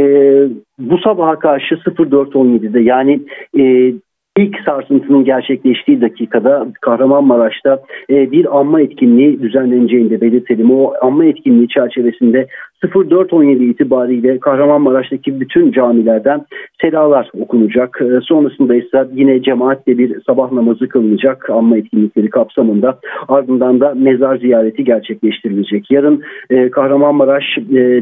bu 0.78 0.98
sabaha 0.98 1.38
karşı 1.38 1.74
04.17'de 1.74 2.80
yani 2.80 3.20
e, 3.58 3.94
ilk 4.40 4.56
sarsıntının 4.64 5.24
gerçekleştiği 5.24 6.00
dakikada 6.00 6.66
Kahramanmaraş'ta 6.80 7.82
e, 8.10 8.30
bir 8.30 8.58
anma 8.58 8.80
etkinliği 8.80 9.42
düzenleneceğini 9.42 10.10
de 10.10 10.20
belirtelim. 10.20 10.70
O 10.70 10.92
anma 11.02 11.24
etkinliği 11.24 11.68
çerçevesinde 11.68 12.46
04.17 12.84 13.64
itibariyle 13.64 14.40
Kahramanmaraş'taki 14.40 15.40
bütün 15.40 15.72
camilerden 15.72 16.44
selalar 16.80 17.30
okunacak. 17.40 18.00
E, 18.02 18.20
sonrasında 18.22 18.74
ise 18.74 19.08
yine 19.12 19.42
cemaatle 19.42 19.98
bir 19.98 20.22
sabah 20.26 20.52
namazı 20.52 20.88
kılınacak 20.88 21.50
anma 21.50 21.76
etkinlikleri 21.76 22.30
kapsamında. 22.30 22.98
Ardından 23.28 23.80
da 23.80 23.94
mezar 23.96 24.36
ziyareti 24.36 24.84
gerçekleştirilecek. 24.84 25.90
Yarın 25.90 26.22
e, 26.50 26.70
Kahramanmaraş 26.70 27.44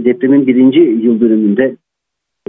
depremin 0.05 0.47
birinci 0.47 0.80
yıl 0.80 1.20
dönümünde 1.20 1.76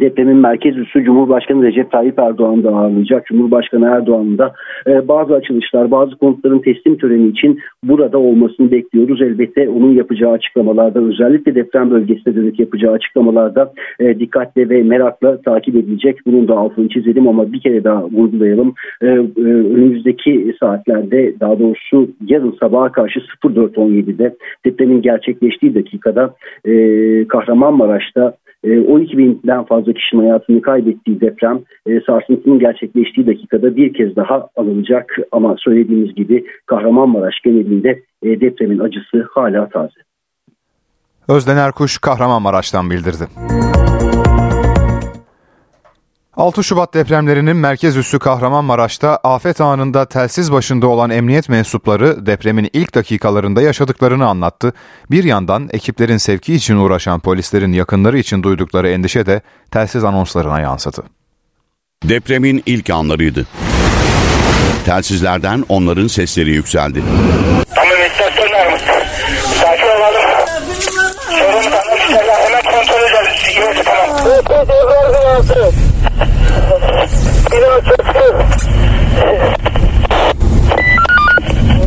depremin 0.02 0.38
merkez 0.38 0.78
üssü 0.78 1.04
Cumhurbaşkanı 1.04 1.64
Recep 1.64 1.92
Tayyip 1.92 2.20
Erdoğan 2.20 2.64
da 2.64 2.70
ağırlayacak. 2.70 3.26
Cumhurbaşkanı 3.26 3.86
Erdoğan'ın 3.86 4.38
da 4.38 4.54
e, 4.88 5.08
bazı 5.08 5.36
açılışlar, 5.36 5.92
bazı 5.92 6.16
konutların 6.16 6.60
teslim 6.60 6.98
töreni 6.98 7.28
için 7.28 7.60
burada 7.84 8.18
olmasını 8.18 8.72
bekliyoruz. 8.72 9.22
Elbette 9.22 9.70
onun 9.70 9.94
yapacağı 9.94 10.32
açıklamalarda 10.32 11.00
özellikle 11.00 11.56
deprem 11.56 11.92
bölgesine 11.92 12.36
dönük 12.36 12.60
yapacağı 12.60 12.94
açıklamalarda 12.94 13.74
e, 14.00 14.20
dikkatle 14.20 14.70
ve 14.70 14.84
merakla 14.84 15.42
takip 15.42 15.76
edilecek. 15.76 16.18
Bunun 16.26 16.48
da 16.48 16.58
altını 16.58 16.90
çizelim 16.90 17.28
ama 17.28 17.54
bir 17.54 17.60
kere 17.60 17.84
daha 17.84 18.04
vurgulayalım. 18.06 18.74
E, 19.02 19.08
e, 19.08 19.10
önümüzdeki 19.44 20.56
saatlerde 20.60 21.34
daha 21.40 21.60
doğrusu 21.60 22.10
yarın 22.28 22.56
sabaha 22.60 22.92
karşı 22.92 23.20
04.17'de 23.20 24.36
depremin 24.66 25.02
gerçekleştiği 25.02 25.76
dakikada 25.76 26.34
e, 26.66 26.74
Kahramanmaraş'ta 27.28 28.34
12 28.64 29.14
e, 29.14 29.18
binden 29.18 29.64
fazla 29.64 29.89
fazla 29.90 29.94
kişinin 29.94 30.22
hayatını 30.22 30.62
kaybettiği 30.62 31.22
deprem 31.22 31.60
e, 31.88 32.02
sarsıntının 32.08 32.60
gerçekleştiği 32.60 33.28
dakikada 33.28 33.76
bir 33.76 33.94
kez 33.94 34.16
daha 34.16 34.48
alınacak. 34.56 35.18
Ama 35.32 35.56
söylediğimiz 35.60 36.16
gibi 36.16 36.46
Kahramanmaraş 36.66 37.36
genelinde 37.44 38.04
e, 38.24 38.42
depremin 38.42 38.80
acısı 38.80 39.28
hala 39.32 39.70
taze. 39.70 40.02
Özden 41.28 41.58
Erkuş 41.58 41.98
Kahramanmaraş'tan 41.98 42.90
bildirdi. 42.90 43.24
6 46.40 46.64
Şubat 46.64 46.94
depremlerinin 46.94 47.56
merkez 47.56 47.98
üssü 47.98 48.20
Kahramanmaraş'ta 48.20 49.20
afet 49.24 49.62
anında 49.62 50.06
telsiz 50.06 50.52
başında 50.52 50.88
olan 50.88 51.10
emniyet 51.10 51.50
mensupları 51.50 52.26
depremin 52.26 52.70
ilk 52.74 52.96
dakikalarında 52.96 53.62
yaşadıklarını 53.62 54.28
anlattı. 54.28 54.74
Bir 55.12 55.24
yandan 55.24 55.70
ekiplerin 55.74 56.18
sevki 56.18 56.56
için 56.56 56.76
uğraşan 56.76 57.20
polislerin 57.20 57.74
yakınları 57.74 58.20
için 58.20 58.44
duydukları 58.44 58.90
endişe 58.90 59.26
de 59.26 59.42
telsiz 59.72 60.04
anonslarına 60.04 60.60
yansıdı. 60.60 61.04
Depremin 62.04 62.64
ilk 62.66 62.90
anlarıydı. 62.90 63.48
Telsizlerden 64.86 65.66
onların 65.70 66.08
sesleri 66.08 66.50
yükseldi. 66.50 67.04
Tamam? 67.76 67.94
Sakin 69.62 69.84
olalım. 69.84 70.22
Anlaşılıyor. 70.60 71.10
Hemen 72.46 72.62
kontrol 72.62 73.00
ederiz. 73.10 73.40
Evet, 74.26 74.46
evet, 75.56 75.74
Bina 77.52 77.82
çöktü. 77.82 78.36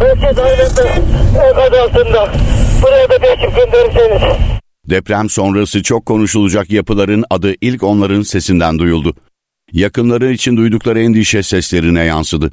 Merkez 0.00 0.38
ailesi 0.38 0.82
enkaz 1.48 1.72
altında. 1.74 2.32
Buraya 2.82 3.10
da 3.10 3.14
ekip 3.14 3.56
gönderirseniz. 3.56 4.22
Deprem 4.90 5.30
sonrası 5.30 5.82
çok 5.82 6.06
konuşulacak 6.06 6.70
yapıların 6.70 7.24
adı 7.30 7.54
ilk 7.60 7.82
onların 7.82 8.22
sesinden 8.22 8.78
duyuldu. 8.78 9.14
Yakınları 9.72 10.32
için 10.32 10.56
duydukları 10.56 11.00
endişe 11.00 11.42
seslerine 11.42 12.04
yansıdı. 12.04 12.52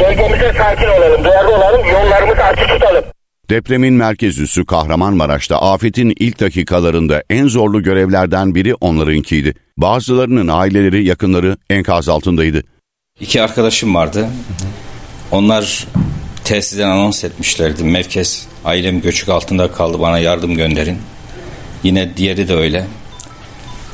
Bölgemize 0.00 0.52
sakin 0.58 0.86
olalım. 0.88 1.24
Duyarlı 1.24 1.56
olalım. 1.56 1.86
Yollarımızı 1.86 2.42
açık 2.44 2.68
tutalım. 2.68 3.04
Depremin 3.52 3.94
merkez 3.94 4.38
üssü 4.38 4.66
Kahramanmaraş'ta 4.66 5.58
afetin 5.58 6.14
ilk 6.20 6.40
dakikalarında 6.40 7.22
en 7.30 7.48
zorlu 7.48 7.82
görevlerden 7.82 8.54
biri 8.54 8.74
onlarınkiydi. 8.74 9.54
Bazılarının 9.76 10.48
aileleri, 10.48 11.04
yakınları 11.04 11.56
enkaz 11.70 12.08
altındaydı. 12.08 12.62
İki 13.20 13.42
arkadaşım 13.42 13.94
vardı. 13.94 14.28
Onlar 15.30 15.86
tesisten 16.44 16.88
anons 16.88 17.24
etmişlerdi. 17.24 17.84
Merkez 17.84 18.46
ailem 18.64 19.00
göçük 19.00 19.28
altında 19.28 19.72
kaldı 19.72 20.00
bana 20.00 20.18
yardım 20.18 20.54
gönderin. 20.54 20.98
Yine 21.82 22.16
diğeri 22.16 22.48
de 22.48 22.54
öyle. 22.54 22.86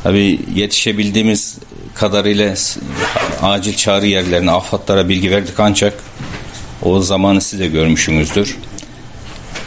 Tabii 0.02 0.40
yetişebildiğimiz 0.54 1.58
kadarıyla 1.94 2.54
acil 3.42 3.74
çağrı 3.74 4.06
yerlerine, 4.06 4.50
afatlara 4.50 5.08
bilgi 5.08 5.30
verdik 5.30 5.60
ancak 5.60 5.94
o 6.82 7.00
zamanı 7.00 7.40
siz 7.40 7.60
de 7.60 7.66
görmüşsünüzdür. 7.66 8.56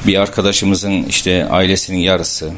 Bir 0.07 0.17
arkadaşımızın 0.17 1.03
işte 1.03 1.47
ailesinin 1.49 1.97
yarısı, 1.97 2.51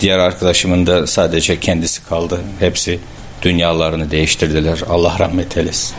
diğer 0.00 0.18
arkadaşımın 0.18 0.86
da 0.86 1.06
sadece 1.06 1.60
kendisi 1.60 2.04
kaldı. 2.04 2.40
Hepsi 2.58 3.00
dünyalarını 3.42 4.10
değiştirdiler. 4.10 4.78
Allah 4.90 5.16
rahmet 5.18 5.56
eylesin. 5.56 5.96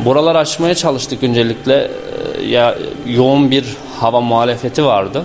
Buraları 0.00 0.38
açmaya 0.38 0.74
çalıştık 0.74 1.22
öncelikle. 1.22 1.90
Ya 2.48 2.78
yoğun 3.06 3.50
bir 3.50 3.64
hava 4.00 4.20
muhalefeti 4.20 4.84
vardı. 4.84 5.24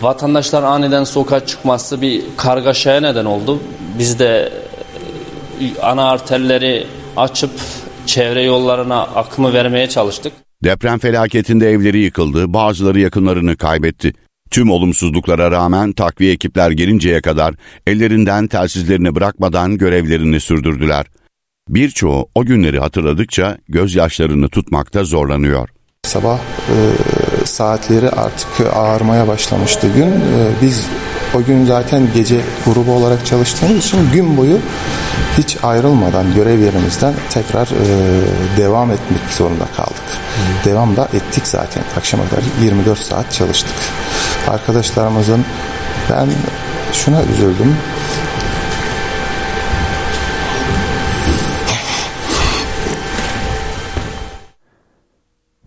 Vatandaşlar 0.00 0.62
aniden 0.62 1.04
sokağa 1.04 1.46
çıkması 1.46 2.02
bir 2.02 2.22
kargaşaya 2.36 3.00
neden 3.00 3.24
oldu. 3.24 3.60
Biz 3.98 4.18
de 4.18 4.52
ana 5.82 6.10
arterleri 6.10 6.86
açıp 7.16 7.50
çevre 8.10 8.42
yollarına 8.42 9.02
akımı 9.02 9.52
vermeye 9.52 9.88
çalıştık. 9.88 10.32
Deprem 10.64 10.98
felaketinde 10.98 11.70
evleri 11.70 11.98
yıkıldı, 11.98 12.52
bazıları 12.52 13.00
yakınlarını 13.00 13.56
kaybetti. 13.56 14.12
Tüm 14.50 14.70
olumsuzluklara 14.70 15.50
rağmen 15.50 15.92
takviye 15.92 16.32
ekipler 16.32 16.70
gelinceye 16.70 17.20
kadar 17.20 17.54
ellerinden 17.86 18.46
telsizlerini 18.46 19.14
bırakmadan 19.14 19.78
görevlerini 19.78 20.40
sürdürdüler. 20.40 21.06
Birçoğu 21.68 22.28
o 22.34 22.44
günleri 22.44 22.78
hatırladıkça 22.78 23.58
gözyaşlarını 23.68 24.48
tutmakta 24.48 25.04
zorlanıyor. 25.04 25.68
Sabah 26.02 26.38
e, 26.38 26.76
saatleri 27.46 28.10
artık 28.10 28.48
ağarmaya 28.74 29.28
başlamıştı 29.28 29.88
gün. 29.94 30.10
E, 30.10 30.50
biz 30.62 30.86
o 31.34 31.44
gün 31.44 31.64
zaten 31.64 32.08
gece 32.14 32.40
grubu 32.64 32.92
olarak 32.92 33.26
çalıştığımız 33.26 33.86
için 33.86 34.12
gün 34.12 34.36
boyu 34.36 34.58
hiç 35.42 35.56
ayrılmadan 35.62 36.34
görev 36.34 36.58
yerimizden 36.58 37.14
tekrar 37.30 37.66
e, 37.66 37.86
devam 38.56 38.90
etmek 38.90 39.20
zorunda 39.30 39.64
kaldık. 39.76 40.04
Hı. 40.06 40.70
Devam 40.70 40.96
da 40.96 41.04
ettik 41.04 41.46
zaten. 41.46 41.82
Akşama 41.96 42.28
kadar 42.28 42.42
24 42.62 42.98
saat 42.98 43.32
çalıştık. 43.32 43.74
Arkadaşlarımızın 44.48 45.44
ben 46.10 46.28
şuna 46.92 47.22
üzüldüm. 47.22 47.76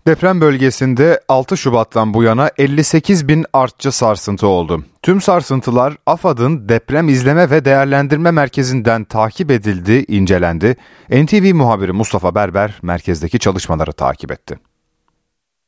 Deprem 0.06 0.40
bölgesinde 0.40 1.20
6 1.28 1.56
Şubat'tan 1.56 2.14
bu 2.14 2.22
yana 2.22 2.50
58 2.58 3.28
bin 3.28 3.46
artçı 3.52 3.92
sarsıntı 3.92 4.46
oldu. 4.46 4.84
Tüm 5.02 5.20
sarsıntılar 5.20 5.96
AFAD'ın 6.06 6.68
deprem 6.68 7.08
izleme 7.08 7.50
ve 7.50 7.64
değerlendirme 7.64 8.30
merkezinden 8.30 9.04
takip 9.04 9.50
edildi, 9.50 10.04
incelendi. 10.08 10.76
NTV 11.10 11.54
muhabiri 11.54 11.92
Mustafa 11.92 12.34
Berber 12.34 12.78
merkezdeki 12.82 13.38
çalışmaları 13.38 13.92
takip 13.92 14.32
etti. 14.32 14.58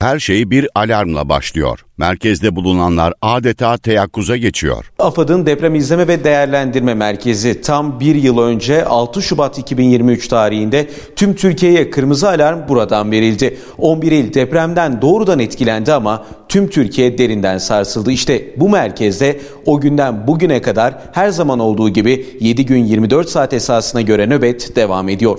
Her 0.01 0.19
şey 0.19 0.51
bir 0.51 0.69
alarmla 0.75 1.29
başlıyor. 1.29 1.85
Merkezde 1.99 2.57
bulunanlar 2.57 3.15
adeta 3.23 3.79
teyakkuza 3.79 4.37
geçiyor. 4.37 4.93
AFAD'ın 4.99 5.47
deprem 5.47 5.75
izleme 5.75 6.09
ve 6.09 6.25
değerlendirme 6.25 6.95
merkezi 6.95 7.61
tam 7.61 8.01
bir 8.01 8.15
yıl 8.15 8.39
önce 8.39 8.85
6 8.85 9.23
Şubat 9.23 9.59
2023 9.59 10.29
tarihinde 10.29 10.91
tüm 11.17 11.35
Türkiye'ye 11.35 11.91
kırmızı 11.91 12.29
alarm 12.29 12.69
buradan 12.69 13.11
verildi. 13.11 13.59
11 13.79 14.13
il 14.13 14.35
depremden 14.35 15.03
doğrudan 15.03 15.39
etkilendi 15.39 15.93
ama 15.93 16.27
tüm 16.49 16.69
Türkiye 16.71 17.19
derinden 17.19 17.59
sarsıldı. 17.59 18.11
İşte 18.11 18.45
bu 18.57 18.69
merkezde 18.69 19.41
o 19.67 19.81
günden 19.81 20.27
bugüne 20.27 20.63
kadar 20.63 20.95
her 21.13 21.29
zaman 21.29 21.59
olduğu 21.59 21.89
gibi 21.89 22.27
7 22.41 22.67
gün 22.67 22.85
24 22.85 23.29
saat 23.29 23.53
esasına 23.53 24.01
göre 24.01 24.27
nöbet 24.27 24.77
devam 24.77 25.09
ediyor. 25.09 25.39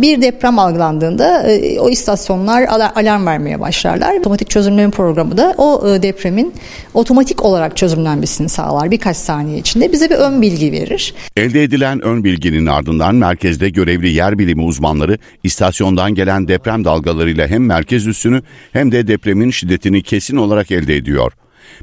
Bir 0.00 0.22
deprem 0.22 0.58
algılandığında 0.58 1.50
e, 1.50 1.80
o 1.80 1.90
istasyonlar 1.90 2.62
alarm 2.94 3.26
vermeye 3.26 3.60
başlarlar. 3.60 4.18
Otomatik 4.18 4.50
çözümleme 4.50 4.90
programı 4.90 5.36
da 5.36 5.54
o 5.58 5.88
e, 5.88 6.02
depremin 6.02 6.54
otomatik 6.94 7.44
olarak 7.44 7.76
çözümlenmesini 7.76 8.48
sağlar 8.48 8.90
birkaç 8.90 9.16
saniye 9.16 9.58
içinde. 9.58 9.92
Bize 9.92 10.10
bir 10.10 10.14
ön 10.14 10.42
bilgi 10.42 10.72
verir. 10.72 11.14
Elde 11.36 11.62
edilen 11.62 12.00
ön 12.00 12.24
bilginin 12.24 12.66
ardından 12.66 13.14
merkezde 13.14 13.68
görevli 13.68 14.08
yer 14.08 14.38
bilimi 14.38 14.62
uzmanları 14.62 15.18
istasyondan 15.42 16.14
gelen 16.14 16.48
deprem 16.48 16.84
dalgalarıyla 16.84 17.46
hem 17.46 17.66
merkez 17.66 18.06
üssünü 18.06 18.42
hem 18.72 18.92
de 18.92 19.06
depremin 19.06 19.50
şiddetini 19.50 20.02
kesin 20.02 20.36
olarak 20.36 20.70
elde 20.70 20.96
ediyor. 20.96 21.32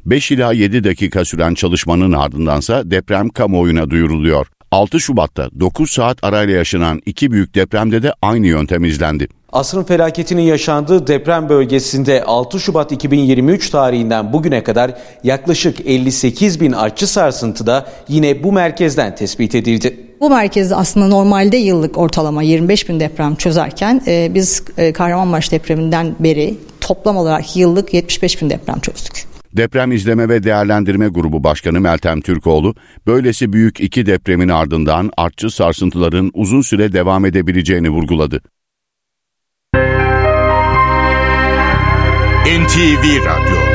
5 0.05 0.31
ila 0.31 0.53
7 0.53 0.83
dakika 0.83 1.25
süren 1.25 1.53
çalışmanın 1.53 2.11
ardındansa 2.11 2.91
deprem 2.91 3.29
kamuoyuna 3.29 3.89
duyuruluyor. 3.89 4.47
6 4.71 4.99
Şubat'ta 4.99 5.49
9 5.59 5.91
saat 5.91 6.23
arayla 6.23 6.53
yaşanan 6.53 7.01
iki 7.05 7.31
büyük 7.31 7.55
depremde 7.55 8.03
de 8.03 8.13
aynı 8.21 8.47
yöntem 8.47 8.83
izlendi. 8.83 9.27
Asrın 9.51 9.83
felaketinin 9.83 10.41
yaşandığı 10.41 11.07
deprem 11.07 11.49
bölgesinde 11.49 12.23
6 12.23 12.59
Şubat 12.59 12.91
2023 12.91 13.69
tarihinden 13.69 14.33
bugüne 14.33 14.63
kadar 14.63 14.93
yaklaşık 15.23 15.79
58 15.85 16.61
bin 16.61 16.71
artçı 16.71 17.07
sarsıntı 17.07 17.65
da 17.65 17.87
yine 18.07 18.43
bu 18.43 18.51
merkezden 18.51 19.15
tespit 19.15 19.55
edildi. 19.55 19.97
Bu 20.19 20.29
merkezde 20.29 20.75
aslında 20.75 21.07
normalde 21.07 21.57
yıllık 21.57 21.97
ortalama 21.97 22.41
25 22.43 22.89
bin 22.89 22.99
deprem 22.99 23.35
çözerken 23.35 24.01
e, 24.07 24.31
biz 24.33 24.63
e, 24.77 24.93
Kahramanmaraş 24.93 25.51
depreminden 25.51 26.15
beri 26.19 26.57
toplam 26.81 27.17
olarak 27.17 27.55
yıllık 27.55 27.93
75 27.93 28.41
bin 28.41 28.49
deprem 28.49 28.79
çözdük. 28.79 29.30
Deprem 29.57 29.91
İzleme 29.91 30.29
ve 30.29 30.43
Değerlendirme 30.43 31.07
Grubu 31.07 31.43
Başkanı 31.43 31.81
Meltem 31.81 32.21
Türkoğlu, 32.21 32.75
böylesi 33.07 33.53
büyük 33.53 33.79
iki 33.79 34.05
depremin 34.05 34.49
ardından 34.49 35.11
artçı 35.17 35.49
sarsıntıların 35.49 36.31
uzun 36.33 36.61
süre 36.61 36.93
devam 36.93 37.25
edebileceğini 37.25 37.89
vurguladı. 37.89 38.41
NTV 42.45 43.25
Radyo 43.25 43.70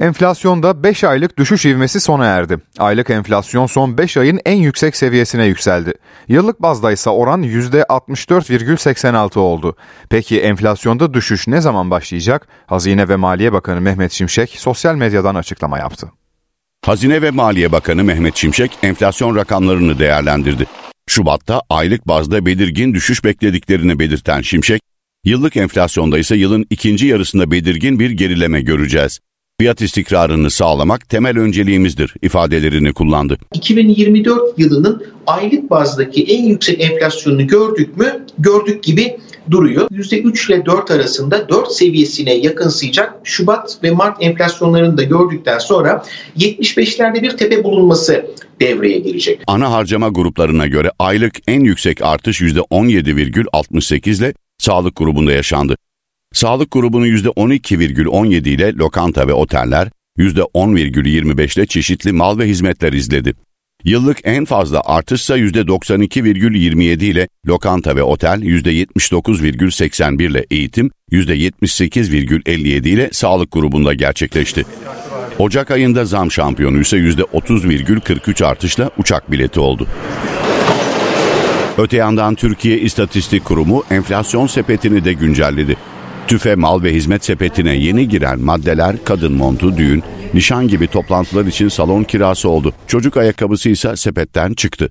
Enflasyonda 0.00 0.82
5 0.82 1.04
aylık 1.04 1.38
düşüş 1.38 1.66
ivmesi 1.66 2.00
sona 2.00 2.24
erdi. 2.26 2.58
Aylık 2.78 3.10
enflasyon 3.10 3.66
son 3.66 3.98
5 3.98 4.16
ayın 4.16 4.40
en 4.44 4.56
yüksek 4.56 4.96
seviyesine 4.96 5.44
yükseldi. 5.44 5.92
Yıllık 6.28 6.62
bazda 6.62 6.92
ise 6.92 7.10
oran 7.10 7.42
%64,86 7.42 9.38
oldu. 9.38 9.76
Peki 10.10 10.40
enflasyonda 10.40 11.14
düşüş 11.14 11.48
ne 11.48 11.60
zaman 11.60 11.90
başlayacak? 11.90 12.48
Hazine 12.66 13.08
ve 13.08 13.16
Maliye 13.16 13.52
Bakanı 13.52 13.80
Mehmet 13.80 14.12
Şimşek 14.12 14.50
sosyal 14.50 14.94
medyadan 14.94 15.34
açıklama 15.34 15.78
yaptı. 15.78 16.12
Hazine 16.84 17.22
ve 17.22 17.30
Maliye 17.30 17.72
Bakanı 17.72 18.04
Mehmet 18.04 18.36
Şimşek 18.36 18.78
enflasyon 18.82 19.36
rakamlarını 19.36 19.98
değerlendirdi. 19.98 20.66
Şubat'ta 21.08 21.62
aylık 21.70 22.08
bazda 22.08 22.46
belirgin 22.46 22.94
düşüş 22.94 23.24
beklediklerini 23.24 23.98
belirten 23.98 24.40
Şimşek, 24.40 24.82
yıllık 25.24 25.56
enflasyonda 25.56 26.18
ise 26.18 26.36
yılın 26.36 26.66
ikinci 26.70 27.06
yarısında 27.06 27.50
belirgin 27.50 27.98
bir 27.98 28.10
gerileme 28.10 28.60
göreceğiz. 28.60 29.20
Fiyat 29.60 29.80
istikrarını 29.82 30.50
sağlamak 30.50 31.08
temel 31.08 31.38
önceliğimizdir 31.38 32.14
ifadelerini 32.22 32.92
kullandı. 32.92 33.38
2024 33.54 34.58
yılının 34.58 35.06
aylık 35.26 35.70
bazdaki 35.70 36.24
en 36.24 36.44
yüksek 36.44 36.80
enflasyonunu 36.80 37.46
gördük 37.46 37.96
mü? 37.96 38.26
Gördük 38.38 38.82
gibi 38.82 39.18
duruyor. 39.50 39.90
%3 39.90 40.52
ile 40.52 40.66
4 40.66 40.90
arasında 40.90 41.48
4 41.48 41.72
seviyesine 41.72 42.34
yakınsayacak 42.34 43.14
Şubat 43.24 43.78
ve 43.82 43.90
Mart 43.90 44.16
enflasyonlarını 44.20 44.98
da 44.98 45.02
gördükten 45.02 45.58
sonra 45.58 46.04
75'lerde 46.38 47.22
bir 47.22 47.30
tepe 47.30 47.64
bulunması 47.64 48.26
devreye 48.60 48.98
girecek. 48.98 49.40
Ana 49.46 49.72
harcama 49.72 50.08
gruplarına 50.08 50.66
göre 50.66 50.90
aylık 50.98 51.34
en 51.48 51.60
yüksek 51.60 52.02
artış 52.02 52.40
%17,68 52.40 54.18
ile 54.18 54.34
sağlık 54.58 54.96
grubunda 54.96 55.32
yaşandı. 55.32 55.76
Sağlık 56.34 56.70
grubunu 56.70 57.06
%12,17 57.06 58.48
ile 58.48 58.72
lokanta 58.72 59.28
ve 59.28 59.32
oteller, 59.32 59.88
%10,25 60.18 61.58
ile 61.58 61.66
çeşitli 61.66 62.12
mal 62.12 62.38
ve 62.38 62.46
hizmetler 62.48 62.92
izledi. 62.92 63.34
Yıllık 63.84 64.18
en 64.24 64.44
fazla 64.44 64.82
artışsa 64.84 65.38
%92,27 65.38 67.04
ile 67.04 67.28
lokanta 67.46 67.96
ve 67.96 68.02
otel, 68.02 68.40
%79,81 68.42 70.22
ile 70.22 70.46
eğitim, 70.50 70.90
%78,57 71.12 72.88
ile 72.88 73.08
sağlık 73.12 73.52
grubunda 73.52 73.94
gerçekleşti. 73.94 74.64
Ocak 75.38 75.70
ayında 75.70 76.04
zam 76.04 76.30
şampiyonu 76.30 76.80
ise 76.80 76.96
%30,43 76.96 78.44
artışla 78.44 78.90
uçak 78.98 79.30
bileti 79.30 79.60
oldu. 79.60 79.86
Öte 81.78 81.96
yandan 81.96 82.34
Türkiye 82.34 82.78
İstatistik 82.78 83.44
Kurumu 83.44 83.84
enflasyon 83.90 84.46
sepetini 84.46 85.04
de 85.04 85.12
güncelledi. 85.12 85.76
TÜFE 86.30 86.54
mal 86.54 86.82
ve 86.82 86.94
hizmet 86.94 87.24
sepetine 87.24 87.74
yeni 87.74 88.08
giren 88.08 88.40
maddeler 88.40 88.96
kadın 89.04 89.32
montu, 89.32 89.76
düğün, 89.76 90.02
nişan 90.34 90.68
gibi 90.68 90.86
toplantılar 90.86 91.44
için 91.46 91.68
salon 91.68 92.04
kirası 92.04 92.48
oldu. 92.48 92.74
Çocuk 92.86 93.16
ayakkabısı 93.16 93.68
ise 93.68 93.96
sepetten 93.96 94.52
çıktı. 94.54 94.90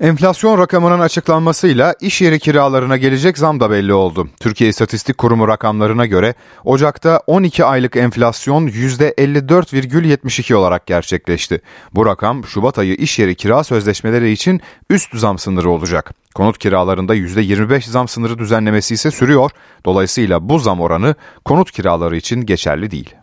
Enflasyon 0.00 0.58
rakamının 0.58 1.00
açıklanmasıyla 1.00 1.94
iş 2.00 2.22
yeri 2.22 2.38
kiralarına 2.38 2.96
gelecek 2.96 3.38
zam 3.38 3.60
da 3.60 3.70
belli 3.70 3.92
oldu. 3.92 4.28
Türkiye 4.40 4.70
İstatistik 4.70 5.18
Kurumu 5.18 5.48
rakamlarına 5.48 6.06
göre 6.06 6.34
Ocak'ta 6.64 7.20
12 7.26 7.64
aylık 7.64 7.96
enflasyon 7.96 8.68
%54,72 8.68 10.54
olarak 10.54 10.86
gerçekleşti. 10.86 11.60
Bu 11.92 12.06
rakam 12.06 12.44
Şubat 12.44 12.78
ayı 12.78 12.94
iş 12.94 13.18
yeri 13.18 13.34
kira 13.34 13.64
sözleşmeleri 13.64 14.30
için 14.30 14.60
üst 14.90 15.16
zam 15.16 15.38
sınırı 15.38 15.70
olacak. 15.70 16.14
Konut 16.34 16.58
kiralarında 16.58 17.16
%25 17.16 17.90
zam 17.90 18.08
sınırı 18.08 18.38
düzenlemesi 18.38 18.94
ise 18.94 19.10
sürüyor. 19.10 19.50
Dolayısıyla 19.86 20.48
bu 20.48 20.58
zam 20.58 20.80
oranı 20.80 21.14
konut 21.44 21.72
kiraları 21.72 22.16
için 22.16 22.40
geçerli 22.40 22.90
değil. 22.90 23.14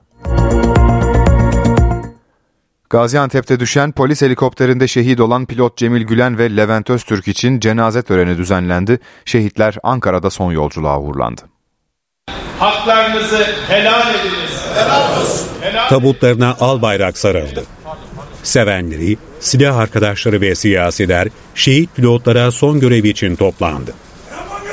Gaziantep'te 2.91 3.59
düşen 3.59 3.91
polis 3.91 4.21
helikopterinde 4.21 4.87
şehit 4.87 5.19
olan 5.19 5.45
pilot 5.45 5.77
Cemil 5.77 6.03
Gülen 6.03 6.37
ve 6.37 6.57
Levent 6.57 6.89
Öztürk 6.89 7.27
için 7.27 7.59
cenaze 7.59 8.01
töreni 8.01 8.37
düzenlendi. 8.37 8.99
Şehitler 9.25 9.75
Ankara'da 9.83 10.29
son 10.29 10.51
yolculuğa 10.51 10.99
uğurlandı. 10.99 11.41
Haklarınızı 12.59 13.45
helal 13.67 14.15
ediniz. 14.15 14.65
Helal 14.75 15.21
olsun. 15.21 15.47
Tabutlarına 15.89 16.55
al 16.59 16.81
bayrak 16.81 17.17
sarıldı. 17.17 17.63
Sevenleri, 18.43 19.17
silah 19.39 19.77
arkadaşları 19.77 20.41
ve 20.41 20.55
siyasiler 20.55 21.27
şehit 21.55 21.95
pilotlara 21.95 22.51
son 22.51 22.79
görev 22.79 23.03
için 23.03 23.35
toplandı. 23.35 23.93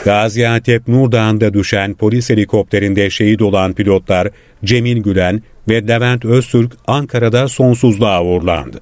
Gaziantep 0.09 0.89
Nurdağ'ında 0.89 1.55
düşen 1.55 1.95
polis 1.95 2.31
helikopterinde 2.31 3.11
şehit 3.11 3.43
olan 3.43 3.73
pilotlar 3.73 4.29
Cemil 4.65 5.03
Gülen 5.03 5.43
ve 5.69 5.89
Levent 5.89 6.25
Öztürk 6.25 6.73
Ankara'da 6.87 7.49
sonsuzluğa 7.49 8.25
uğurlandı. 8.25 8.81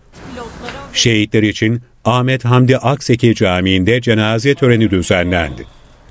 Şehitler 0.93 1.43
için 1.43 1.81
Ahmet 2.05 2.45
Hamdi 2.45 2.77
Akseki 2.77 3.35
Camii'nde 3.35 4.01
cenaze 4.01 4.55
töreni 4.55 4.91
düzenlendi. 4.91 5.65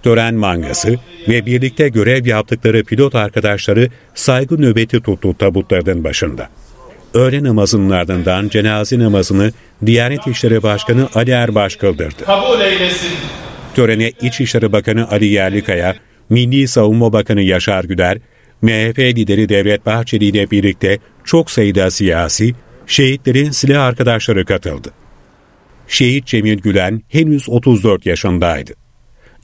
Tören 0.03 0.36
mangası 0.36 0.95
ve 1.28 1.45
birlikte 1.45 1.89
görev 1.89 2.26
yaptıkları 2.26 2.84
pilot 2.84 3.16
arkadaşları 3.16 3.89
saygı 4.16 4.61
nöbeti 4.61 4.99
tuttu 4.99 5.38
tabutlarının 5.38 6.03
başında. 6.03 6.49
Öğle 7.13 7.43
namazının 7.43 7.89
ardından 7.89 8.49
cenaze 8.49 8.99
namazını 8.99 9.51
Diyanet 9.86 10.28
İşleri 10.28 10.63
Başkanı 10.63 11.07
Ali 11.16 11.32
Erbaş 11.32 11.76
kıldırdı. 11.76 12.26
Kabul 12.26 12.61
eylesin. 12.61 13.11
Törene 13.76 14.11
İçişleri 14.21 14.71
Bakanı 14.71 15.09
Ali 15.11 15.26
Yerlikaya, 15.26 15.95
Milli 16.30 16.67
Savunma 16.67 17.13
Bakanı 17.13 17.41
Yaşar 17.41 17.84
Güder, 17.84 18.17
MHP 18.61 18.99
lideri 18.99 19.49
Devlet 19.49 19.86
Bahçeli 19.86 20.26
ile 20.26 20.51
birlikte 20.51 20.99
çok 21.23 21.51
sayıda 21.51 21.91
siyasi, 21.91 22.55
şehitlerin 22.88 23.51
silah 23.51 23.84
arkadaşları 23.84 24.45
katıldı. 24.45 24.91
Şehit 25.88 26.26
Cemil 26.26 26.59
Gülen 26.59 27.01
henüz 27.09 27.49
34 27.49 28.05
yaşındaydı. 28.05 28.73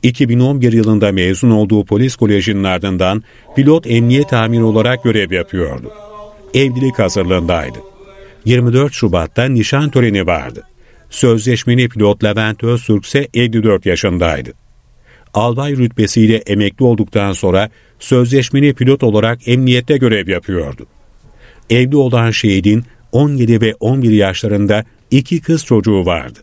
2011 0.04 0.74
yılında 0.74 1.12
mezun 1.12 1.52
olduğu 1.52 1.86
polis 1.86 2.16
kolejinin 2.16 2.64
ardından 2.64 3.24
pilot 3.56 3.88
emniyet 3.88 4.34
amiri 4.34 4.64
olarak 4.64 5.04
görev 5.04 5.32
yapıyordu. 5.32 5.92
Evlilik 6.54 7.00
hazırlığındaydı. 7.00 7.78
24 8.46 8.94
Şubat'ta 8.94 9.46
nişan 9.46 9.90
töreni 9.90 10.28
vardı. 10.28 10.64
Sözleşmeli 11.12 11.90
pilot 11.90 12.24
Levent 12.24 12.64
Öztürk 12.64 13.06
ise 13.06 13.28
54 13.34 13.86
yaşındaydı. 13.86 14.54
Albay 15.34 15.78
rütbesiyle 15.78 16.38
emekli 16.38 16.86
olduktan 16.86 17.34
sonra 17.34 17.70
sözleşmeli 18.00 18.74
pilot 18.74 19.04
olarak 19.04 19.48
emniyette 19.48 19.98
görev 19.98 20.28
yapıyordu. 20.28 20.86
Evli 21.70 21.96
olan 21.96 22.32
şehidin 22.32 22.84
17 23.12 23.62
ve 23.62 23.76
11 23.80 24.12
yaşlarında 24.12 24.86
iki 25.12 25.42
kız 25.42 25.66
çocuğu 25.66 26.06
vardı. 26.06 26.40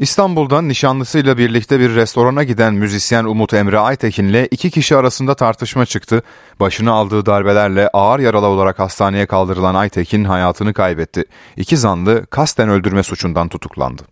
İstanbul'dan 0.00 0.68
nişanlısıyla 0.68 1.38
birlikte 1.38 1.80
bir 1.80 1.94
restorana 1.94 2.44
giden 2.44 2.74
müzisyen 2.74 3.24
Umut 3.24 3.54
Emre 3.54 3.78
Aytekin'le 3.78 4.46
iki 4.50 4.70
kişi 4.70 4.96
arasında 4.96 5.34
tartışma 5.34 5.86
çıktı. 5.86 6.22
Başına 6.60 6.92
aldığı 6.92 7.26
darbelerle 7.26 7.88
ağır 7.92 8.20
yaralı 8.20 8.46
olarak 8.46 8.78
hastaneye 8.78 9.26
kaldırılan 9.26 9.74
Aytekin 9.74 10.24
hayatını 10.24 10.74
kaybetti. 10.74 11.24
İki 11.56 11.76
zanlı 11.76 12.26
kasten 12.26 12.68
öldürme 12.68 13.02
suçundan 13.02 13.48
tutuklandı. 13.48 14.02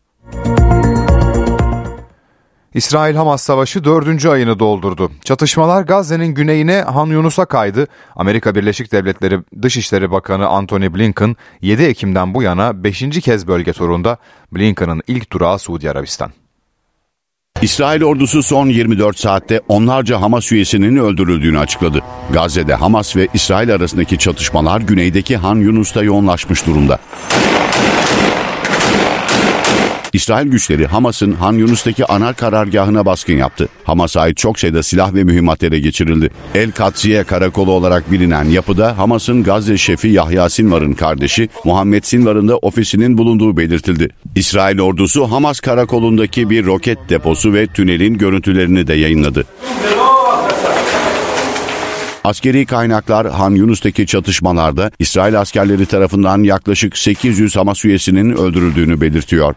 İsrail-Hamas 2.75 3.43
savaşı 3.43 3.85
dördüncü 3.85 4.29
ayını 4.29 4.59
doldurdu. 4.59 5.11
Çatışmalar 5.25 5.83
Gazze'nin 5.83 6.27
güneyine 6.27 6.83
Han 6.83 7.07
Yunus'a 7.07 7.45
kaydı. 7.45 7.87
Amerika 8.16 8.55
Birleşik 8.55 8.93
Devletleri 8.93 9.41
Dışişleri 9.62 10.11
Bakanı 10.11 10.47
Antony 10.47 10.95
Blinken 10.95 11.37
7 11.62 11.83
Ekim'den 11.83 12.35
bu 12.35 12.43
yana 12.43 12.85
5. 12.85 13.21
kez 13.21 13.49
bölge 13.49 13.73
turunda. 13.73 14.16
Blinken'ın 14.53 15.03
ilk 15.07 15.33
durağı 15.33 15.59
Suudi 15.59 15.91
Arabistan. 15.91 16.33
İsrail 17.62 18.03
ordusu 18.03 18.43
son 18.43 18.69
24 18.69 19.19
saatte 19.19 19.61
onlarca 19.69 20.21
Hamas 20.21 20.53
üyesinin 20.53 20.97
öldürüldüğünü 20.97 21.59
açıkladı. 21.59 22.01
Gazze'de 22.33 22.75
Hamas 22.75 23.16
ve 23.16 23.29
İsrail 23.35 23.75
arasındaki 23.75 24.19
çatışmalar 24.19 24.81
güneydeki 24.81 25.37
Han 25.37 25.57
Yunus'ta 25.57 26.03
yoğunlaşmış 26.03 26.66
durumda. 26.66 26.99
İsrail 30.13 30.47
güçleri 30.47 30.87
Hamas'ın 30.87 31.33
Han 31.33 31.53
Yunus'taki 31.53 32.07
ana 32.07 32.33
karargahına 32.33 33.07
baskın 33.07 33.33
yaptı. 33.33 33.69
Hamas'a 33.85 34.21
ait 34.21 34.37
çok 34.37 34.59
sayıda 34.59 34.83
silah 34.83 35.15
ve 35.15 35.25
mühimmat 35.25 35.63
ele 35.63 35.79
geçirildi. 35.79 36.31
El 36.55 36.71
Katsiye 36.71 37.25
karakolu 37.25 37.73
olarak 37.73 38.13
bilinen 38.13 38.45
yapıda 38.45 38.99
Hamas'ın 38.99 39.43
Gazze 39.43 39.77
şefi 39.77 40.09
Yahya 40.09 40.49
Sinvar'ın 40.49 40.93
kardeşi 40.93 41.49
Muhammed 41.65 42.05
Sinvar'ın 42.05 42.49
da 42.49 42.57
ofisinin 42.57 43.19
bulunduğu 43.19 43.57
belirtildi. 43.57 44.09
İsrail 44.37 44.81
ordusu 44.81 45.31
Hamas 45.31 45.61
karakolundaki 45.61 46.51
bir 46.51 46.67
roket 46.67 46.99
deposu 47.09 47.53
ve 47.53 47.67
tünelin 47.67 48.19
görüntülerini 48.19 48.87
de 48.87 48.95
yayınladı. 48.95 49.45
Askeri 52.29 52.66
kaynaklar 52.66 53.31
Han 53.31 53.51
Yunus'taki 53.51 54.07
çatışmalarda 54.07 54.91
İsrail 54.99 55.41
askerleri 55.41 55.87
tarafından 55.87 56.43
yaklaşık 56.43 56.99
800 56.99 57.57
Hamas 57.57 57.85
üyesinin 57.85 58.37
öldürüldüğünü 58.37 59.01
belirtiyor. 59.01 59.55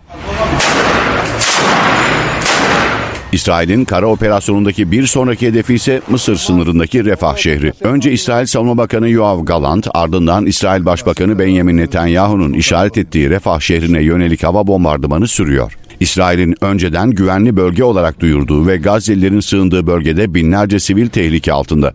İsrail'in 3.32 3.86
kara 3.86 4.08
operasyonundaki 4.08 4.92
bir 4.92 5.08
sonraki 5.08 5.48
hedefi 5.48 5.74
ise 5.74 6.02
Mısır 6.10 6.36
sınırındaki 6.36 7.06
Refah 7.06 7.38
şehri. 7.38 7.74
Önce 7.82 8.12
İsrail 8.12 8.46
Savunma 8.46 8.78
Bakanı 8.78 9.10
Yoav 9.10 9.46
Galant, 9.46 9.88
ardından 9.94 10.46
İsrail 10.46 10.86
Başbakanı 10.86 11.40
Benjamin 11.40 11.78
Netanyahu'nun 11.78 12.54
işaret 12.54 12.98
ettiği 12.98 13.30
Refah 13.30 13.60
şehrine 13.60 14.04
yönelik 14.04 14.44
hava 14.44 14.68
bombardımanı 14.68 15.28
sürüyor. 15.28 15.78
İsrail'in 16.02 16.56
önceden 16.62 17.12
güvenli 17.12 17.58
bölge 17.58 17.84
olarak 17.84 18.20
duyurduğu 18.20 18.68
ve 18.68 18.78
Gazze'lilerin 18.78 19.40
sığındığı 19.40 19.88
bölgede 19.88 20.34
binlerce 20.34 20.80
sivil 20.80 21.08
tehlike 21.08 21.54
altında. 21.54 21.94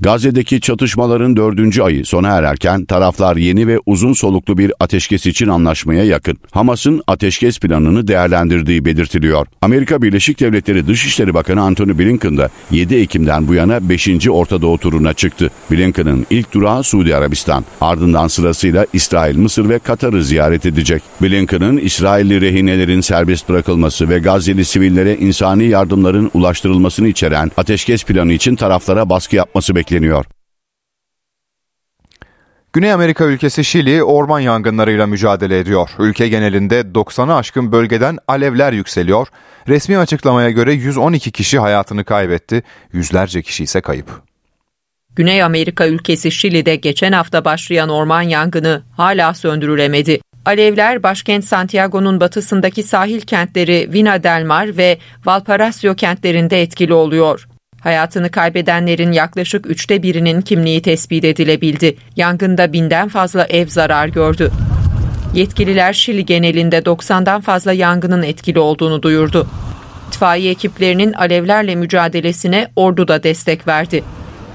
Gazze'deki 0.00 0.60
çatışmaların 0.60 1.36
dördüncü 1.36 1.82
ayı 1.82 2.04
sona 2.04 2.28
ererken 2.28 2.84
taraflar 2.84 3.36
yeni 3.36 3.66
ve 3.66 3.78
uzun 3.86 4.12
soluklu 4.12 4.58
bir 4.58 4.72
ateşkes 4.80 5.26
için 5.26 5.48
anlaşmaya 5.48 6.04
yakın. 6.04 6.36
Hamas'ın 6.50 7.02
ateşkes 7.06 7.58
planını 7.58 8.08
değerlendirdiği 8.08 8.84
belirtiliyor. 8.84 9.46
Amerika 9.62 10.02
Birleşik 10.02 10.40
Devletleri 10.40 10.86
Dışişleri 10.86 11.34
Bakanı 11.34 11.62
Antony 11.62 11.98
Blinken 11.98 12.38
de 12.38 12.48
7 12.70 12.94
Ekim'den 12.94 13.48
bu 13.48 13.54
yana 13.54 13.88
5. 13.88 14.28
Orta 14.28 14.62
Doğu 14.62 14.78
turuna 14.78 15.12
çıktı. 15.12 15.50
Blinken'ın 15.70 16.26
ilk 16.30 16.52
durağı 16.52 16.82
Suudi 16.82 17.16
Arabistan. 17.16 17.64
Ardından 17.80 18.28
sırasıyla 18.28 18.86
İsrail, 18.92 19.36
Mısır 19.36 19.68
ve 19.68 19.78
Katar'ı 19.78 20.24
ziyaret 20.24 20.66
edecek. 20.66 21.02
Blinken'ın 21.22 21.76
İsrailli 21.76 22.40
rehinelerin 22.40 23.00
serbest 23.00 23.48
bırakılması 23.48 24.08
ve 24.08 24.18
Gazze'li 24.18 24.64
sivillere 24.64 25.16
insani 25.16 25.64
yardımların 25.64 26.30
ulaştırılmasını 26.34 27.08
içeren 27.08 27.50
ateşkes 27.56 28.04
planı 28.04 28.32
için 28.32 28.55
taraflara 28.56 29.10
baskı 29.10 29.36
yapması 29.36 29.74
bekleniyor. 29.74 30.24
Güney 32.72 32.92
Amerika 32.92 33.24
ülkesi 33.24 33.64
Şili 33.64 34.02
orman 34.02 34.40
yangınlarıyla 34.40 35.06
mücadele 35.06 35.58
ediyor. 35.58 35.90
Ülke 35.98 36.28
genelinde 36.28 36.80
90'ı 36.80 37.34
aşkın 37.34 37.72
bölgeden 37.72 38.18
alevler 38.28 38.72
yükseliyor. 38.72 39.28
Resmi 39.68 39.98
açıklamaya 39.98 40.50
göre 40.50 40.72
112 40.72 41.30
kişi 41.30 41.58
hayatını 41.58 42.04
kaybetti, 42.04 42.62
yüzlerce 42.92 43.42
kişi 43.42 43.64
ise 43.64 43.80
kayıp. 43.80 44.22
Güney 45.16 45.42
Amerika 45.42 45.86
ülkesi 45.86 46.30
Şili'de 46.30 46.76
geçen 46.76 47.12
hafta 47.12 47.44
başlayan 47.44 47.88
orman 47.88 48.22
yangını 48.22 48.82
hala 48.96 49.34
söndürülemedi. 49.34 50.20
Alevler 50.44 51.02
başkent 51.02 51.44
Santiago'nun 51.44 52.20
batısındaki 52.20 52.82
sahil 52.82 53.20
kentleri 53.20 53.92
Vina 53.92 54.22
del 54.22 54.44
Mar 54.44 54.76
ve 54.76 54.98
Valparaiso 55.24 55.94
kentlerinde 55.94 56.62
etkili 56.62 56.94
oluyor. 56.94 57.48
Hayatını 57.80 58.30
kaybedenlerin 58.30 59.12
yaklaşık 59.12 59.70
üçte 59.70 60.02
birinin 60.02 60.40
kimliği 60.40 60.82
tespit 60.82 61.24
edilebildi. 61.24 61.96
Yangında 62.16 62.72
binden 62.72 63.08
fazla 63.08 63.44
ev 63.44 63.66
zarar 63.66 64.08
gördü. 64.08 64.50
Yetkililer 65.34 65.92
Şili 65.92 66.26
genelinde 66.26 66.78
90'dan 66.78 67.40
fazla 67.40 67.72
yangının 67.72 68.22
etkili 68.22 68.58
olduğunu 68.58 69.02
duyurdu. 69.02 69.46
İtfaiye 70.08 70.50
ekiplerinin 70.50 71.12
alevlerle 71.12 71.74
mücadelesine 71.74 72.68
ordu 72.76 73.08
da 73.08 73.22
destek 73.22 73.68
verdi. 73.68 74.04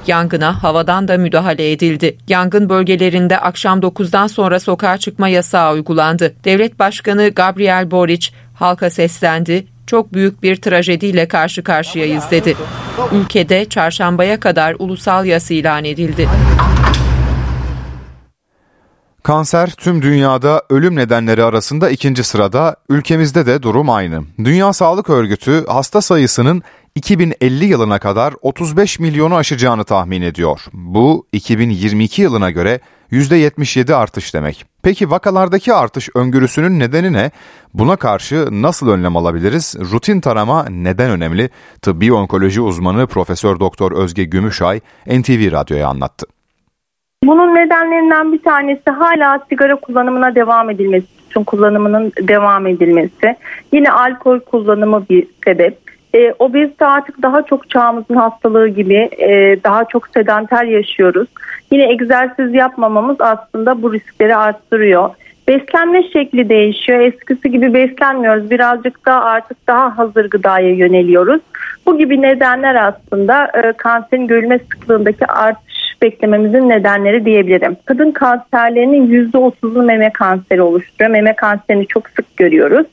Yangına 0.08 0.64
havadan 0.64 1.08
da 1.08 1.18
müdahale 1.18 1.72
edildi. 1.72 2.18
Yangın 2.28 2.70
bölgelerinde 2.70 3.38
akşam 3.38 3.80
9'dan 3.80 4.28
sonra 4.28 4.60
sokağa 4.60 4.98
çıkma 4.98 5.28
yasağı 5.28 5.74
uygulandı. 5.74 6.34
Devlet 6.44 6.80
Başkanı 6.80 7.30
Gabriel 7.30 7.92
Boric 7.92 8.30
halka 8.54 8.90
seslendi, 8.90 9.68
çok 9.88 10.14
büyük 10.14 10.44
bir 10.44 10.56
trajediyle 10.56 11.28
karşı 11.28 11.64
karşıyayız 11.64 12.24
dedi. 12.32 12.56
Ülkede 13.12 13.66
çarşambaya 13.66 14.40
kadar 14.40 14.76
ulusal 14.80 15.26
yas 15.26 15.52
ilan 15.52 15.86
edildi. 15.86 16.30
Kanser 19.24 19.70
tüm 19.70 20.02
dünyada 20.02 20.64
ölüm 20.70 20.96
nedenleri 20.96 21.44
arasında 21.44 21.90
ikinci 21.90 22.24
sırada, 22.24 22.76
ülkemizde 22.90 23.46
de 23.46 23.64
durum 23.64 23.90
aynı. 23.90 24.24
Dünya 24.38 24.74
Sağlık 24.74 25.10
Örgütü 25.10 25.66
hasta 25.68 26.02
sayısının 26.02 26.64
2050 26.96 27.66
yılına 27.66 28.00
kadar 28.00 28.34
35 28.42 29.00
milyonu 29.00 29.36
aşacağını 29.36 29.84
tahmin 29.84 30.22
ediyor. 30.22 30.62
Bu 30.74 31.28
2022 31.32 32.22
yılına 32.22 32.52
göre 32.52 32.80
%77 33.12 33.94
artış 33.94 34.34
demek. 34.34 34.66
Peki 34.84 35.12
vakalardaki 35.12 35.74
artış 35.74 36.10
öngörüsünün 36.16 36.80
nedeni 36.80 37.14
ne? 37.14 37.32
Buna 37.74 37.96
karşı 37.96 38.48
nasıl 38.52 38.90
önlem 38.90 39.18
alabiliriz? 39.18 39.76
Rutin 39.92 40.22
tarama 40.22 40.66
neden 40.70 41.12
önemli? 41.12 41.50
Tıbbi 41.82 42.14
onkoloji 42.14 42.62
uzmanı 42.62 43.08
Profesör 43.08 43.60
Doktor 43.60 43.92
Özge 43.92 44.24
Gümüşay 44.24 44.80
NTV 45.08 45.52
Radyo'ya 45.52 45.88
anlattı. 45.88 46.26
Bunun 47.24 47.56
nedenlerinden 47.56 48.34
bir 48.34 48.44
tanesi 48.44 48.90
hala 48.90 49.40
sigara 49.50 49.76
kullanımına 49.76 50.36
devam 50.36 50.70
edilmesi, 50.70 51.08
tüm 51.30 51.44
kullanımının 51.44 52.12
devam 52.22 52.68
edilmesi. 52.68 53.36
Yine 53.72 53.92
alkol 53.92 54.40
kullanımı 54.40 55.06
bir 55.10 55.28
sebep. 55.46 55.91
E, 56.16 56.34
obezite 56.40 56.86
artık 56.86 57.22
daha 57.22 57.42
çok 57.42 57.70
çağımızın 57.70 58.16
hastalığı 58.16 58.68
gibi 58.68 59.10
e, 59.18 59.58
daha 59.64 59.86
çok 59.86 60.08
sedanter 60.08 60.64
yaşıyoruz. 60.64 61.28
Yine 61.72 61.92
egzersiz 61.92 62.54
yapmamamız 62.54 63.18
aslında 63.20 63.82
bu 63.82 63.94
riskleri 63.94 64.36
arttırıyor. 64.36 65.10
Beslenme 65.48 66.04
şekli 66.04 66.50
değişiyor. 66.50 67.00
Eskisi 67.00 67.52
gibi 67.52 67.74
beslenmiyoruz. 67.74 68.52
Birazcık 68.52 69.06
daha 69.06 69.24
artık 69.24 69.68
daha 69.68 69.98
hazır 69.98 70.30
gıdaya 70.30 70.70
yöneliyoruz. 70.70 71.42
Bu 71.86 71.98
gibi 71.98 72.22
nedenler 72.22 72.76
aslında 72.76 73.46
e, 73.46 73.72
kanserin 73.72 74.28
görülme 74.28 74.60
sıklığındaki 74.60 75.26
artış 75.26 75.81
beklememizin 76.02 76.70
nedenleri 76.70 77.26
diyebilirim. 77.26 77.78
Kadın 77.86 78.12
kanserlerinin 78.12 79.32
%30'u 79.32 79.84
meme 79.84 80.10
kanseri 80.14 80.62
oluşturuyor. 80.62 81.12
Meme 81.12 81.36
kanserini 81.36 81.88
çok 81.88 82.10
sık 82.10 82.38
görüyoruz. 82.38 82.88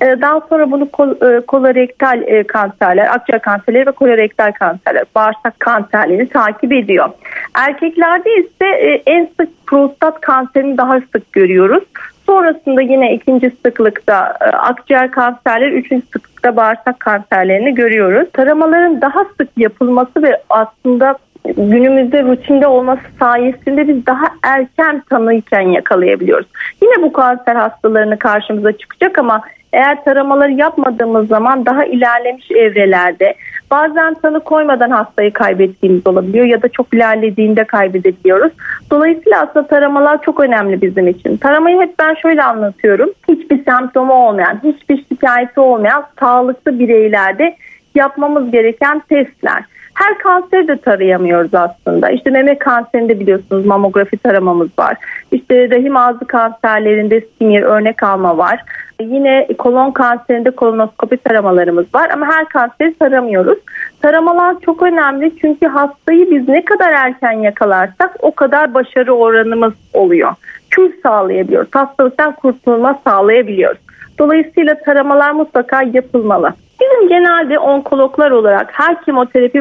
Ee, 0.00 0.16
daha 0.20 0.40
sonra 0.40 0.70
bunu 0.70 0.84
e, 0.84 1.40
kolorektal 1.40 2.22
e, 2.22 2.42
kanserler, 2.42 3.14
akciğer 3.14 3.42
kanserleri 3.42 3.86
ve 3.86 3.92
kolorektal 3.92 4.52
kanserler, 4.52 5.04
bağırsak 5.14 5.60
kanserlerini 5.60 6.28
takip 6.28 6.72
ediyor. 6.72 7.08
Erkeklerde 7.54 8.30
ise 8.34 8.66
e, 8.66 9.02
en 9.06 9.28
sık 9.40 9.66
prostat 9.66 10.20
kanserini 10.20 10.78
daha 10.78 11.00
sık 11.00 11.32
görüyoruz. 11.32 11.84
Sonrasında 12.26 12.82
yine 12.82 13.14
ikinci 13.14 13.52
sıklıkta 13.64 14.16
akciğer 14.52 15.10
kanserleri, 15.10 15.74
üçüncü 15.74 16.06
sıklıkta 16.06 16.56
bağırsak 16.56 17.00
kanserlerini 17.00 17.74
görüyoruz. 17.74 18.28
Taramaların 18.32 19.00
daha 19.00 19.24
sık 19.24 19.48
yapılması 19.56 20.22
ve 20.22 20.40
aslında 20.50 21.18
günümüzde 21.44 22.22
rutinde 22.22 22.66
olması 22.66 23.02
sayesinde 23.20 23.88
biz 23.88 24.06
daha 24.06 24.24
erken 24.42 25.02
tanıyken 25.10 25.60
yakalayabiliyoruz. 25.60 26.46
Yine 26.82 27.02
bu 27.02 27.12
kanser 27.12 27.54
hastalarını 27.54 28.18
karşımıza 28.18 28.72
çıkacak 28.72 29.18
ama 29.18 29.42
eğer 29.72 30.04
taramaları 30.04 30.52
yapmadığımız 30.52 31.28
zaman 31.28 31.66
daha 31.66 31.84
ilerlemiş 31.84 32.50
evrelerde 32.50 33.34
bazen 33.70 34.14
tanı 34.14 34.40
koymadan 34.40 34.90
hastayı 34.90 35.32
kaybettiğimiz 35.32 36.06
olabiliyor 36.06 36.44
ya 36.44 36.62
da 36.62 36.68
çok 36.68 36.94
ilerlediğinde 36.94 37.64
kaybedebiliyoruz. 37.64 38.52
Dolayısıyla 38.90 39.42
aslında 39.42 39.66
taramalar 39.66 40.22
çok 40.22 40.40
önemli 40.40 40.82
bizim 40.82 41.08
için. 41.08 41.36
Taramayı 41.36 41.80
hep 41.80 41.98
ben 41.98 42.14
şöyle 42.14 42.42
anlatıyorum. 42.42 43.10
Hiçbir 43.28 43.64
semptomu 43.64 44.12
olmayan, 44.12 44.60
hiçbir 44.64 45.04
şikayeti 45.08 45.60
olmayan 45.60 46.04
sağlıklı 46.20 46.78
bireylerde 46.78 47.56
yapmamız 47.94 48.50
gereken 48.50 49.00
testler. 49.08 49.64
Her 49.94 50.18
kanseri 50.18 50.68
de 50.68 50.76
tarayamıyoruz 50.76 51.54
aslında. 51.54 52.10
İşte 52.10 52.30
meme 52.30 52.58
kanserinde 52.58 53.20
biliyorsunuz 53.20 53.66
mamografi 53.66 54.16
taramamız 54.16 54.68
var. 54.78 54.96
İşte 55.32 55.70
rahim 55.70 55.96
ağzı 55.96 56.26
kanserlerinde 56.26 57.24
smear 57.38 57.62
örnek 57.62 58.02
alma 58.02 58.38
var. 58.38 58.60
Yine 59.00 59.48
kolon 59.58 59.90
kanserinde 59.90 60.50
kolonoskopi 60.50 61.16
taramalarımız 61.16 61.94
var 61.94 62.10
ama 62.10 62.26
her 62.26 62.48
kanseri 62.48 62.94
taramıyoruz. 62.94 63.58
Taramalar 64.02 64.60
çok 64.60 64.82
önemli 64.82 65.32
çünkü 65.40 65.66
hastayı 65.66 66.30
biz 66.30 66.48
ne 66.48 66.64
kadar 66.64 66.92
erken 66.92 67.32
yakalarsak 67.32 68.16
o 68.20 68.34
kadar 68.34 68.74
başarı 68.74 69.12
oranımız 69.12 69.72
oluyor. 69.92 70.30
Kür 70.70 70.92
sağlayabiliyoruz. 71.02 71.68
Hastalıktan 71.72 72.32
kurtulma 72.32 73.00
sağlayabiliyoruz. 73.04 73.78
Dolayısıyla 74.18 74.78
taramalar 74.78 75.32
mutlaka 75.32 75.82
yapılmalı. 75.82 76.54
Bizim 76.82 77.08
genelde 77.08 77.58
onkologlar 77.58 78.30
olarak 78.30 78.70
her 78.72 79.04
kemoterapi 79.04 79.60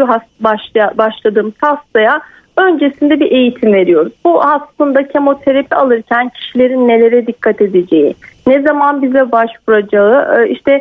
başladığımız 0.98 1.54
hastaya 1.62 2.22
öncesinde 2.58 3.20
bir 3.20 3.32
eğitim 3.32 3.74
veriyoruz. 3.74 4.14
Bu 4.26 4.44
aslında 4.44 5.08
kemoterapi 5.08 5.76
alırken 5.76 6.30
kişilerin 6.30 6.88
nelere 6.88 7.28
dikkat 7.28 7.62
edeceği, 7.62 8.16
ne 8.48 8.62
zaman 8.62 9.02
bize 9.02 9.32
başvuracağı, 9.32 10.40
e, 10.40 10.50
işte 10.50 10.72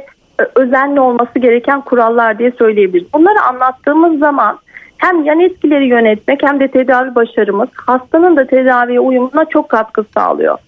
e, 0.41 0.43
özenli 0.55 1.01
olması 1.01 1.39
gereken 1.39 1.81
kurallar 1.81 2.39
diye 2.39 2.51
söyleyebiliriz. 2.51 3.13
Bunları 3.15 3.41
anlattığımız 3.41 4.19
zaman 4.19 4.59
hem 4.99 5.25
yan 5.25 5.41
etkileri 5.41 5.87
yönetmek 5.87 6.43
hem 6.43 6.61
de 6.61 6.69
tedavi 6.69 7.15
başarımız 7.15 7.69
hastanın 7.87 8.37
da 8.37 8.47
tedaviye 8.47 9.01
uyumuna 9.01 9.45
çok 9.45 9.69
katkı 9.69 10.05
sağlıyor. 10.15 10.59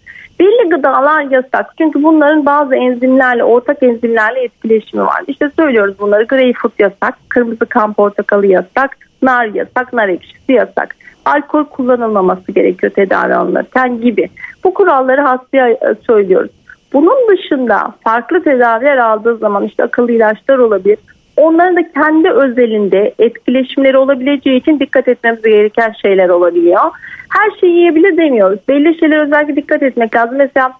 Belli 0.40 0.68
gıdalar 0.68 1.22
yasak. 1.22 1.74
Çünkü 1.78 2.02
bunların 2.02 2.46
bazı 2.46 2.74
enzimlerle, 2.74 3.44
ortak 3.44 3.82
enzimlerle 3.82 4.44
etkileşimi 4.44 5.02
var. 5.02 5.22
İşte 5.26 5.50
söylüyoruz 5.56 5.98
bunları. 5.98 6.24
Greyfurt 6.24 6.80
yasak, 6.80 7.14
kırmızı 7.28 7.66
kan 7.66 7.92
portakalı 7.92 8.46
yasak, 8.46 8.96
nar 9.22 9.46
yasak, 9.46 9.92
nar 9.92 10.08
ekşisi 10.08 10.52
yasak. 10.52 10.96
Alkol 11.24 11.64
kullanılmaması 11.64 12.52
gerekiyor 12.52 12.92
tedavi 12.92 13.34
alınırken 13.34 14.00
gibi. 14.00 14.28
Bu 14.64 14.74
kuralları 14.74 15.20
hastaya 15.20 15.68
e, 15.68 15.78
söylüyoruz. 16.06 16.50
Bunun 16.92 17.28
dışında 17.28 17.94
farklı 18.04 18.42
tedaviler 18.42 18.96
aldığı 18.96 19.36
zaman 19.36 19.64
işte 19.64 19.84
akıllı 19.84 20.12
ilaçlar 20.12 20.58
olabilir. 20.58 20.98
Onların 21.36 21.76
da 21.76 21.92
kendi 21.92 22.30
özelinde 22.30 23.14
etkileşimleri 23.18 23.98
olabileceği 23.98 24.60
için 24.60 24.80
dikkat 24.80 25.08
etmemiz 25.08 25.42
gereken 25.42 25.94
şeyler 26.02 26.28
olabiliyor. 26.28 26.80
Her 27.28 27.50
şeyi 27.60 27.72
yiyebilir 27.72 28.16
demiyoruz. 28.16 28.58
Belli 28.68 28.98
şeyler 28.98 29.26
özellikle 29.26 29.56
dikkat 29.56 29.82
etmek 29.82 30.16
lazım. 30.16 30.38
Mesela 30.38 30.72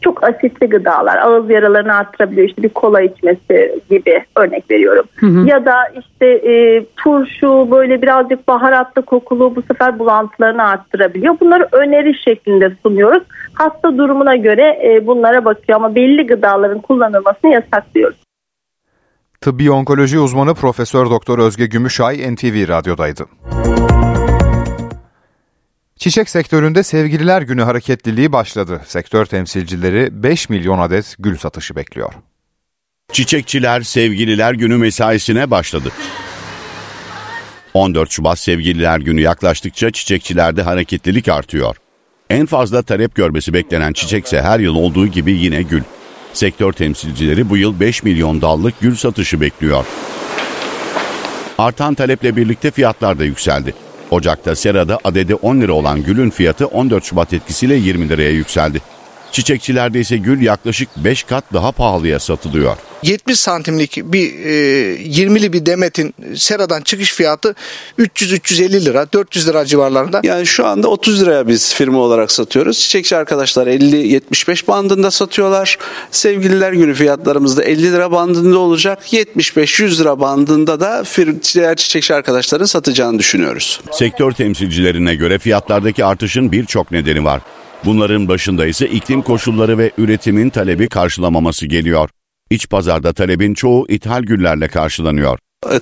çok 0.00 0.24
asitli 0.24 0.68
gıdalar 0.68 1.18
ağız 1.18 1.50
yaralarını 1.50 1.94
arttırabiliyor. 1.94 2.48
İşte 2.48 2.62
bir 2.62 2.68
kola 2.68 3.00
içmesi 3.00 3.80
gibi 3.90 4.24
örnek 4.36 4.70
veriyorum. 4.70 5.04
Hı 5.16 5.26
hı. 5.26 5.46
Ya 5.46 5.64
da 5.64 5.74
işte 5.98 6.26
e, 6.26 6.84
turşu 6.96 7.70
böyle 7.70 8.02
birazcık 8.02 8.48
baharatlı 8.48 9.02
kokulu 9.02 9.56
bu 9.56 9.62
sefer 9.62 9.98
bulantılarını 9.98 10.62
arttırabiliyor. 10.62 11.40
Bunları 11.40 11.68
öneri 11.72 12.22
şeklinde 12.24 12.72
sunuyoruz. 12.82 13.22
Hasta 13.54 13.98
durumuna 13.98 14.36
göre 14.36 14.80
e, 14.84 15.06
bunlara 15.06 15.44
bakıyor 15.44 15.76
ama 15.76 15.94
belli 15.94 16.26
gıdaların 16.26 16.80
kullanılmasını 16.80 17.52
yasaklıyoruz. 17.52 18.25
Tıbbi 19.40 19.70
onkoloji 19.70 20.18
uzmanı 20.18 20.54
Profesör 20.54 21.10
Doktor 21.10 21.38
Özge 21.38 21.66
Gümüşay 21.66 22.34
NTV 22.34 22.68
Radyo'daydı. 22.68 23.26
Çiçek 25.96 26.30
sektöründe 26.30 26.82
Sevgililer 26.82 27.42
Günü 27.42 27.62
hareketliliği 27.62 28.32
başladı. 28.32 28.80
Sektör 28.86 29.26
temsilcileri 29.26 30.22
5 30.22 30.48
milyon 30.48 30.78
adet 30.78 31.16
gül 31.18 31.36
satışı 31.38 31.76
bekliyor. 31.76 32.12
Çiçekçiler 33.12 33.80
Sevgililer 33.80 34.52
Günü 34.54 34.76
mesaisine 34.76 35.50
başladı. 35.50 35.90
14 37.74 38.10
Şubat 38.10 38.38
Sevgililer 38.38 38.98
Günü 38.98 39.20
yaklaştıkça 39.20 39.90
çiçekçilerde 39.90 40.62
hareketlilik 40.62 41.28
artıyor. 41.28 41.76
En 42.30 42.46
fazla 42.46 42.82
talep 42.82 43.14
görmesi 43.14 43.52
beklenen 43.52 43.92
çiçekse 43.92 44.42
her 44.42 44.60
yıl 44.60 44.74
olduğu 44.74 45.06
gibi 45.06 45.32
yine 45.32 45.62
gül. 45.62 45.82
Sektör 46.36 46.72
temsilcileri 46.72 47.50
bu 47.50 47.56
yıl 47.56 47.80
5 47.80 48.02
milyon 48.02 48.42
dallık 48.42 48.80
gül 48.80 48.96
satışı 48.96 49.40
bekliyor. 49.40 49.84
Artan 51.58 51.94
taleple 51.94 52.36
birlikte 52.36 52.70
fiyatlar 52.70 53.18
da 53.18 53.24
yükseldi. 53.24 53.74
Ocak'ta 54.10 54.56
serada 54.56 54.98
adedi 55.04 55.34
10 55.34 55.60
lira 55.60 55.72
olan 55.72 56.02
gülün 56.02 56.30
fiyatı 56.30 56.66
14 56.66 57.04
Şubat 57.04 57.32
etkisiyle 57.32 57.74
20 57.74 58.08
liraya 58.08 58.30
yükseldi. 58.30 58.80
Çiçekçilerde 59.32 60.00
ise 60.00 60.16
gül 60.16 60.42
yaklaşık 60.42 60.88
5 60.96 61.22
kat 61.22 61.44
daha 61.52 61.72
pahalıya 61.72 62.18
satılıyor. 62.18 62.76
70 63.02 63.40
santimlik 63.40 63.96
bir 64.04 64.34
e, 64.44 64.96
20'li 64.96 65.52
bir 65.52 65.66
demetin 65.66 66.14
seradan 66.34 66.82
çıkış 66.82 67.12
fiyatı 67.12 67.54
300-350 67.98 68.84
lira 68.84 69.12
400 69.12 69.48
lira 69.48 69.64
civarlarında. 69.64 70.20
Yani 70.22 70.46
şu 70.46 70.66
anda 70.66 70.88
30 70.88 71.22
liraya 71.22 71.48
biz 71.48 71.74
firma 71.74 71.98
olarak 71.98 72.32
satıyoruz. 72.32 72.78
Çiçekçi 72.78 73.16
arkadaşlar 73.16 73.66
50-75 73.66 74.66
bandında 74.66 75.10
satıyorlar. 75.10 75.78
Sevgililer 76.10 76.72
günü 76.72 76.94
fiyatlarımız 76.94 77.56
da 77.56 77.64
50 77.64 77.92
lira 77.92 78.12
bandında 78.12 78.58
olacak. 78.58 79.12
75-100 79.12 80.00
lira 80.00 80.20
bandında 80.20 80.80
da 80.80 81.04
diğer 81.54 81.76
çiçekçi 81.76 82.14
arkadaşların 82.14 82.66
satacağını 82.66 83.18
düşünüyoruz. 83.18 83.80
Sektör 83.92 84.32
temsilcilerine 84.32 85.14
göre 85.14 85.38
fiyatlardaki 85.38 86.04
artışın 86.04 86.52
birçok 86.52 86.90
nedeni 86.90 87.24
var. 87.24 87.40
Bunların 87.86 88.28
başında 88.28 88.66
ise 88.66 88.88
iklim 88.88 89.22
koşulları 89.22 89.78
ve 89.78 89.90
üretimin 89.98 90.50
talebi 90.50 90.88
karşılamaması 90.88 91.66
geliyor. 91.66 92.10
İç 92.50 92.68
pazarda 92.68 93.12
talebin 93.12 93.54
çoğu 93.54 93.86
ithal 93.88 94.22
güllerle 94.22 94.68
karşılanıyor. 94.68 95.38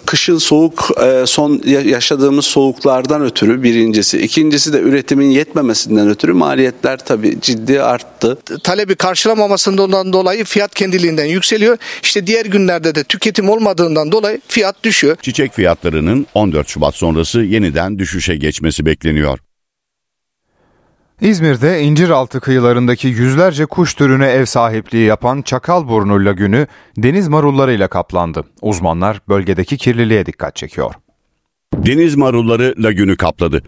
Kışın 0.06 0.38
soğuk 0.38 0.90
e, 1.04 1.26
son 1.26 1.62
yaşadığımız 1.66 2.44
soğuklardan 2.44 3.22
ötürü 3.22 3.62
birincisi. 3.62 4.18
ikincisi 4.18 4.72
de 4.72 4.80
üretimin 4.80 5.30
yetmemesinden 5.30 6.08
ötürü 6.08 6.32
maliyetler 6.32 6.98
tabii 6.98 7.40
ciddi 7.40 7.82
arttı. 7.82 8.38
Talebi 8.62 8.94
karşılamamasından 8.94 10.12
dolayı 10.12 10.44
fiyat 10.44 10.74
kendiliğinden 10.74 11.24
yükseliyor. 11.24 11.78
İşte 12.02 12.26
diğer 12.26 12.46
günlerde 12.46 12.94
de 12.94 13.04
tüketim 13.04 13.48
olmadığından 13.48 14.12
dolayı 14.12 14.40
fiyat 14.48 14.84
düşüyor. 14.84 15.16
Çiçek 15.22 15.52
fiyatlarının 15.52 16.26
14 16.34 16.68
Şubat 16.68 16.94
sonrası 16.94 17.40
yeniden 17.40 17.98
düşüşe 17.98 18.36
geçmesi 18.36 18.86
bekleniyor. 18.86 19.38
İzmir'de 21.20 21.82
İnciraltı 21.82 22.40
kıyılarındaki 22.40 23.08
yüzlerce 23.08 23.66
kuş 23.66 23.94
türüne 23.94 24.26
ev 24.26 24.44
sahipliği 24.44 25.06
yapan 25.06 25.42
Çakalburnu 25.42 26.24
Lagünü 26.24 26.66
deniz 26.96 27.28
marullarıyla 27.28 27.88
kaplandı. 27.88 28.44
Uzmanlar 28.62 29.20
bölgedeki 29.28 29.76
kirliliğe 29.76 30.26
dikkat 30.26 30.56
çekiyor. 30.56 30.94
Deniz 31.76 32.16
marulları 32.16 32.74
lagünü 32.78 33.16
kapladı. 33.16 33.62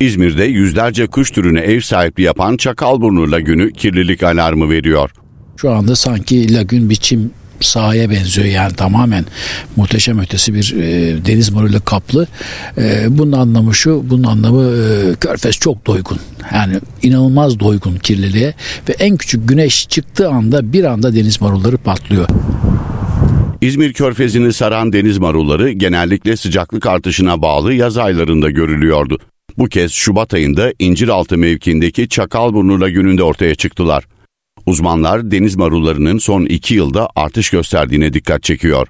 İzmir'de 0.00 0.44
yüzlerce 0.44 1.06
kuş 1.06 1.30
türüne 1.30 1.60
ev 1.60 1.80
sahipliği 1.80 2.22
yapan 2.22 2.56
Çakalburnu 2.56 3.32
Lagünü 3.32 3.72
kirlilik 3.72 4.22
alarmı 4.22 4.70
veriyor. 4.70 5.10
Şu 5.56 5.70
anda 5.70 5.96
sanki 5.96 6.54
lagün 6.54 6.90
biçim 6.90 7.30
sahaya 7.60 8.10
benziyor 8.10 8.46
yani 8.46 8.72
tamamen 8.72 9.24
muhteşem 9.76 10.18
ötesi 10.18 10.54
bir 10.54 10.74
e, 10.76 11.16
deniz 11.26 11.50
moruyla 11.50 11.80
kaplı. 11.80 12.26
E, 12.78 13.06
bunun 13.08 13.32
anlamı 13.32 13.74
şu, 13.74 14.04
bunun 14.10 14.24
anlamı 14.24 14.76
e, 14.76 15.14
körfez 15.14 15.58
çok 15.58 15.86
doygun. 15.86 16.18
Yani 16.54 16.80
inanılmaz 17.02 17.60
doygun 17.60 17.96
kirliliğe 17.96 18.54
ve 18.88 18.92
en 18.98 19.16
küçük 19.16 19.48
güneş 19.48 19.88
çıktığı 19.88 20.28
anda 20.28 20.72
bir 20.72 20.84
anda 20.84 21.14
deniz 21.14 21.40
marulları 21.40 21.76
patlıyor. 21.78 22.28
İzmir 23.60 23.92
Körfezi'ni 23.92 24.52
saran 24.52 24.92
deniz 24.92 25.18
marulları 25.18 25.70
genellikle 25.70 26.36
sıcaklık 26.36 26.86
artışına 26.86 27.42
bağlı 27.42 27.74
yaz 27.74 27.98
aylarında 27.98 28.50
görülüyordu. 28.50 29.18
Bu 29.58 29.68
kez 29.68 29.92
Şubat 29.92 30.34
ayında 30.34 30.72
İnciraltı 30.78 31.38
mevkiindeki 31.38 32.08
Çakalburnu 32.08 32.80
Lagünü'nde 32.80 33.22
ortaya 33.22 33.54
çıktılar. 33.54 34.04
Uzmanlar 34.68 35.30
deniz 35.30 35.56
marullarının 35.56 36.18
son 36.18 36.44
iki 36.44 36.74
yılda 36.74 37.08
artış 37.16 37.50
gösterdiğine 37.50 38.12
dikkat 38.12 38.42
çekiyor. 38.42 38.88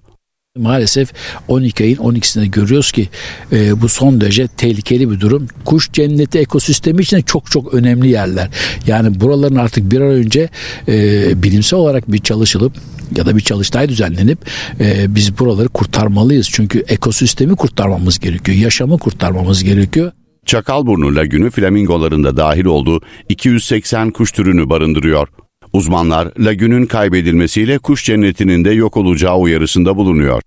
Maalesef 0.57 1.13
12 1.49 1.85
ayın 1.85 1.97
12'sinde 1.97 2.47
görüyoruz 2.47 2.93
ki 2.93 3.09
e, 3.53 3.83
bu 3.83 3.89
son 3.89 4.21
derece 4.21 4.47
tehlikeli 4.47 5.11
bir 5.11 5.21
durum. 5.21 5.49
Kuş 5.65 5.93
cenneti 5.93 6.39
ekosistemi 6.39 7.03
için 7.03 7.23
çok 7.23 7.51
çok 7.51 7.75
önemli 7.75 8.09
yerler. 8.09 8.49
Yani 8.87 9.21
buraların 9.21 9.57
artık 9.57 9.91
bir 9.91 10.01
an 10.01 10.11
önce 10.11 10.49
e, 10.89 11.43
bilimsel 11.43 11.79
olarak 11.79 12.13
bir 12.13 12.19
çalışılıp 12.19 12.73
ya 13.17 13.27
da 13.27 13.37
bir 13.37 13.41
çalıştay 13.41 13.89
düzenlenip 13.89 14.39
e, 14.81 15.15
biz 15.15 15.39
buraları 15.39 15.69
kurtarmalıyız. 15.69 16.49
Çünkü 16.53 16.85
ekosistemi 16.89 17.57
kurtarmamız 17.57 18.19
gerekiyor. 18.19 18.59
Yaşamı 18.59 18.99
kurtarmamız 18.99 19.65
gerekiyor. 19.65 20.13
Çakalburnu 20.47 21.17
Lagünü 21.17 21.51
flamingoların 21.51 22.37
dahil 22.37 22.65
olduğu 22.65 23.01
280 23.29 24.11
kuş 24.11 24.33
türünü 24.33 24.71
barındırıyor. 24.71 25.29
Uzmanlar 25.73 26.33
lagünün 26.39 26.87
kaybedilmesiyle 26.87 27.79
kuş 27.79 28.05
cennetinin 28.05 28.65
de 28.65 28.71
yok 28.71 28.97
olacağı 28.97 29.37
uyarısında 29.37 29.97
bulunuyor. 29.97 30.43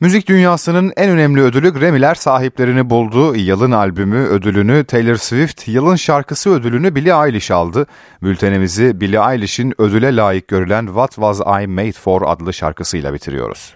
Müzik 0.00 0.28
dünyasının 0.28 0.92
en 0.96 1.10
önemli 1.10 1.40
ödülü 1.40 1.72
Grammy'ler 1.72 2.14
sahiplerini 2.14 2.90
buldu. 2.90 3.36
Yılın 3.36 3.70
albümü 3.70 4.16
ödülünü 4.16 4.84
Taylor 4.84 5.16
Swift, 5.16 5.68
yılın 5.68 5.96
şarkısı 5.96 6.50
ödülünü 6.50 6.94
Billie 6.94 7.26
Eilish 7.26 7.50
aldı. 7.50 7.86
Bültenimizi 8.22 9.00
Billie 9.00 9.32
Eilish'in 9.32 9.74
ödüle 9.78 10.16
layık 10.16 10.48
görülen 10.48 10.86
What 10.86 11.10
Was 11.10 11.40
I 11.40 11.66
Made 11.66 11.92
For 11.92 12.22
adlı 12.22 12.52
şarkısıyla 12.52 13.14
bitiriyoruz. 13.14 13.74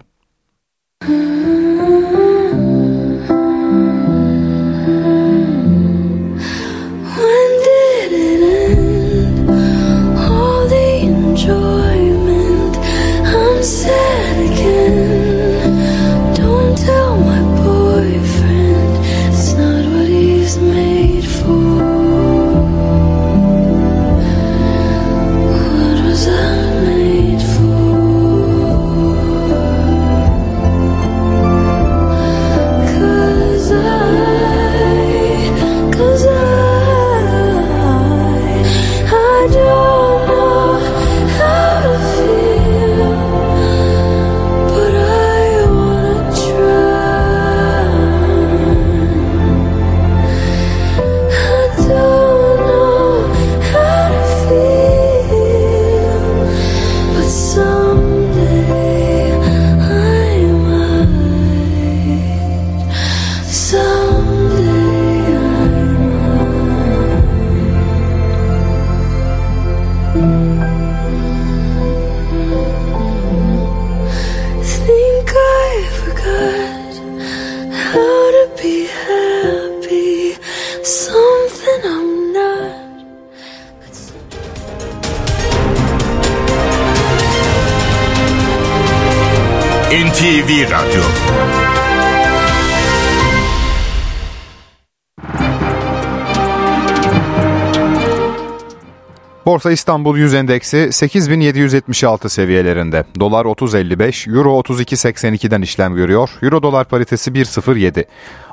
Borsa 99.59 99.71
İstanbul 99.71 100.17
Yüz 100.17 100.33
Endeksi 100.33 100.93
8776 100.93 102.29
seviyelerinde. 102.29 103.03
Dolar 103.19 103.45
30.55, 103.45 104.37
Euro 104.37 104.59
32.82'den 104.59 105.61
işlem 105.61 105.95
görüyor. 105.95 106.29
Euro 106.41 106.63
dolar 106.63 106.87
paritesi 106.87 107.31
1.07. 107.31 108.05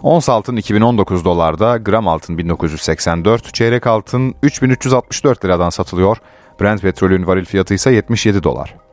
Ons 0.02 0.28
altın 0.28 0.56
2019 0.56 1.24
dolarda, 1.24 1.76
gram 1.76 2.08
altın 2.08 2.38
1984, 2.38 3.54
çeyrek 3.54 3.86
altın 3.86 4.34
3364 4.42 5.44
liradan 5.44 5.70
satılıyor. 5.70 6.16
Brent 6.60 6.82
petrolün 6.82 7.26
varil 7.26 7.44
fiyatı 7.44 7.74
ise 7.74 7.92
77 7.92 8.42
dolar. 8.42 8.85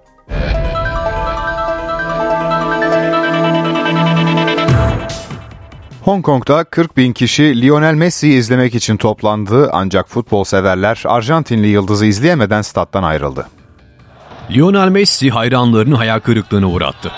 Hong 6.06 6.26
Kong'da 6.26 6.64
40 6.64 6.98
bin 6.98 7.14
kişi 7.14 7.62
Lionel 7.62 7.94
Messi'yi 7.94 8.40
izlemek 8.40 8.76
için 8.76 8.98
toplandı 8.98 9.70
ancak 9.74 10.10
futbol 10.10 10.44
severler 10.44 11.04
Arjantinli 11.06 11.68
yıldızı 11.68 12.06
izleyemeden 12.06 12.62
stat'tan 12.62 13.04
ayrıldı. 13.04 13.48
Lionel 14.52 14.90
Messi 14.90 15.30
hayranlarını 15.30 15.96
hayal 15.96 16.20
kırıklığına 16.20 16.70
uğrattı. 16.70 17.12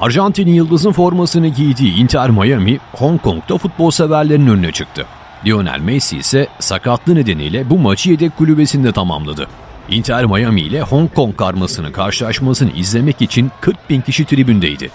Arjantin 0.00 0.48
yıldızın 0.48 0.92
formasını 0.92 1.48
giydiği 1.48 1.94
Inter 1.94 2.30
Miami, 2.30 2.78
Hong 2.92 3.22
Kong'da 3.22 3.58
futbol 3.58 3.90
severlerin 3.90 4.46
önüne 4.46 4.72
çıktı. 4.72 5.06
Lionel 5.46 5.80
Messi 5.80 6.18
ise 6.18 6.46
sakatlığı 6.58 7.14
nedeniyle 7.14 7.70
bu 7.70 7.78
maçı 7.78 8.10
yedek 8.10 8.36
kulübesinde 8.38 8.92
tamamladı. 8.92 9.48
Inter 9.88 10.24
Miami 10.24 10.60
ile 10.60 10.82
Hong 10.82 11.14
Kong 11.14 11.36
karmasının 11.36 11.92
karşılaşmasını 11.92 12.70
izlemek 12.72 13.22
için 13.22 13.50
40 13.60 13.90
bin 13.90 14.00
kişi 14.00 14.24
tribündeydi. 14.24 14.90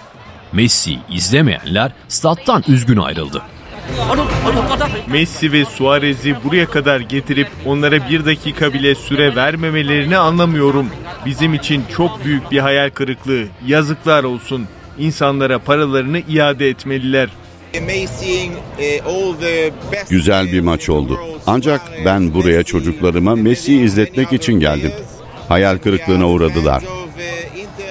Messi 0.52 0.98
izlemeyenler 1.10 1.92
stat'tan 2.08 2.64
üzgün 2.68 2.96
ayrıldı. 2.96 3.42
Messi 5.08 5.52
ve 5.52 5.64
Suarez'i 5.64 6.34
buraya 6.44 6.66
kadar 6.66 7.00
getirip 7.00 7.48
onlara 7.66 8.08
bir 8.10 8.24
dakika 8.24 8.72
bile 8.72 8.94
süre 8.94 9.36
vermemelerini 9.36 10.16
anlamıyorum. 10.16 10.86
Bizim 11.26 11.54
için 11.54 11.82
çok 11.96 12.24
büyük 12.24 12.50
bir 12.50 12.58
hayal 12.58 12.90
kırıklığı. 12.90 13.44
Yazıklar 13.66 14.24
olsun. 14.24 14.66
İnsanlara 14.98 15.58
paralarını 15.58 16.18
iade 16.28 16.68
etmeliler. 16.68 17.28
Güzel 20.10 20.52
bir 20.52 20.60
maç 20.60 20.88
oldu. 20.88 21.18
Ancak 21.46 21.80
ben 22.04 22.34
buraya 22.34 22.62
çocuklarıma 22.62 23.34
Messi'yi 23.36 23.80
izletmek 23.80 24.32
için 24.32 24.60
geldim. 24.60 24.92
Hayal 25.48 25.78
kırıklığına 25.78 26.28
uğradılar. 26.28 26.82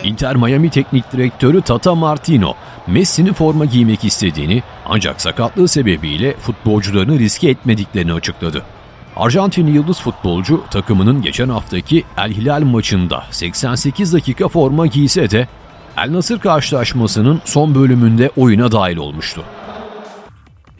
Inter 0.07 0.35
Miami 0.35 0.69
Teknik 0.69 1.11
Direktörü 1.13 1.61
Tata 1.61 1.95
Martino, 1.95 2.53
Messi'nin 2.87 3.33
forma 3.33 3.65
giymek 3.65 4.05
istediğini 4.05 4.63
ancak 4.85 5.21
sakatlığı 5.21 5.67
sebebiyle 5.67 6.37
futbolcularını 6.37 7.19
riske 7.19 7.49
etmediklerini 7.49 8.13
açıkladı. 8.13 8.63
Arjantinli 9.15 9.71
yıldız 9.71 10.01
futbolcu 10.01 10.63
takımının 10.71 11.21
geçen 11.21 11.49
haftaki 11.49 12.03
El 12.17 12.31
Hilal 12.33 12.61
maçında 12.61 13.23
88 13.31 14.13
dakika 14.13 14.47
forma 14.47 14.87
giyse 14.87 15.29
de 15.29 15.47
El 15.97 16.13
Nasır 16.13 16.39
karşılaşmasının 16.39 17.41
son 17.45 17.75
bölümünde 17.75 18.31
oyuna 18.37 18.71
dahil 18.71 18.97
olmuştu. 18.97 19.43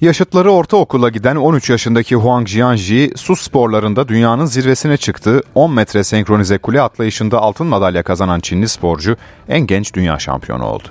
Yaşıtları 0.02 0.52
ortaokula 0.52 1.10
giden 1.10 1.36
13 1.36 1.70
yaşındaki 1.70 2.16
Huang 2.16 2.48
Jianji 2.48 3.12
su 3.16 3.36
sporlarında 3.36 4.08
dünyanın 4.08 4.46
zirvesine 4.46 4.98
çıktı. 4.98 5.42
10 5.56 5.74
metre 5.74 6.04
senkronize 6.04 6.58
kule 6.58 6.82
atlayışında 6.82 7.42
altın 7.42 7.68
madalya 7.68 8.04
kazanan 8.04 8.40
Çinli 8.40 8.68
sporcu 8.68 9.18
en 9.50 9.68
genç 9.68 9.94
dünya 9.94 10.20
şampiyonu 10.20 10.66
oldu. 10.66 10.88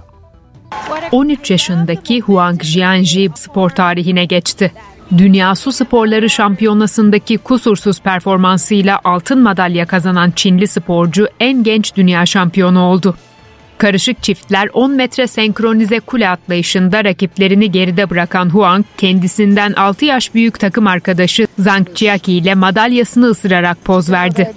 13 1.12 1.50
yaşındaki 1.50 2.20
Huang 2.20 2.62
Jianji 2.62 3.30
spor 3.34 3.70
tarihine 3.70 4.24
geçti. 4.24 4.72
Dünya 5.18 5.54
Su 5.54 5.72
Sporları 5.72 6.30
Şampiyonası'ndaki 6.30 7.38
kusursuz 7.38 8.00
performansıyla 8.00 9.00
altın 9.04 9.42
madalya 9.42 9.86
kazanan 9.86 10.30
Çinli 10.30 10.68
sporcu 10.68 11.28
en 11.40 11.62
genç 11.62 11.96
dünya 11.96 12.26
şampiyonu 12.26 12.82
oldu. 12.82 13.16
Karışık 13.78 14.22
çiftler 14.22 14.68
10 14.72 14.92
metre 14.92 15.26
senkronize 15.26 16.00
kule 16.00 16.28
atlayışında 16.28 17.04
rakiplerini 17.04 17.72
geride 17.72 18.10
bırakan 18.10 18.50
Huang, 18.50 18.84
kendisinden 18.98 19.72
6 19.72 20.04
yaş 20.04 20.34
büyük 20.34 20.60
takım 20.60 20.86
arkadaşı 20.86 21.46
Zhang 21.58 21.88
Jiaki 21.94 22.32
ile 22.32 22.54
madalyasını 22.54 23.26
ısırarak 23.26 23.84
poz 23.84 24.10
verdi. 24.10 24.52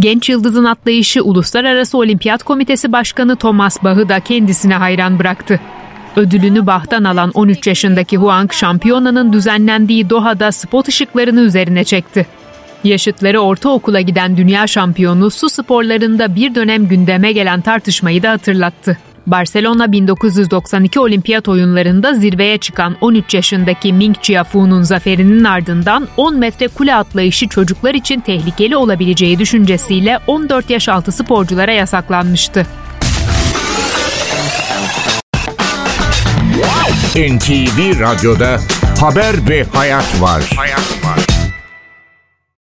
Genç 0.00 0.28
yıldızın 0.28 0.64
atlayışı 0.64 1.22
Uluslararası 1.22 1.98
Olimpiyat 1.98 2.42
Komitesi 2.42 2.92
Başkanı 2.92 3.36
Thomas 3.36 3.82
Bach'ı 3.84 4.08
da 4.08 4.20
kendisine 4.20 4.74
hayran 4.74 5.18
bıraktı. 5.18 5.60
Ödülünü 6.16 6.66
Bach'tan 6.66 7.04
alan 7.04 7.30
13 7.34 7.66
yaşındaki 7.66 8.16
Huang, 8.16 8.52
şampiyonanın 8.52 9.32
düzenlendiği 9.32 10.10
Doha'da 10.10 10.52
spot 10.52 10.88
ışıklarını 10.88 11.40
üzerine 11.40 11.84
çekti. 11.84 12.26
Yaşıtları 12.84 13.40
ortaokula 13.40 14.00
giden 14.00 14.36
dünya 14.36 14.66
şampiyonu 14.66 15.30
su 15.30 15.48
sporlarında 15.48 16.34
bir 16.34 16.54
dönem 16.54 16.88
gündeme 16.88 17.32
gelen 17.32 17.60
tartışmayı 17.60 18.22
da 18.22 18.30
hatırlattı. 18.30 18.98
Barcelona 19.26 19.92
1992 19.92 21.00
olimpiyat 21.00 21.48
oyunlarında 21.48 22.14
zirveye 22.14 22.58
çıkan 22.58 22.96
13 23.00 23.34
yaşındaki 23.34 23.92
Ming 23.92 24.16
Chiafu'nun 24.22 24.82
zaferinin 24.82 25.44
ardından 25.44 26.08
10 26.16 26.36
metre 26.38 26.68
kule 26.68 26.94
atlayışı 26.94 27.48
çocuklar 27.48 27.94
için 27.94 28.20
tehlikeli 28.20 28.76
olabileceği 28.76 29.38
düşüncesiyle 29.38 30.18
14 30.26 30.70
yaş 30.70 30.88
altı 30.88 31.12
sporculara 31.12 31.72
yasaklanmıştı. 31.72 32.66
NTV 37.16 38.00
Radyo'da 38.00 38.60
Haber 39.00 39.48
ve 39.48 39.64
Hayat 39.64 40.20
var. 40.20 40.42
Hayat 40.56 41.04
var. 41.04 41.27